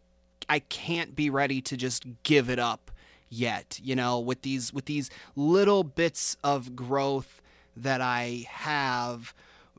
I 0.49 0.61
can't 0.61 1.14
be 1.14 1.31
ready 1.31 1.61
to 1.62 1.77
just 1.77 2.05
give 2.23 2.49
it 2.51 2.59
up 2.59 2.90
yet, 3.29 3.81
you 3.83 3.95
know, 3.95 4.19
with 4.19 4.43
these 4.43 4.73
with 4.73 4.87
these 4.87 5.11
little 5.37 5.85
bits 5.85 6.37
of 6.43 6.75
growth 6.75 7.41
that 7.77 8.01
I 8.01 8.47
have 8.49 9.35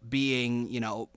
being, 0.07 0.69
you 0.69 0.79
know, 0.79 1.09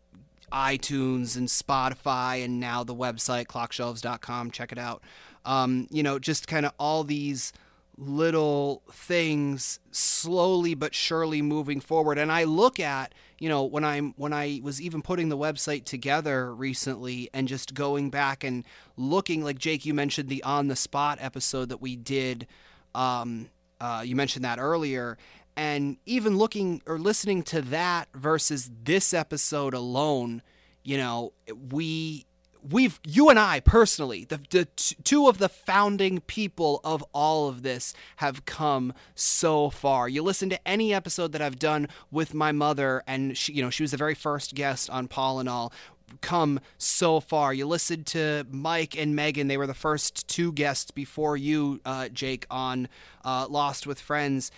iTunes 0.53 1.37
and 1.37 1.49
Spotify 1.49 2.45
and 2.45 2.61
now 2.61 2.85
the 2.85 2.95
website 2.95 3.47
clockshelves.com, 3.47 4.51
check 4.51 4.73
it 4.73 4.79
out. 4.79 5.03
Um, 5.45 5.89
you 5.91 6.03
know, 6.03 6.19
just 6.19 6.47
kind 6.47 6.67
of 6.67 6.73
all 6.79 7.05
these 7.05 7.53
little 7.99 8.83
things 8.91 9.79
slowly 9.91 10.75
but 10.75 10.95
surely 10.95 11.43
moving 11.43 11.79
forward 11.79 12.17
and 12.17 12.33
i 12.33 12.43
look 12.43 12.81
at 12.81 13.15
you 13.43 13.49
know 13.49 13.65
when 13.65 13.85
i'm 13.85 14.15
when 14.17 14.33
i 14.33 14.61
was 14.63 14.81
even 14.81 15.03
putting 15.03 15.29
the 15.29 15.37
website 15.37 15.85
together 15.85 16.55
recently 16.55 17.29
and 17.35 17.49
just 17.49 17.75
going 17.75 18.09
back 18.09 18.45
and 18.45 18.65
looking 18.97 19.43
like 19.43 19.59
jake 19.59 19.85
you 19.85 19.93
mentioned 19.93 20.29
the 20.29 20.43
on 20.45 20.69
the 20.69 20.77
spot 20.77 21.19
episode 21.21 21.69
that 21.69 21.83
we 21.83 21.97
did 21.97 22.47
um, 22.95 23.49
uh, 23.83 24.03
you 24.05 24.15
mentioned 24.15 24.45
that 24.45 24.59
earlier. 24.59 25.19
And 25.57 25.99
even 26.07 26.39
looking 26.39 26.83
or 26.87 26.99
listening 26.99 27.43
to 27.45 27.61
that 27.63 28.09
versus 28.15 28.71
this 28.85 29.13
episode 29.13 29.75
alone 29.75 30.41
you 30.85 30.97
know 30.97 31.33
we 31.71 32.27
we've 32.69 33.01
you 33.05 33.29
and 33.29 33.39
I 33.39 33.61
personally, 33.61 34.25
the, 34.25 34.41
the 34.51 34.69
t- 34.77 34.97
two 35.03 35.29
of 35.29 35.39
the 35.39 35.49
founding 35.49 36.21
people 36.21 36.81
of 36.85 37.05
all 37.13 37.49
of 37.49 37.63
this 37.63 37.95
have 38.17 38.45
come 38.45 38.93
so 39.15 39.71
far. 39.71 40.09
You 40.09 40.23
listen 40.23 40.51
to 40.51 40.69
any 40.69 40.95
episode 40.95 41.33
that 41.33 41.43
I've 41.43 41.59
done 41.59 41.89
with 42.11 42.35
my 42.35 42.53
mother, 42.53 43.03
and 43.07 43.37
she, 43.37 43.53
you 43.53 43.63
know, 43.63 43.71
she 43.71 43.83
was 43.83 43.91
the 43.91 43.97
very 43.97 44.15
first 44.15 44.55
guest 44.55 44.89
on 44.91 45.09
Paul 45.09 45.41
and 45.41 45.49
all. 45.49 45.73
Come 46.21 46.61
so 46.77 47.21
far. 47.21 47.55
You 47.55 47.67
listened 47.67 48.07
to 48.09 48.47
Mike 48.51 48.97
and 48.97 49.17
Megan; 49.17 49.49
they 49.49 49.57
were 49.57 49.67
the 49.67 49.75
first 49.75 50.29
two 50.29 50.53
guests 50.53 50.91
before 50.91 51.39
you, 51.39 51.81
uh, 51.87 52.09
Jake, 52.09 52.47
on 52.51 52.89
uh, 53.25 53.47
Lost 53.49 53.87
with 53.87 53.99
Friends. 53.99 54.51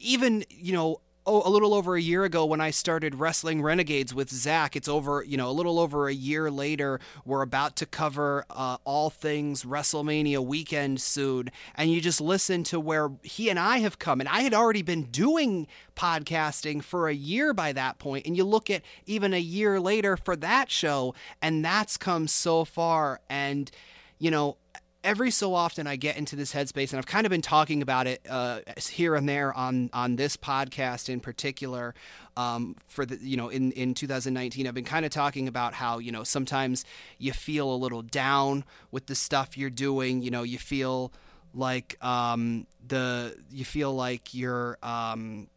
Even 0.00 0.44
you 0.48 0.72
know 0.72 1.00
oh, 1.26 1.42
a 1.44 1.50
little 1.50 1.74
over 1.74 1.96
a 1.96 2.00
year 2.00 2.24
ago 2.24 2.44
when 2.44 2.60
I 2.60 2.70
started 2.70 3.14
Wrestling 3.14 3.62
Renegades 3.62 4.14
with 4.14 4.30
Zach. 4.30 4.74
It's 4.74 4.88
over, 4.88 5.24
you 5.26 5.36
know, 5.36 5.48
a 5.48 5.52
little 5.52 5.78
over 5.78 6.08
a 6.08 6.14
year 6.14 6.50
later. 6.50 7.00
We're 7.24 7.42
about 7.42 7.76
to 7.76 7.86
cover 7.86 8.44
uh, 8.50 8.78
all 8.84 9.10
things 9.10 9.64
WrestleMania 9.64 10.44
weekend 10.44 11.00
soon. 11.00 11.50
And 11.74 11.90
you 11.92 12.00
just 12.00 12.20
listen 12.20 12.64
to 12.64 12.80
where 12.80 13.10
he 13.22 13.50
and 13.50 13.58
I 13.58 13.78
have 13.78 13.98
come. 13.98 14.20
And 14.20 14.28
I 14.28 14.42
had 14.42 14.54
already 14.54 14.82
been 14.82 15.04
doing 15.04 15.66
podcasting 15.96 16.82
for 16.82 17.08
a 17.08 17.14
year 17.14 17.52
by 17.54 17.72
that 17.72 17.98
point. 17.98 18.26
And 18.26 18.36
you 18.36 18.44
look 18.44 18.70
at 18.70 18.82
even 19.06 19.32
a 19.32 19.40
year 19.40 19.78
later 19.78 20.16
for 20.16 20.36
that 20.36 20.70
show, 20.70 21.14
and 21.40 21.64
that's 21.64 21.96
come 21.96 22.26
so 22.26 22.64
far. 22.64 23.20
And, 23.28 23.70
you 24.18 24.30
know, 24.30 24.56
every 25.04 25.30
so 25.30 25.54
often 25.54 25.86
I 25.86 25.96
get 25.96 26.16
into 26.16 26.36
this 26.36 26.52
headspace, 26.52 26.90
and 26.90 26.98
I've 26.98 27.06
kind 27.06 27.26
of 27.26 27.30
been 27.30 27.42
talking 27.42 27.82
about 27.82 28.06
it 28.06 28.24
uh, 28.28 28.60
here 28.90 29.14
and 29.14 29.28
there 29.28 29.52
on 29.52 29.90
on 29.92 30.16
this 30.16 30.36
podcast 30.36 31.08
in 31.08 31.20
particular. 31.20 31.94
Um, 32.36 32.76
for 32.86 33.04
the 33.04 33.16
you 33.16 33.36
know 33.36 33.48
in 33.48 33.72
in 33.72 33.94
2019, 33.94 34.66
I've 34.66 34.74
been 34.74 34.84
kind 34.84 35.04
of 35.04 35.10
talking 35.10 35.48
about 35.48 35.74
how 35.74 35.98
you 35.98 36.12
know 36.12 36.24
sometimes 36.24 36.84
you 37.18 37.32
feel 37.32 37.72
a 37.72 37.76
little 37.76 38.02
down 38.02 38.64
with 38.90 39.06
the 39.06 39.14
stuff 39.14 39.58
you're 39.58 39.70
doing. 39.70 40.22
You 40.22 40.30
know, 40.30 40.42
you 40.42 40.58
feel 40.58 41.12
like 41.54 42.02
um, 42.04 42.66
the 42.86 43.36
you 43.50 43.64
feel 43.64 43.94
like 43.94 44.34
you're 44.34 44.78
um, 44.82 45.48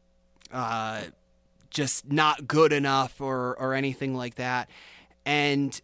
uh, 0.51 1.03
just 1.69 2.11
not 2.11 2.47
good 2.47 2.73
enough 2.73 3.21
or 3.21 3.55
or 3.59 3.73
anything 3.73 4.15
like 4.15 4.35
that, 4.35 4.69
and 5.25 5.79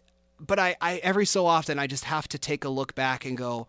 but 0.45 0.59
I, 0.59 0.75
I 0.81 0.97
every 0.97 1.25
so 1.25 1.45
often 1.45 1.79
I 1.79 1.87
just 1.87 2.05
have 2.05 2.27
to 2.29 2.37
take 2.39 2.65
a 2.65 2.69
look 2.69 2.95
back 2.95 3.25
and 3.25 3.37
go, 3.37 3.67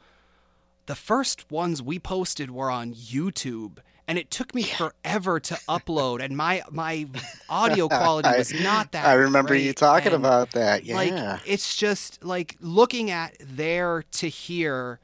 the 0.87 0.95
first 0.95 1.51
ones 1.51 1.83
we 1.83 1.99
posted 1.99 2.51
were 2.51 2.71
on 2.71 2.93
YouTube 2.95 3.79
and 4.09 4.19
it 4.19 4.31
took 4.31 4.55
me 4.55 4.65
forever 4.65 5.39
to 5.39 5.55
upload 5.69 6.21
and 6.25 6.37
my 6.37 6.63
my 6.71 7.07
audio 7.49 7.87
quality 7.89 8.29
was 8.37 8.53
not 8.63 8.91
that 8.93 9.07
I 9.07 9.13
remember 9.15 9.51
great. 9.51 9.63
you 9.65 9.73
talking 9.73 10.13
And, 10.13 10.17
about 10.25 10.51
that. 10.53 10.85
Yeah. 10.85 10.97
like 10.97 11.41
it's 11.47 11.77
just 11.77 12.25
like 12.25 12.57
looking 12.61 13.11
at 13.11 13.37
there 13.41 14.03
to 14.13 14.29
here 14.29 14.99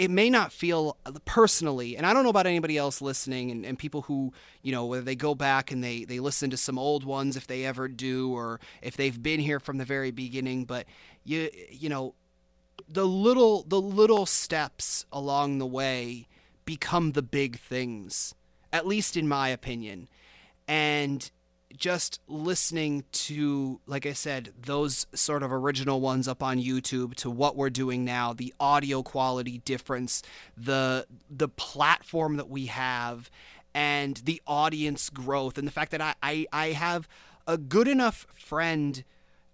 it 0.00 0.10
may 0.10 0.30
not 0.30 0.52
feel 0.52 0.96
uh, 1.04 1.12
personally 1.24 1.96
and 1.96 2.06
i 2.06 2.12
don't 2.12 2.24
know 2.24 2.30
about 2.30 2.46
anybody 2.46 2.76
else 2.76 3.02
listening 3.02 3.50
and, 3.50 3.66
and 3.66 3.78
people 3.78 4.02
who 4.02 4.32
you 4.62 4.72
know 4.72 4.86
whether 4.86 5.02
they 5.02 5.14
go 5.14 5.34
back 5.34 5.70
and 5.70 5.84
they 5.84 6.04
they 6.04 6.18
listen 6.18 6.50
to 6.50 6.56
some 6.56 6.78
old 6.78 7.04
ones 7.04 7.36
if 7.36 7.46
they 7.46 7.64
ever 7.64 7.86
do 7.86 8.32
or 8.32 8.58
if 8.82 8.96
they've 8.96 9.22
been 9.22 9.40
here 9.40 9.60
from 9.60 9.78
the 9.78 9.84
very 9.84 10.10
beginning 10.10 10.64
but 10.64 10.86
you 11.24 11.50
you 11.70 11.88
know 11.88 12.14
the 12.88 13.06
little 13.06 13.62
the 13.64 13.80
little 13.80 14.24
steps 14.26 15.04
along 15.12 15.58
the 15.58 15.66
way 15.66 16.26
become 16.64 17.12
the 17.12 17.22
big 17.22 17.58
things 17.58 18.34
at 18.72 18.86
least 18.86 19.16
in 19.16 19.28
my 19.28 19.48
opinion. 19.48 20.08
And 20.68 21.30
just 21.76 22.20
listening 22.26 23.04
to 23.12 23.80
like 23.86 24.04
i 24.06 24.12
said 24.12 24.52
those 24.60 25.06
sort 25.14 25.42
of 25.42 25.52
original 25.52 26.00
ones 26.00 26.26
up 26.26 26.42
on 26.42 26.58
youtube 26.58 27.14
to 27.14 27.30
what 27.30 27.56
we're 27.56 27.70
doing 27.70 28.04
now 28.04 28.32
the 28.32 28.52
audio 28.58 29.02
quality 29.02 29.58
difference 29.58 30.22
the 30.56 31.06
the 31.30 31.48
platform 31.48 32.36
that 32.36 32.48
we 32.48 32.66
have 32.66 33.30
and 33.74 34.18
the 34.24 34.42
audience 34.46 35.10
growth 35.10 35.56
and 35.56 35.66
the 35.66 35.72
fact 35.72 35.90
that 35.92 36.00
i 36.00 36.14
i, 36.22 36.46
I 36.52 36.66
have 36.68 37.08
a 37.46 37.56
good 37.56 37.88
enough 37.88 38.26
friend 38.34 39.02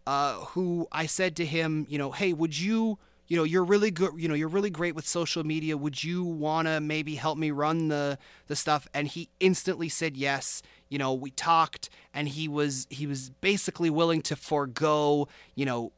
uh, 0.07 0.35
who 0.35 0.87
I 0.93 1.07
said 1.07 1.35
to 1.37 1.45
him, 1.45 1.87
you 1.89 1.99
know, 1.99 2.13
hey, 2.13 2.33
would 2.33 2.59
you, 2.59 2.99
you 3.29 3.37
know, 3.37 3.45
you're 3.45 3.65
really 3.65 3.91
good, 3.91 4.13
you 4.17 4.29
know, 4.29 4.35
you're 4.35 4.49
really 4.49 4.71
great 4.71 4.95
with 4.95 5.07
social 5.07 5.45
media. 5.45 5.77
Would 5.77 6.05
you 6.05 6.25
want 6.25 6.69
to 6.69 6.81
maybe 6.81 7.17
help 7.17 7.39
me 7.39 7.51
run 7.51 7.89
the 7.89 8.19
the 8.47 8.57
stuff? 8.57 8.89
And 8.95 9.09
he 9.09 9.29
instantly 9.41 9.89
said 9.89 10.17
yes. 10.17 10.63
You 10.89 10.99
know, 10.99 11.13
we 11.13 11.31
talked, 11.31 11.91
and 12.15 12.29
he 12.29 12.47
was 12.47 12.87
he 12.91 13.07
was 13.07 13.31
basically 13.31 13.91
willing 13.91 14.23
to 14.23 14.37
forego, 14.37 15.29
you 15.55 15.67
know, 15.67 15.93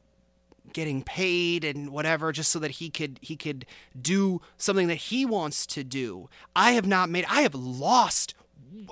getting 0.73 1.03
paid 1.03 1.63
and 1.63 1.91
whatever 1.91 2.31
just 2.31 2.51
so 2.51 2.59
that 2.59 2.71
he 2.71 2.89
could 2.89 3.19
he 3.21 3.35
could 3.35 3.65
do 3.99 4.41
something 4.57 4.87
that 4.87 4.95
he 4.95 5.25
wants 5.25 5.65
to 5.67 5.83
do. 5.83 6.29
I 6.55 6.71
have 6.71 6.87
not 6.87 7.09
made 7.09 7.25
I 7.29 7.41
have 7.41 7.55
lost 7.55 8.33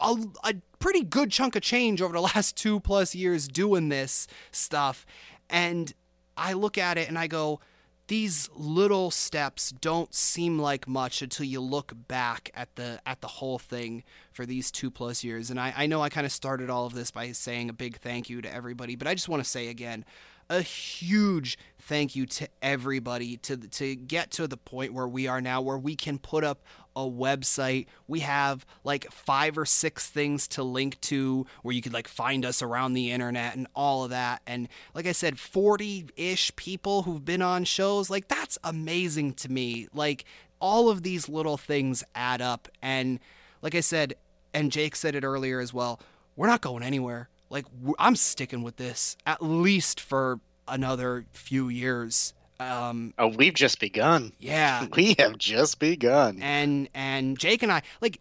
a, 0.01 0.17
a 0.43 0.55
pretty 0.79 1.03
good 1.03 1.31
chunk 1.31 1.55
of 1.55 1.61
change 1.61 2.01
over 2.01 2.13
the 2.13 2.21
last 2.35 2.55
2 2.57 2.79
plus 2.79 3.15
years 3.15 3.47
doing 3.47 3.89
this 3.89 4.27
stuff 4.51 5.05
and 5.49 5.93
I 6.35 6.53
look 6.53 6.77
at 6.77 6.97
it 6.97 7.07
and 7.07 7.17
I 7.17 7.27
go 7.27 7.59
these 8.07 8.49
little 8.55 9.11
steps 9.11 9.71
don't 9.71 10.13
seem 10.13 10.59
like 10.59 10.87
much 10.87 11.21
until 11.21 11.45
you 11.45 11.59
look 11.59 11.93
back 12.07 12.49
at 12.53 12.75
the 12.75 12.99
at 13.05 13.21
the 13.21 13.27
whole 13.27 13.59
thing 13.59 14.03
for 14.31 14.45
these 14.45 14.71
two 14.71 14.89
plus 14.89 15.23
years. 15.23 15.49
And 15.49 15.59
I, 15.59 15.73
I 15.75 15.87
know 15.87 16.01
I 16.01 16.09
kind 16.09 16.25
of 16.25 16.31
started 16.31 16.69
all 16.69 16.85
of 16.85 16.93
this 16.93 17.11
by 17.11 17.31
saying 17.33 17.69
a 17.69 17.73
big 17.73 17.97
thank 17.97 18.29
you 18.29 18.41
to 18.41 18.53
everybody, 18.53 18.95
but 18.95 19.07
I 19.07 19.13
just 19.13 19.27
want 19.27 19.43
to 19.43 19.49
say 19.49 19.67
again, 19.67 20.05
a 20.49 20.61
huge 20.61 21.57
thank 21.79 22.15
you 22.15 22.25
to 22.25 22.47
everybody 22.61 23.37
to 23.37 23.57
to 23.57 23.95
get 23.95 24.31
to 24.31 24.47
the 24.47 24.57
point 24.57 24.93
where 24.93 25.07
we 25.07 25.27
are 25.27 25.41
now 25.41 25.61
where 25.61 25.77
we 25.77 25.95
can 25.95 26.17
put 26.17 26.43
up 26.43 26.61
a 26.97 27.09
website. 27.09 27.85
We 28.07 28.21
have 28.21 28.65
like 28.83 29.11
five 29.11 29.57
or 29.57 29.65
six 29.65 30.09
things 30.09 30.47
to 30.49 30.63
link 30.63 30.99
to 31.01 31.45
where 31.61 31.75
you 31.75 31.81
could 31.81 31.93
like 31.93 32.07
find 32.07 32.43
us 32.43 32.63
around 32.63 32.93
the 32.93 33.11
internet 33.11 33.55
and 33.55 33.67
all 33.75 34.03
of 34.03 34.09
that. 34.09 34.41
And 34.47 34.67
like 34.95 35.05
i 35.05 35.11
said 35.11 35.35
40ish 35.35 36.55
people 36.55 37.03
who've 37.03 37.23
been 37.23 37.43
on 37.43 37.63
shows 37.63 38.09
like 38.09 38.27
that's 38.27 38.57
amazing 38.63 39.33
to 39.35 39.51
me. 39.51 39.87
Like 39.93 40.25
all 40.59 40.89
of 40.89 41.03
these 41.03 41.29
little 41.29 41.57
things 41.57 42.03
add 42.15 42.41
up. 42.41 42.67
And 42.81 43.19
like 43.61 43.75
i 43.75 43.81
said 43.81 44.15
and 44.53 44.71
jake 44.71 44.95
said 44.95 45.13
it 45.13 45.23
earlier 45.23 45.59
as 45.59 45.73
well 45.73 45.99
we're 46.35 46.47
not 46.47 46.61
going 46.61 46.83
anywhere. 46.83 47.29
Like 47.49 47.65
I'm 47.99 48.15
sticking 48.15 48.63
with 48.63 48.77
this 48.77 49.17
at 49.25 49.41
least 49.41 49.99
for 49.99 50.39
another 50.67 51.25
few 51.31 51.69
years. 51.69 52.33
Um, 52.59 53.13
oh, 53.19 53.27
we've 53.27 53.53
just 53.53 53.79
begun. 53.79 54.33
yeah, 54.39 54.87
We 54.95 55.15
have 55.19 55.37
just 55.37 55.79
begun. 55.79 56.39
and 56.41 56.89
and 56.93 57.37
Jake 57.37 57.63
and 57.63 57.71
I 57.71 57.83
like 58.01 58.19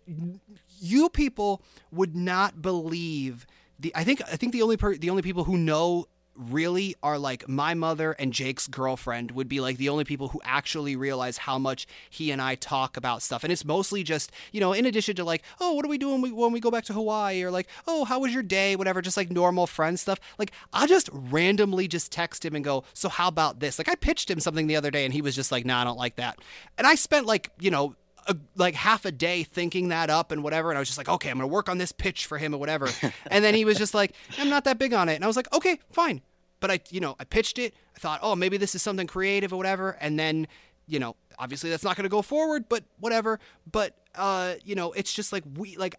you 0.78 1.08
people 1.08 1.62
would 1.90 2.14
not 2.14 2.60
believe 2.60 3.46
the 3.78 3.92
I 3.94 4.04
think 4.04 4.22
I 4.30 4.36
think 4.36 4.52
the 4.52 4.62
only 4.62 4.76
per, 4.76 4.96
the 4.96 5.10
only 5.10 5.22
people 5.22 5.44
who 5.44 5.56
know 5.56 6.06
really 6.36 6.94
are 7.02 7.18
like 7.18 7.48
my 7.48 7.74
mother 7.74 8.12
and 8.12 8.32
Jake's 8.32 8.66
girlfriend 8.66 9.32
would 9.32 9.48
be 9.48 9.60
like 9.60 9.76
the 9.76 9.88
only 9.88 10.04
people 10.04 10.28
who 10.28 10.40
actually 10.44 10.96
realize 10.96 11.38
how 11.38 11.58
much 11.58 11.86
he 12.10 12.30
and 12.30 12.40
I 12.40 12.54
talk 12.54 12.96
about 12.96 13.22
stuff. 13.22 13.44
And 13.44 13.52
it's 13.52 13.64
mostly 13.64 14.02
just, 14.02 14.32
you 14.52 14.60
know, 14.60 14.72
in 14.72 14.86
addition 14.86 15.16
to 15.16 15.24
like, 15.24 15.42
oh, 15.60 15.72
what 15.72 15.84
are 15.84 15.88
we 15.88 15.98
doing 15.98 16.20
when 16.20 16.52
we, 16.52 16.60
go 16.60 16.70
back 16.70 16.84
to 16.84 16.94
Hawaii 16.94 17.42
or 17.42 17.50
like, 17.50 17.68
oh, 17.86 18.04
how 18.04 18.18
was 18.20 18.32
your 18.32 18.42
day, 18.42 18.76
whatever, 18.76 19.02
just 19.02 19.16
like 19.16 19.30
normal 19.30 19.66
friend 19.66 20.00
stuff. 20.00 20.18
Like 20.38 20.52
I'll 20.72 20.86
just 20.86 21.10
randomly 21.12 21.86
just 21.86 22.10
text 22.10 22.44
him 22.44 22.54
and 22.54 22.64
go, 22.64 22.84
so 22.94 23.08
how 23.08 23.28
about 23.28 23.60
this? 23.60 23.78
Like 23.78 23.88
I 23.88 23.94
pitched 23.94 24.30
him 24.30 24.40
something 24.40 24.66
the 24.66 24.76
other 24.76 24.90
day 24.90 25.04
and 25.04 25.12
he 25.12 25.22
was 25.22 25.34
just 25.34 25.52
like, 25.52 25.64
nah, 25.64 25.82
I 25.82 25.84
don't 25.84 25.98
like 25.98 26.16
that. 26.16 26.38
And 26.78 26.86
I 26.86 26.94
spent 26.94 27.26
like, 27.26 27.50
you 27.60 27.70
know, 27.70 27.94
a, 28.26 28.36
like 28.56 28.74
half 28.74 29.04
a 29.04 29.12
day 29.12 29.42
thinking 29.42 29.88
that 29.88 30.10
up 30.10 30.32
and 30.32 30.42
whatever. 30.42 30.70
And 30.70 30.78
I 30.78 30.80
was 30.80 30.88
just 30.88 30.98
like, 30.98 31.08
okay, 31.08 31.30
I'm 31.30 31.38
going 31.38 31.48
to 31.48 31.52
work 31.52 31.68
on 31.68 31.78
this 31.78 31.92
pitch 31.92 32.26
for 32.26 32.38
him 32.38 32.54
or 32.54 32.58
whatever. 32.58 32.88
and 33.30 33.44
then 33.44 33.54
he 33.54 33.64
was 33.64 33.78
just 33.78 33.94
like, 33.94 34.14
I'm 34.38 34.48
not 34.48 34.64
that 34.64 34.78
big 34.78 34.92
on 34.92 35.08
it. 35.08 35.14
And 35.14 35.24
I 35.24 35.26
was 35.26 35.36
like, 35.36 35.52
okay, 35.54 35.78
fine. 35.90 36.22
But 36.60 36.70
I, 36.70 36.80
you 36.90 37.00
know, 37.00 37.16
I 37.20 37.24
pitched 37.24 37.58
it. 37.58 37.74
I 37.94 37.98
thought, 37.98 38.20
oh, 38.22 38.34
maybe 38.34 38.56
this 38.56 38.74
is 38.74 38.82
something 38.82 39.06
creative 39.06 39.52
or 39.52 39.56
whatever. 39.56 39.96
And 40.00 40.18
then, 40.18 40.48
you 40.86 40.98
know, 40.98 41.16
obviously 41.38 41.70
that's 41.70 41.84
not 41.84 41.96
going 41.96 42.04
to 42.04 42.10
go 42.10 42.22
forward, 42.22 42.68
but 42.68 42.84
whatever. 42.98 43.38
But, 43.70 43.94
uh, 44.14 44.54
you 44.64 44.74
know, 44.74 44.92
it's 44.92 45.12
just 45.12 45.32
like 45.32 45.44
we, 45.56 45.76
like, 45.76 45.96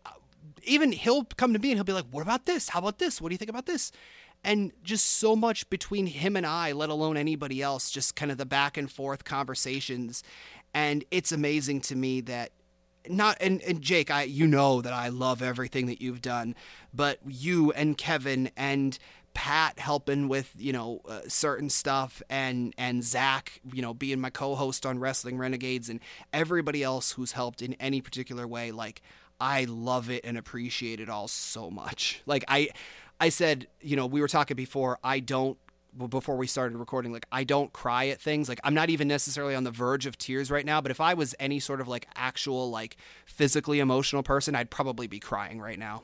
even 0.64 0.92
he'll 0.92 1.24
come 1.24 1.54
to 1.54 1.60
me 1.60 1.72
and 1.72 1.78
he'll 1.78 1.84
be 1.84 1.94
like, 1.94 2.08
what 2.12 2.22
about 2.22 2.46
this? 2.46 2.70
How 2.70 2.80
about 2.80 3.00
this? 3.00 3.22
What 3.22 3.30
do 3.30 3.34
you 3.34 3.38
think 3.38 3.50
about 3.50 3.66
this? 3.66 3.92
And 4.44 4.72
just 4.84 5.06
so 5.06 5.36
much 5.36 5.70
between 5.70 6.06
him 6.06 6.36
and 6.36 6.46
I, 6.46 6.72
let 6.72 6.90
alone 6.90 7.18
anybody 7.18 7.62
else, 7.62 7.90
just 7.90 8.16
kind 8.16 8.32
of 8.32 8.38
the 8.38 8.46
back 8.46 8.78
and 8.78 8.90
forth 8.90 9.24
conversations. 9.24 10.24
And 10.74 11.04
it's 11.12 11.32
amazing 11.32 11.82
to 11.82 11.96
me 11.96 12.22
that 12.22 12.52
not 13.10 13.38
and, 13.40 13.62
and 13.62 13.82
Jake, 13.82 14.12
I 14.12 14.24
you 14.24 14.48
know 14.48 14.82
that 14.82 14.94
I 14.94 15.10
love 15.10 15.42
everything 15.42 15.88
that 15.88 16.02
you've 16.02 16.22
done, 16.22 16.56
but 16.94 17.20
you 17.26 17.72
and 17.72 17.98
Kevin 17.98 18.52
and 18.58 18.98
Pat 19.34 19.78
helping 19.78 20.28
with 20.28 20.52
you 20.58 20.74
know 20.74 21.02
uh, 21.08 21.22
certain 21.28 21.70
stuff 21.70 22.24
and 22.28 22.74
and 22.76 23.04
Zach 23.04 23.62
you 23.72 23.84
know 23.84 23.94
being 23.94 24.20
my 24.20 24.32
co-host 24.32 24.84
on 24.84 24.98
Wrestling 24.98 25.38
Renegades 25.38 25.90
and 25.90 26.00
everybody 26.34 26.82
else 26.82 27.12
who's 27.12 27.34
helped 27.34 27.62
in 27.62 27.74
any 27.76 28.02
particular 28.02 28.48
way 28.48 28.72
like 28.72 29.02
I 29.40 29.66
love 29.66 30.10
it 30.10 30.26
and 30.26 30.40
appreciate 30.40 31.00
it 31.00 31.08
all 31.08 31.28
so 31.28 31.70
much. 31.70 32.24
Like 32.26 32.46
I 32.48 32.70
I 33.20 33.30
said 33.30 33.68
you 33.80 33.96
know 33.96 34.08
we 34.08 34.22
were 34.22 34.28
talking 34.28 34.56
before 34.56 34.98
I 35.04 35.20
don't 35.20 35.60
before 36.10 36.38
we 36.38 36.48
started 36.48 36.78
recording 36.78 37.12
like 37.12 37.26
I 37.32 37.44
don't 37.44 37.74
cry 37.74 38.08
at 38.08 38.22
things 38.22 38.48
like 38.48 38.60
I'm 38.64 38.74
not 38.74 38.90
even 38.90 39.08
necessarily 39.08 39.56
on 39.56 39.64
the 39.64 39.72
verge 39.72 40.06
of 40.06 40.18
tears 40.18 40.52
right 40.52 40.66
now 40.66 40.82
but 40.82 40.92
if 40.92 41.02
I 41.02 41.14
was 41.16 41.34
any 41.40 41.60
sort 41.60 41.82
of 41.82 41.88
like 41.88 42.08
actual 42.16 42.70
like 42.70 42.98
physically 43.26 43.80
emotional 43.80 44.24
person 44.24 44.56
I'd 44.56 44.70
probably 44.70 45.08
be 45.08 45.20
crying 45.20 45.60
right 45.60 45.80
now 45.80 46.04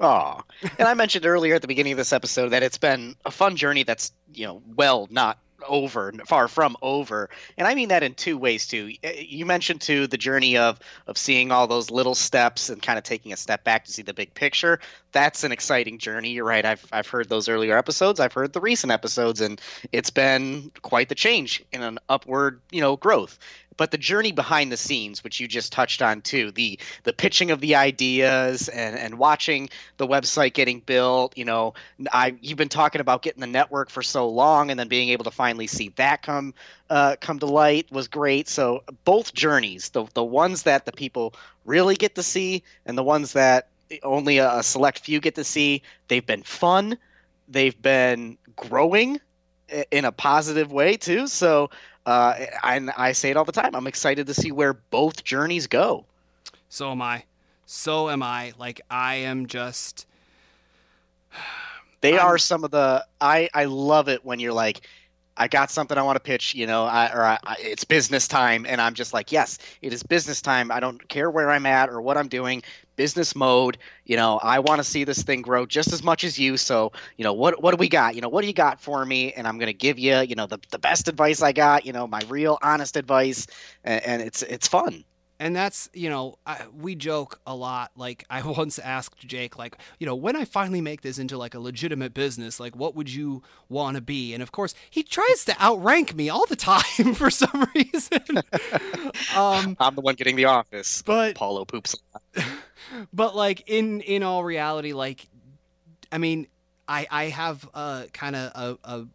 Aw. 0.00 0.42
and 0.78 0.88
I 0.88 0.94
mentioned 0.94 1.26
earlier 1.26 1.54
at 1.54 1.62
the 1.62 1.68
beginning 1.68 1.92
of 1.92 1.98
this 1.98 2.12
episode 2.12 2.48
that 2.50 2.62
it's 2.62 2.78
been 2.78 3.14
a 3.24 3.30
fun 3.30 3.56
journey 3.56 3.84
that's, 3.84 4.12
you 4.32 4.46
know, 4.46 4.62
well, 4.74 5.06
not 5.10 5.38
over, 5.68 6.12
far 6.26 6.48
from 6.48 6.76
over. 6.82 7.30
And 7.56 7.66
I 7.66 7.74
mean 7.74 7.88
that 7.88 8.02
in 8.02 8.14
two 8.14 8.36
ways 8.36 8.66
too. 8.66 8.92
Eh, 9.02 9.24
you 9.26 9.46
mentioned 9.46 9.80
too 9.80 10.06
the 10.06 10.18
journey 10.18 10.56
of 10.56 10.78
of 11.06 11.16
seeing 11.16 11.50
all 11.50 11.66
those 11.66 11.90
little 11.90 12.14
steps 12.14 12.68
and 12.68 12.82
kind 12.82 12.98
of 12.98 13.04
taking 13.04 13.32
a 13.32 13.36
step 13.36 13.64
back 13.64 13.84
to 13.84 13.92
see 13.92 14.02
the 14.02 14.14
big 14.14 14.34
picture. 14.34 14.80
That's 15.12 15.44
an 15.44 15.52
exciting 15.52 15.98
journey. 15.98 16.30
You're 16.30 16.44
right. 16.44 16.64
I've 16.64 16.84
I've 16.92 17.08
heard 17.08 17.28
those 17.28 17.48
earlier 17.48 17.76
episodes. 17.76 18.20
I've 18.20 18.32
heard 18.32 18.52
the 18.52 18.60
recent 18.60 18.92
episodes 18.92 19.40
and 19.40 19.60
it's 19.92 20.10
been 20.10 20.70
quite 20.82 21.08
the 21.08 21.14
change 21.14 21.64
in 21.72 21.82
an 21.82 21.98
upward, 22.08 22.60
you 22.70 22.80
know, 22.80 22.96
growth 22.96 23.38
but 23.76 23.90
the 23.90 23.98
journey 23.98 24.32
behind 24.32 24.70
the 24.70 24.76
scenes 24.76 25.22
which 25.24 25.40
you 25.40 25.48
just 25.48 25.72
touched 25.72 26.02
on 26.02 26.20
too 26.20 26.50
the 26.52 26.78
the 27.04 27.12
pitching 27.12 27.50
of 27.50 27.60
the 27.60 27.74
ideas 27.74 28.68
and 28.68 28.96
and 28.96 29.18
watching 29.18 29.68
the 29.96 30.06
website 30.06 30.54
getting 30.54 30.80
built 30.80 31.36
you 31.36 31.44
know 31.44 31.74
i 32.12 32.34
you've 32.40 32.58
been 32.58 32.68
talking 32.68 33.00
about 33.00 33.22
getting 33.22 33.40
the 33.40 33.46
network 33.46 33.90
for 33.90 34.02
so 34.02 34.28
long 34.28 34.70
and 34.70 34.78
then 34.78 34.88
being 34.88 35.08
able 35.08 35.24
to 35.24 35.30
finally 35.30 35.66
see 35.66 35.88
that 35.96 36.22
come 36.22 36.54
uh, 36.90 37.16
come 37.20 37.38
to 37.38 37.46
light 37.46 37.90
was 37.90 38.08
great. 38.08 38.48
So 38.48 38.82
both 39.04 39.34
journeys 39.34 39.90
the 39.90 40.06
the 40.14 40.24
ones 40.24 40.62
that 40.64 40.86
the 40.86 40.92
people 40.92 41.34
really 41.64 41.96
get 41.96 42.14
to 42.14 42.22
see 42.22 42.62
and 42.86 42.96
the 42.96 43.02
ones 43.02 43.32
that 43.32 43.68
only 44.02 44.38
a 44.38 44.62
select 44.62 45.00
few 45.00 45.20
get 45.20 45.34
to 45.36 45.44
see 45.44 45.82
they've 46.08 46.26
been 46.26 46.42
fun. 46.42 46.98
They've 47.48 47.80
been 47.80 48.38
growing 48.56 49.20
in 49.90 50.04
a 50.04 50.12
positive 50.12 50.72
way 50.72 50.96
too. 50.96 51.26
So 51.26 51.70
uh, 52.06 52.46
and 52.62 52.90
I 52.96 53.12
say 53.12 53.30
it 53.30 53.36
all 53.36 53.44
the 53.44 53.52
time. 53.52 53.74
I'm 53.74 53.86
excited 53.86 54.26
to 54.26 54.34
see 54.34 54.52
where 54.52 54.74
both 54.74 55.24
journeys 55.24 55.66
go. 55.66 56.04
So 56.68 56.90
am 56.90 57.02
I. 57.02 57.24
So 57.66 58.10
am 58.10 58.22
I. 58.22 58.52
Like 58.58 58.80
I 58.90 59.16
am 59.16 59.46
just. 59.46 60.06
They 62.00 62.18
I'm... 62.18 62.26
are 62.26 62.38
some 62.38 62.64
of 62.64 62.70
the. 62.70 63.06
I 63.20 63.48
I 63.54 63.64
love 63.64 64.08
it 64.08 64.24
when 64.24 64.40
you're 64.40 64.52
like, 64.52 64.82
I 65.36 65.48
got 65.48 65.70
something 65.70 65.98
I 65.98 66.02
want 66.02 66.16
to 66.16 66.20
pitch, 66.20 66.54
you 66.54 66.66
know, 66.66 66.84
I, 66.84 67.12
or 67.12 67.24
I, 67.24 67.38
I, 67.44 67.56
it's 67.58 67.84
business 67.84 68.28
time, 68.28 68.66
and 68.68 68.80
I'm 68.80 68.94
just 68.94 69.12
like, 69.12 69.32
yes, 69.32 69.58
it 69.82 69.92
is 69.92 70.02
business 70.02 70.40
time. 70.40 70.70
I 70.70 70.80
don't 70.80 71.06
care 71.08 71.30
where 71.30 71.50
I'm 71.50 71.66
at 71.66 71.88
or 71.88 72.00
what 72.00 72.16
I'm 72.16 72.28
doing. 72.28 72.62
Business 72.96 73.34
mode, 73.34 73.78
you 74.04 74.16
know. 74.16 74.38
I 74.42 74.60
want 74.60 74.78
to 74.78 74.84
see 74.84 75.02
this 75.02 75.22
thing 75.22 75.42
grow 75.42 75.66
just 75.66 75.92
as 75.92 76.02
much 76.04 76.22
as 76.22 76.38
you. 76.38 76.56
So, 76.56 76.92
you 77.16 77.24
know, 77.24 77.32
what 77.32 77.60
what 77.60 77.72
do 77.72 77.76
we 77.76 77.88
got? 77.88 78.14
You 78.14 78.20
know, 78.20 78.28
what 78.28 78.42
do 78.42 78.46
you 78.46 78.52
got 78.52 78.80
for 78.80 79.04
me? 79.04 79.32
And 79.32 79.48
I'm 79.48 79.58
going 79.58 79.66
to 79.66 79.72
give 79.72 79.98
you, 79.98 80.20
you 80.20 80.36
know, 80.36 80.46
the 80.46 80.60
the 80.70 80.78
best 80.78 81.08
advice 81.08 81.42
I 81.42 81.50
got. 81.50 81.84
You 81.84 81.92
know, 81.92 82.06
my 82.06 82.20
real 82.28 82.56
honest 82.62 82.96
advice, 82.96 83.48
and, 83.82 84.04
and 84.04 84.22
it's 84.22 84.42
it's 84.42 84.68
fun 84.68 85.04
and 85.44 85.54
that's 85.54 85.90
you 85.92 86.08
know 86.08 86.38
I, 86.46 86.62
we 86.74 86.94
joke 86.94 87.38
a 87.46 87.54
lot 87.54 87.92
like 87.96 88.24
i 88.30 88.42
once 88.42 88.78
asked 88.78 89.26
jake 89.28 89.58
like 89.58 89.76
you 89.98 90.06
know 90.06 90.14
when 90.14 90.34
i 90.34 90.44
finally 90.44 90.80
make 90.80 91.02
this 91.02 91.18
into 91.18 91.36
like 91.36 91.54
a 91.54 91.60
legitimate 91.60 92.14
business 92.14 92.58
like 92.58 92.74
what 92.74 92.94
would 92.96 93.12
you 93.12 93.42
want 93.68 93.96
to 93.96 94.00
be? 94.00 94.32
And 94.32 94.42
of 94.42 94.52
course 94.52 94.74
he 94.90 95.02
tries 95.02 95.44
to 95.46 95.62
outrank 95.62 96.14
me 96.14 96.28
all 96.28 96.46
the 96.46 96.56
time 96.72 97.14
for 97.14 97.30
some 97.30 97.66
reason. 97.74 98.22
Um, 99.36 99.76
i'm 99.78 99.94
the 99.94 100.00
one 100.00 100.14
getting 100.14 100.36
the 100.36 100.46
office. 100.46 101.02
but 101.02 101.34
paulo 101.34 101.64
poops 101.64 101.96
but 103.12 103.36
like 103.36 103.64
in 103.66 104.00
in 104.00 104.22
all 104.22 104.44
reality 104.44 104.92
like 104.92 105.26
i 106.10 106.18
mean 106.18 106.46
i 106.88 107.06
i 107.10 107.24
have 107.24 107.68
a 107.74 108.06
kind 108.12 108.36
of 108.36 108.52
a, 108.54 108.78
a 108.84 109.06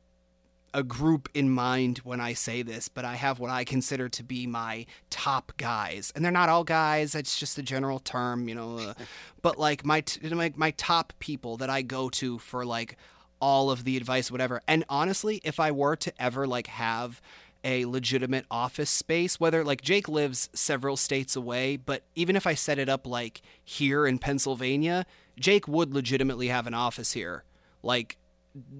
a 0.74 0.84
group 0.84 1.30
in 1.34 1.50
mind 1.50 2.00
when 2.00 2.20
I 2.20 2.34
say 2.34 2.62
this, 2.62 2.88
but 2.88 3.06
I 3.06 3.16
have 3.16 3.40
what 3.40 3.50
I 3.50 3.64
consider 3.64 4.10
to 4.10 4.24
be 4.24 4.48
my 4.48 4.86
top 5.10 5.54
guys, 5.58 6.12
and 6.16 6.24
they're 6.24 6.32
not 6.32 6.50
all 6.50 6.64
guys. 6.64 7.16
It's 7.16 7.40
just 7.40 7.58
a 7.58 7.64
general 7.64 8.00
term, 8.00 8.48
you 8.48 8.56
know. 8.56 8.78
Uh, 8.78 8.94
but 9.42 9.58
like 9.58 9.86
my, 9.86 10.02
t- 10.02 10.28
my 10.34 10.54
my 10.56 10.72
top 10.72 11.14
people 11.20 11.58
that 11.58 11.70
I 11.70 11.82
go 11.82 12.10
to 12.10 12.38
for 12.40 12.66
like 12.66 12.98
all 13.42 13.72
of 13.72 13.84
the 13.84 13.98
advice, 13.98 14.32
whatever. 14.32 14.62
And 14.68 14.84
honestly, 14.90 15.42
if 15.44 15.60
I 15.60 15.72
were 15.72 15.96
to 15.98 16.22
ever 16.22 16.46
like 16.46 16.68
have 16.68 17.22
a 17.64 17.86
legitimate 17.86 18.46
office 18.50 18.90
space, 18.90 19.40
whether 19.40 19.64
like 19.64 19.82
Jake 19.82 20.08
lives 20.08 20.50
several 20.54 20.98
states 20.98 21.36
away, 21.36 21.78
but 21.78 22.04
even 22.16 22.36
if 22.36 22.48
I 22.48 22.54
set 22.54 22.80
it 22.80 22.90
up 22.90 23.06
like 23.06 23.42
here 23.64 24.06
in 24.06 24.20
Pennsylvania, 24.20 25.06
Jake 25.40 25.68
would 25.68 25.94
legitimately 25.94 26.48
have 26.48 26.68
an 26.68 26.74
office 26.74 27.14
here. 27.14 27.44
Like 27.82 28.18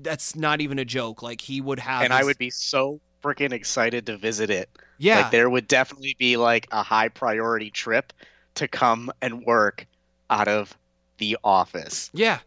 that's 0.02 0.36
not 0.36 0.62
even 0.62 0.80
a 0.80 0.86
joke. 0.86 1.22
Like 1.22 1.42
he 1.42 1.62
would 1.62 1.80
have, 1.80 2.04
and 2.04 2.14
his... 2.14 2.22
I 2.22 2.24
would 2.26 2.38
be 2.38 2.50
so 2.50 3.00
freaking 3.24 3.52
excited 3.52 4.06
to 4.08 4.18
visit 4.18 4.50
it. 4.50 4.70
Yeah, 4.98 5.22
like 5.22 5.32
there 5.32 5.50
would 5.50 5.68
definitely 5.68 6.16
be 6.20 6.38
like 6.38 6.68
a 6.72 6.84
high 6.84 7.10
priority 7.10 7.70
trip 7.72 8.14
to 8.56 8.68
come 8.68 9.12
and 9.22 9.46
work 9.46 9.88
out 10.30 10.48
of 10.48 10.78
the 11.18 11.38
office. 11.44 12.10
Yeah, 12.14 12.40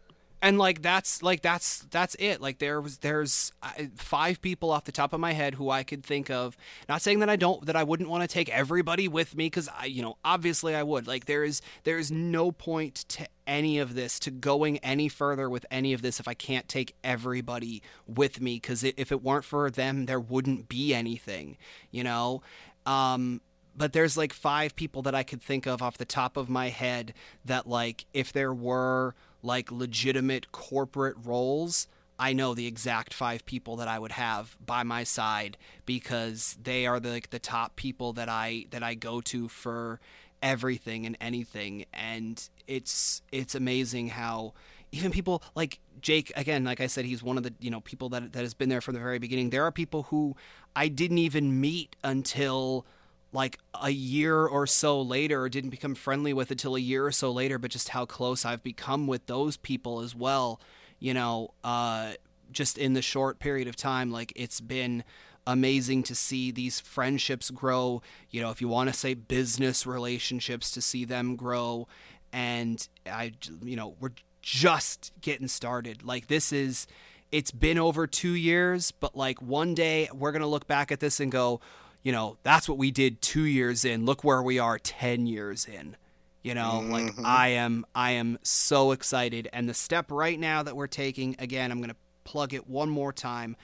and 0.43 0.57
like 0.57 0.81
that's 0.81 1.23
like 1.23 1.41
that's 1.41 1.79
that's 1.89 2.15
it. 2.19 2.41
Like 2.41 2.59
there 2.59 2.81
was 2.81 2.97
there's 2.97 3.53
uh, 3.63 3.71
five 3.95 4.41
people 4.41 4.71
off 4.71 4.83
the 4.83 4.91
top 4.91 5.13
of 5.13 5.19
my 5.21 5.31
head 5.31 5.55
who 5.55 5.69
i 5.69 5.83
could 5.83 6.03
think 6.03 6.29
of. 6.29 6.57
Not 6.89 7.01
saying 7.01 7.19
that 7.19 7.29
i 7.29 7.37
don't 7.37 7.65
that 7.65 7.77
i 7.77 7.83
wouldn't 7.83 8.09
want 8.09 8.23
to 8.23 8.27
take 8.27 8.49
everybody 8.49 9.07
with 9.07 9.35
me 9.37 9.45
because 9.45 9.69
i 9.79 9.85
you 9.85 10.01
know 10.01 10.17
obviously 10.23 10.75
i 10.75 10.83
would. 10.83 11.07
Like 11.07 11.25
there 11.25 11.45
is 11.45 11.61
there 11.85 11.97
is 11.97 12.11
no 12.11 12.51
point 12.51 13.05
to 13.07 13.25
any 13.47 13.79
of 13.79 13.95
this 13.95 14.19
to 14.19 14.31
going 14.31 14.79
any 14.79 15.07
further 15.07 15.49
with 15.49 15.65
any 15.71 15.93
of 15.93 16.01
this 16.01 16.19
if 16.19 16.27
i 16.27 16.33
can't 16.33 16.67
take 16.67 16.93
everybody 17.03 17.81
with 18.05 18.39
me 18.41 18.55
because 18.55 18.83
if 18.83 19.11
it 19.11 19.23
weren't 19.23 19.45
for 19.45 19.71
them 19.71 20.05
there 20.05 20.19
wouldn't 20.19 20.67
be 20.67 20.93
anything 20.93 21.57
you 21.89 22.03
know? 22.03 22.41
Um 22.85 23.39
but 23.75 23.93
there's 23.93 24.15
like 24.15 24.33
five 24.33 24.75
people 24.75 25.01
that 25.01 25.15
I 25.15 25.23
could 25.23 25.41
think 25.41 25.65
of 25.65 25.81
off 25.81 25.97
the 25.97 26.05
top 26.05 26.37
of 26.37 26.47
my 26.47 26.69
head 26.69 27.13
that 27.43 27.65
like 27.65 28.05
if 28.13 28.31
there 28.31 28.53
were 28.53 29.15
like 29.43 29.71
legitimate 29.71 30.51
corporate 30.51 31.15
roles, 31.23 31.87
I 32.17 32.33
know 32.33 32.53
the 32.53 32.65
exact 32.65 33.13
five 33.13 33.45
people 33.45 33.75
that 33.75 33.87
I 33.87 33.99
would 33.99 34.13
have 34.13 34.55
by 34.65 34.83
my 34.83 35.03
side 35.03 35.57
because 35.85 36.57
they 36.61 36.85
are 36.85 36.99
the, 36.99 37.09
like 37.09 37.29
the 37.31 37.39
top 37.39 37.75
people 37.75 38.13
that 38.13 38.29
I 38.29 38.65
that 38.71 38.81
I 38.81 38.95
go 38.95 39.19
to 39.21 39.49
for 39.49 39.99
everything 40.41 41.05
and 41.05 41.17
anything. 41.19 41.85
And 41.93 42.49
it's 42.67 43.21
it's 43.31 43.55
amazing 43.55 44.09
how 44.09 44.53
even 44.91 45.11
people 45.11 45.43
like 45.55 45.79
Jake 46.01 46.31
again 46.35 46.63
like 46.63 46.79
I 46.79 46.87
said 46.87 47.05
he's 47.05 47.23
one 47.23 47.37
of 47.37 47.43
the 47.43 47.53
you 47.59 47.71
know 47.71 47.81
people 47.81 48.09
that 48.09 48.31
that 48.33 48.41
has 48.41 48.53
been 48.53 48.69
there 48.69 48.81
from 48.81 48.93
the 48.93 48.99
very 49.01 49.19
beginning. 49.19 49.49
There 49.49 49.65
are 49.65 49.71
people 49.71 50.03
who 50.03 50.35
I 50.75 50.87
didn't 50.87 51.17
even 51.17 51.59
meet 51.59 51.95
until 52.03 52.85
like 53.33 53.59
a 53.81 53.89
year 53.89 54.45
or 54.45 54.65
so 54.65 55.01
later 55.01 55.49
didn't 55.49 55.71
become 55.71 55.95
friendly 55.95 56.33
with 56.33 56.51
until 56.51 56.75
a 56.75 56.79
year 56.79 57.05
or 57.05 57.11
so 57.11 57.31
later 57.31 57.57
but 57.57 57.71
just 57.71 57.89
how 57.89 58.05
close 58.05 58.45
i've 58.45 58.63
become 58.63 59.07
with 59.07 59.25
those 59.25 59.57
people 59.57 59.99
as 59.99 60.15
well 60.15 60.61
you 60.99 61.13
know 61.13 61.49
uh, 61.63 62.13
just 62.51 62.77
in 62.77 62.93
the 62.93 63.01
short 63.01 63.39
period 63.39 63.67
of 63.67 63.75
time 63.75 64.11
like 64.11 64.31
it's 64.35 64.61
been 64.61 65.03
amazing 65.45 66.03
to 66.03 66.15
see 66.15 66.51
these 66.51 66.79
friendships 66.79 67.49
grow. 67.51 68.01
You 68.29 68.41
know 68.41 68.51
if 68.51 68.61
you 68.61 68.67
want 68.67 68.89
to 68.89 68.97
say 68.97 69.13
business 69.13 69.85
relationships 69.85 70.71
to 70.71 70.81
see 70.81 71.05
them 71.05 71.35
grow. 71.35 71.87
And 72.31 72.87
i 73.05 73.33
you 73.63 73.75
know 73.75 73.95
we're 73.99 74.11
just 74.41 75.11
getting 75.21 75.47
started. 75.47 76.03
Like 76.03 76.27
this 76.27 76.51
is 76.51 76.87
it's 77.31 77.51
been 77.51 77.79
over 77.79 78.05
2 78.05 78.33
years 78.33 78.91
but 78.91 79.15
like 79.15 79.41
one 79.41 79.73
day 79.73 80.07
we're 80.13 80.31
going 80.31 80.41
to 80.41 80.47
look 80.47 80.67
back 80.67 80.91
at 80.91 80.99
this 80.99 81.19
and 81.19 81.31
go 81.31 81.61
you 82.03 82.11
know, 82.11 82.37
that's 82.43 82.69
what 82.69 82.77
we 82.77 82.91
did 82.91 83.19
two 83.21 83.45
years 83.45 83.85
in. 83.85 84.05
Look 84.05 84.23
where 84.23 84.43
we 84.43 84.59
are 84.59 84.77
10 84.77 85.25
years 85.25 85.65
in. 85.65 85.95
You 86.43 86.53
know, 86.53 86.81
mm-hmm. 86.83 86.91
like 86.91 87.13
I 87.23 87.47
am, 87.49 87.85
I 87.95 88.11
am 88.11 88.37
so 88.43 88.91
excited. 88.91 89.49
And 89.53 89.67
the 89.69 89.73
step 89.73 90.11
right 90.11 90.37
now 90.37 90.61
that 90.61 90.75
we're 90.75 90.87
taking, 90.87 91.37
again, 91.39 91.71
I'm 91.71 91.77
going 91.77 91.89
to 91.89 91.95
plug 92.25 92.53
it 92.53 92.69
one 92.69 92.89
more 92.89 93.13
time 93.13 93.55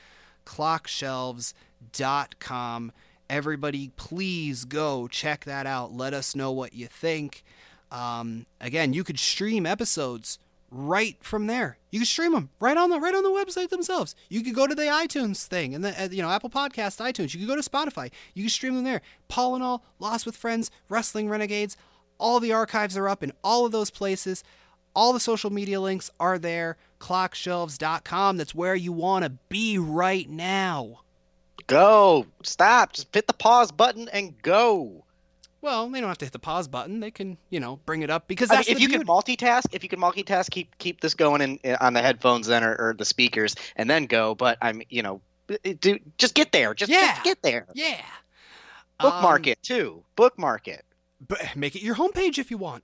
clockshelves.com. 0.45 2.91
Everybody, 3.29 3.91
please 3.95 4.65
go 4.65 5.07
check 5.07 5.45
that 5.45 5.67
out. 5.67 5.93
Let 5.93 6.15
us 6.15 6.35
know 6.35 6.51
what 6.51 6.73
you 6.73 6.87
think. 6.87 7.43
Um, 7.91 8.47
again, 8.59 8.93
you 8.93 9.03
could 9.03 9.19
stream 9.19 9.67
episodes 9.67 10.39
right 10.71 11.17
from 11.21 11.47
there. 11.47 11.77
You 11.91 11.99
can 11.99 12.05
stream 12.05 12.33
them 12.33 12.49
right 12.59 12.77
on 12.77 12.89
the 12.89 12.99
right 12.99 13.15
on 13.15 13.23
the 13.23 13.29
website 13.29 13.69
themselves. 13.69 14.15
You 14.29 14.43
could 14.43 14.55
go 14.55 14.67
to 14.67 14.75
the 14.75 14.83
iTunes 14.83 15.45
thing 15.45 15.73
and 15.73 15.83
the 15.83 16.03
uh, 16.03 16.09
you 16.11 16.21
know 16.21 16.29
Apple 16.29 16.49
Podcast, 16.49 17.01
iTunes. 17.01 17.33
You 17.33 17.39
could 17.39 17.47
go 17.47 17.59
to 17.59 17.67
Spotify. 17.69 18.11
You 18.33 18.43
can 18.43 18.49
stream 18.49 18.75
them 18.75 18.83
there. 18.83 19.01
Paul 19.27 19.55
and 19.55 19.63
all, 19.63 19.83
Lost 19.99 20.25
with 20.25 20.37
Friends, 20.37 20.69
Wrestling 20.89 21.29
Renegades, 21.29 21.77
All 22.17 22.39
the 22.39 22.53
archives 22.53 22.97
are 22.97 23.09
up 23.09 23.23
in 23.23 23.31
all 23.43 23.65
of 23.65 23.71
those 23.71 23.89
places. 23.89 24.43
All 24.95 25.13
the 25.13 25.19
social 25.19 25.51
media 25.51 25.79
links 25.79 26.09
are 26.19 26.37
there. 26.39 26.77
Clockshelves.com. 26.99 28.37
That's 28.37 28.55
where 28.55 28.75
you 28.75 28.91
want 28.91 29.23
to 29.23 29.31
be 29.47 29.77
right 29.77 30.29
now. 30.29 31.01
Go. 31.67 32.25
Stop. 32.43 32.93
Just 32.93 33.13
hit 33.13 33.27
the 33.27 33.33
pause 33.33 33.71
button 33.71 34.09
and 34.11 34.41
go. 34.41 35.05
Well, 35.61 35.89
they 35.89 35.99
don't 35.99 36.07
have 36.09 36.17
to 36.19 36.25
hit 36.25 36.31
the 36.31 36.39
pause 36.39 36.67
button. 36.67 36.99
They 37.01 37.11
can, 37.11 37.37
you 37.49 37.59
know, 37.59 37.77
bring 37.85 38.01
it 38.01 38.09
up 38.09 38.27
because 38.27 38.49
I 38.49 38.55
mean, 38.55 38.61
if 38.67 38.79
you 38.79 38.87
beauty. 38.87 39.03
can 39.03 39.07
multitask, 39.07 39.63
if 39.73 39.83
you 39.83 39.89
can 39.89 39.99
multitask, 39.99 40.49
keep 40.51 40.77
keep 40.77 41.01
this 41.01 41.13
going 41.15 41.41
in, 41.41 41.57
in- 41.63 41.75
on 41.81 41.93
the 41.93 42.01
headphones 42.01 42.47
then 42.47 42.63
or, 42.63 42.75
or 42.75 42.93
the 42.97 43.03
speakers, 43.05 43.55
and 43.75 43.89
then 43.89 44.05
go. 44.05 44.35
But 44.35 44.57
I'm, 44.61 44.81
you 44.89 45.03
know, 45.03 45.21
do 45.81 45.99
just 46.17 46.33
get 46.33 46.51
there. 46.53 46.73
Just, 46.73 46.91
Yeah. 46.91 47.11
just 47.11 47.23
get 47.23 47.41
there. 47.41 47.65
yeah. 47.73 48.01
Bookmark 48.99 49.41
Um, 49.47 49.51
it 49.51 49.63
too. 49.63 50.03
Bookmark 50.15 50.67
it. 50.67 50.85
But 51.27 51.55
make 51.55 51.75
it 51.75 51.81
your 51.81 51.95
homepage 51.95 52.37
if 52.37 52.51
you 52.51 52.57
want. 52.57 52.83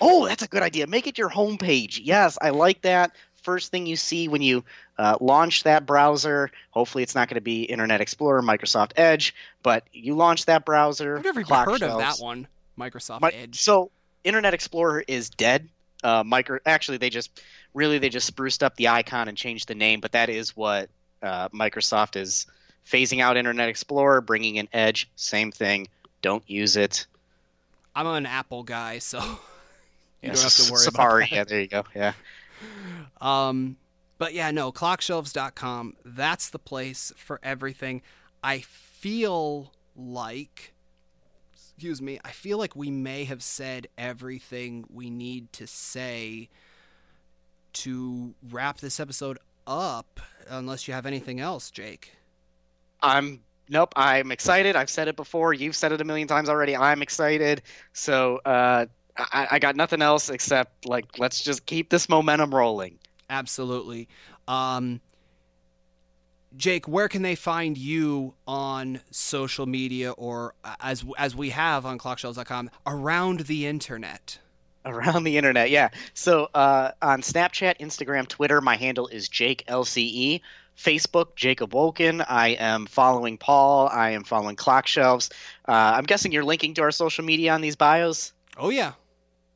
Oh, 0.00 0.26
that's 0.26 0.42
a 0.42 0.46
good 0.48 0.62
idea. 0.62 0.86
Make 0.86 1.06
it 1.06 1.18
your 1.18 1.30
homepage. 1.30 1.98
Yes, 2.02 2.38
I 2.40 2.50
like 2.50 2.82
that. 2.82 3.12
First 3.42 3.70
thing 3.70 3.86
you 3.86 3.96
see 3.96 4.28
when 4.28 4.42
you 4.42 4.64
uh, 4.98 5.16
launch 5.20 5.62
that 5.64 5.86
browser. 5.86 6.50
Hopefully, 6.70 7.02
it's 7.02 7.14
not 7.14 7.28
going 7.28 7.36
to 7.36 7.40
be 7.40 7.62
Internet 7.62 8.00
Explorer, 8.00 8.42
Microsoft 8.42 8.92
Edge, 8.96 9.34
but 9.62 9.84
you 9.92 10.14
launch 10.14 10.46
that 10.46 10.64
browser. 10.64 11.16
I've 11.18 11.24
never 11.24 11.40
even 11.40 11.56
heard 11.56 11.82
of 11.82 11.98
that 11.98 12.16
one. 12.18 12.46
Microsoft 12.78 13.22
Mi- 13.22 13.28
Edge. 13.32 13.60
So 13.60 13.90
Internet 14.24 14.54
Explorer 14.54 15.04
is 15.06 15.30
dead. 15.30 15.68
Uh, 16.02 16.22
micro 16.24 16.58
actually 16.64 16.96
they 16.96 17.10
just 17.10 17.42
really 17.74 17.98
they 17.98 18.08
just 18.08 18.26
spruced 18.26 18.62
up 18.62 18.74
the 18.76 18.88
icon 18.88 19.28
and 19.28 19.36
changed 19.36 19.68
the 19.68 19.74
name, 19.74 20.00
but 20.00 20.12
that 20.12 20.30
is 20.30 20.56
what 20.56 20.88
uh, 21.22 21.48
Microsoft 21.50 22.16
is 22.16 22.46
phasing 22.86 23.20
out 23.20 23.36
Internet 23.36 23.68
Explorer, 23.68 24.22
bringing 24.22 24.56
in 24.56 24.66
Edge. 24.72 25.10
Same 25.16 25.52
thing. 25.52 25.88
Don't 26.22 26.42
use 26.48 26.76
it. 26.76 27.06
I'm 27.94 28.06
an 28.06 28.24
Apple 28.24 28.62
guy, 28.62 28.98
so 28.98 29.18
you 29.20 29.26
Yeah, 30.22 30.32
don't 30.32 30.42
have 30.42 30.54
to 30.54 30.72
worry 30.72 30.80
Safari. 30.82 31.24
about 31.24 31.30
that. 31.30 31.30
Safari. 31.30 31.36
Yeah, 31.36 31.44
there 31.44 31.60
you 31.60 31.66
go. 31.68 31.84
Yeah. 31.94 32.12
Um, 33.20 33.76
but 34.18 34.34
yeah, 34.34 34.50
no, 34.50 34.72
clockshelves.com, 34.72 35.96
that's 36.04 36.50
the 36.50 36.58
place 36.58 37.12
for 37.16 37.40
everything. 37.42 38.02
I 38.42 38.60
feel 38.60 39.72
like, 39.96 40.74
excuse 41.54 42.02
me, 42.02 42.18
I 42.24 42.30
feel 42.30 42.58
like 42.58 42.76
we 42.76 42.90
may 42.90 43.24
have 43.24 43.42
said 43.42 43.86
everything 43.96 44.84
we 44.92 45.10
need 45.10 45.52
to 45.54 45.66
say 45.66 46.48
to 47.72 48.34
wrap 48.50 48.78
this 48.78 49.00
episode 49.00 49.38
up, 49.66 50.20
unless 50.48 50.88
you 50.88 50.94
have 50.94 51.06
anything 51.06 51.40
else, 51.40 51.70
Jake. 51.70 52.12
I'm 53.02 53.40
nope. 53.68 53.92
I'm 53.96 54.32
excited. 54.32 54.76
I've 54.76 54.90
said 54.90 55.08
it 55.08 55.16
before. 55.16 55.54
You've 55.54 55.76
said 55.76 55.92
it 55.92 56.00
a 56.00 56.04
million 56.04 56.28
times 56.28 56.48
already. 56.48 56.76
I'm 56.76 57.02
excited. 57.02 57.62
So 57.92 58.40
uh, 58.44 58.86
I, 59.16 59.48
I 59.52 59.58
got 59.58 59.76
nothing 59.76 60.02
else 60.02 60.28
except 60.28 60.86
like 60.86 61.18
let's 61.18 61.42
just 61.42 61.66
keep 61.66 61.88
this 61.88 62.08
momentum 62.08 62.54
rolling. 62.54 62.98
Absolutely. 63.30 64.08
Um, 64.48 65.00
Jake, 66.56 66.88
where 66.88 67.08
can 67.08 67.22
they 67.22 67.36
find 67.36 67.78
you 67.78 68.34
on 68.46 69.00
social 69.12 69.66
media 69.66 70.10
or 70.10 70.54
as 70.80 71.04
as 71.16 71.36
we 71.36 71.50
have 71.50 71.86
on 71.86 71.96
clockshelves.com 71.98 72.70
around 72.86 73.40
the 73.40 73.66
internet? 73.66 74.38
around 74.86 75.24
the 75.24 75.36
internet 75.36 75.68
yeah 75.68 75.90
so 76.14 76.48
uh, 76.54 76.90
on 77.02 77.20
snapchat 77.20 77.76
instagram 77.80 78.26
twitter 78.26 78.62
my 78.62 78.76
handle 78.76 79.08
is 79.08 79.28
jake 79.28 79.62
lce 79.68 80.40
facebook 80.74 81.36
jacob 81.36 81.74
woken 81.74 82.22
i 82.22 82.48
am 82.48 82.86
following 82.86 83.36
paul 83.36 83.88
i 83.88 84.08
am 84.08 84.24
following 84.24 84.56
clock 84.56 84.86
shelves 84.86 85.28
uh, 85.68 85.92
i'm 85.94 86.04
guessing 86.04 86.32
you're 86.32 86.42
linking 86.44 86.72
to 86.72 86.80
our 86.80 86.90
social 86.90 87.22
media 87.22 87.52
on 87.52 87.60
these 87.60 87.76
bios 87.76 88.32
Oh 88.56 88.68
yeah. 88.68 88.92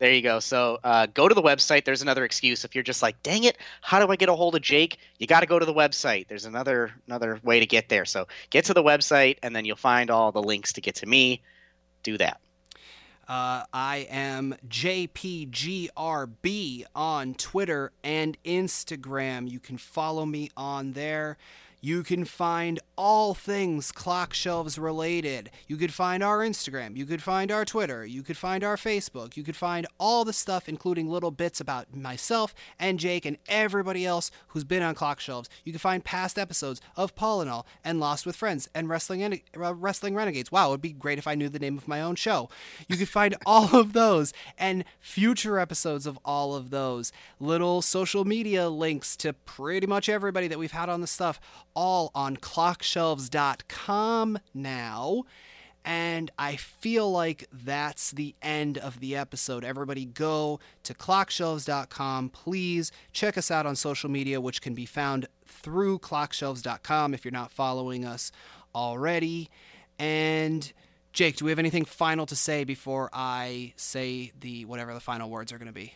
There 0.05 0.13
you 0.13 0.21
go. 0.21 0.39
So 0.39 0.79
uh, 0.85 1.07
go 1.07 1.29
to 1.29 1.35
the 1.35 1.41
website. 1.41 1.87
There's 1.87 2.03
another 2.03 2.27
excuse. 2.27 2.63
If 2.67 2.75
you're 2.75 2.85
just 2.85 3.01
like 3.01 3.23
dang 3.23 3.45
it 3.45 3.57
how 3.81 4.05
do 4.05 4.13
i 4.13 4.17
get 4.17 4.29
a 4.29 4.35
hold 4.35 4.55
of 4.55 4.61
jake? 4.61 4.99
You 5.19 5.27
got 5.27 5.41
to 5.41 5.47
go 5.47 5.59
to 5.59 5.65
the 5.65 5.73
website. 5.73 6.29
There's 6.29 6.45
another 6.45 6.93
another 7.07 7.41
way 7.43 7.59
to 7.59 7.65
get 7.65 7.89
there. 7.89 8.05
So 8.05 8.29
get 8.51 8.67
to 8.67 8.75
the 8.75 8.83
website 8.83 9.39
and 9.43 9.57
then 9.57 9.65
you'll 9.65 9.77
find 9.77 10.11
all 10.11 10.31
the 10.31 10.43
links 10.43 10.75
to 10.75 10.83
get 10.83 10.97
to 10.97 11.07
me. 11.07 11.41
Do 12.03 12.19
that. 12.19 12.39
Uh, 13.27 13.65
I 13.73 14.07
am 14.11 14.55
JPGRB 14.69 15.95
on 16.95 17.35
Twitter 17.37 17.91
and 18.03 18.37
Instagram. 18.45 19.51
You 19.51 19.59
can 19.59 19.79
follow 19.79 20.27
me 20.27 20.51
on 20.55 20.93
there. 20.93 21.39
You 21.85 22.03
can 22.03 22.25
find 22.25 22.81
all 22.97 23.35
things 23.35 23.93
clock 23.93 24.33
shelves 24.33 24.79
related. 24.79 25.51
You 25.67 25.77
could 25.77 25.93
find 25.93 26.23
our 26.23 26.39
Instagram. 26.39 26.97
You 26.97 27.05
could 27.05 27.23
find 27.23 27.53
our 27.53 27.67
Twitter. 27.67 28.07
You 28.07 28.23
could 28.23 28.39
find 28.39 28.65
our 28.65 28.77
Facebook. 28.77 29.37
You 29.37 29.43
could 29.43 29.55
find 29.55 29.87
all 30.01 30.25
the 30.25 30.33
stuff, 30.33 30.67
including 30.67 31.11
little 31.11 31.31
bits 31.31 31.61
about 31.61 31.95
myself 31.95 32.55
and 32.79 32.99
Jake 32.99 33.27
and 33.27 33.37
everybody 33.49 34.07
else 34.07 34.31
who's 34.49 34.65
been 34.65 34.83
on 34.83 34.95
clock 34.95 35.21
shelves. 35.21 35.51
You 35.63 35.73
can 35.73 35.79
find 35.79 36.03
past 36.03 36.39
episodes 36.39 36.81
of 36.97 37.15
Paul 37.15 37.43
and 37.43 37.51
All 37.51 37.67
and 37.85 38.01
Lost 38.01 38.25
with 38.25 38.35
Friends 38.35 38.67
and 38.75 38.89
Wrestling 38.89 39.23
and 39.23 39.43
uh, 39.55 39.75
Wrestling 39.75 40.15
Renegades. 40.15 40.51
Wow, 40.51 40.69
it 40.69 40.71
would 40.71 40.81
be 40.81 40.93
great 40.93 41.19
if 41.19 41.27
I 41.27 41.35
knew 41.35 41.51
the 41.51 41.59
name 41.59 41.77
of 41.77 41.87
my 41.87 42.01
own 42.01 42.15
show. 42.15 42.49
You 42.89 42.97
could 42.97 43.11
find 43.11 43.37
all 43.45 43.77
of 43.77 43.93
those 43.93 44.33
and 44.57 44.87
future 45.01 45.59
episodes 45.59 46.07
of 46.07 46.19
all 46.25 46.55
of 46.55 46.71
those. 46.71 47.13
Little 47.39 47.83
social 47.83 48.25
media 48.25 48.71
links 48.71 49.19
to 49.19 49.35
pretty 49.35 49.87
much 49.87 50.09
everybody 50.09 50.49
that 50.49 50.59
we've 50.59 50.73
had 50.73 50.89
on 50.89 51.03
the 51.03 51.07
stuff, 51.07 51.39
all 51.75 52.11
on 52.15 52.37
clockshelves.com 52.37 54.39
now. 54.55 55.25
And 55.87 56.31
I 56.39 56.57
feel 56.57 57.13
like 57.13 57.47
that's 57.53 58.11
the 58.11 58.35
end 58.41 58.79
of 58.79 59.01
the 59.01 59.15
episode. 59.17 59.65
Everybody 59.65 60.07
go 60.07 60.59
to 60.85 60.95
clockshelves.com. 60.95 62.31
Please 62.31 62.91
check 63.13 63.37
us 63.37 63.51
out 63.51 63.67
on 63.67 63.77
social 63.77 64.09
media, 64.09 64.41
which 64.41 64.63
can 64.63 64.75
be 64.75 64.87
found 64.87 65.27
through 65.47 65.99
clockshelves.com 65.99 67.13
if 67.13 67.23
you're 67.25 67.33
not 67.33 67.53
following 67.53 68.07
us 68.07 68.33
already. 68.75 69.51
And 69.99 70.73
Jake, 71.13 71.37
do 71.37 71.45
we 71.45 71.51
have 71.51 71.59
anything 71.59 71.85
final 71.85 72.25
to 72.27 72.35
say 72.35 72.65
before 72.65 73.11
I 73.13 73.75
say 73.77 74.33
the 74.41 74.65
whatever 74.65 74.95
the 74.95 75.01
final 75.01 75.29
words 75.29 75.53
are 75.53 75.59
going 75.59 75.69
to 75.69 75.75
be? 75.75 75.93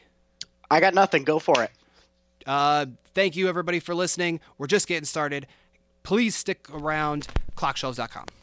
i 0.71 0.81
got 0.81 0.93
nothing 0.93 1.25
go 1.25 1.39
for 1.39 1.63
it 1.63 1.71
Uh, 2.47 2.85
thank 3.15 3.37
you 3.37 3.49
everybody 3.49 3.81
for 3.81 3.95
listening. 3.95 4.39
We're 4.59 4.67
just 4.67 4.87
getting 4.87 5.07
started. 5.07 5.47
Please 6.09 6.35
stick 6.35 6.71
around 6.73 7.27
clockshelves.com. 7.55 8.38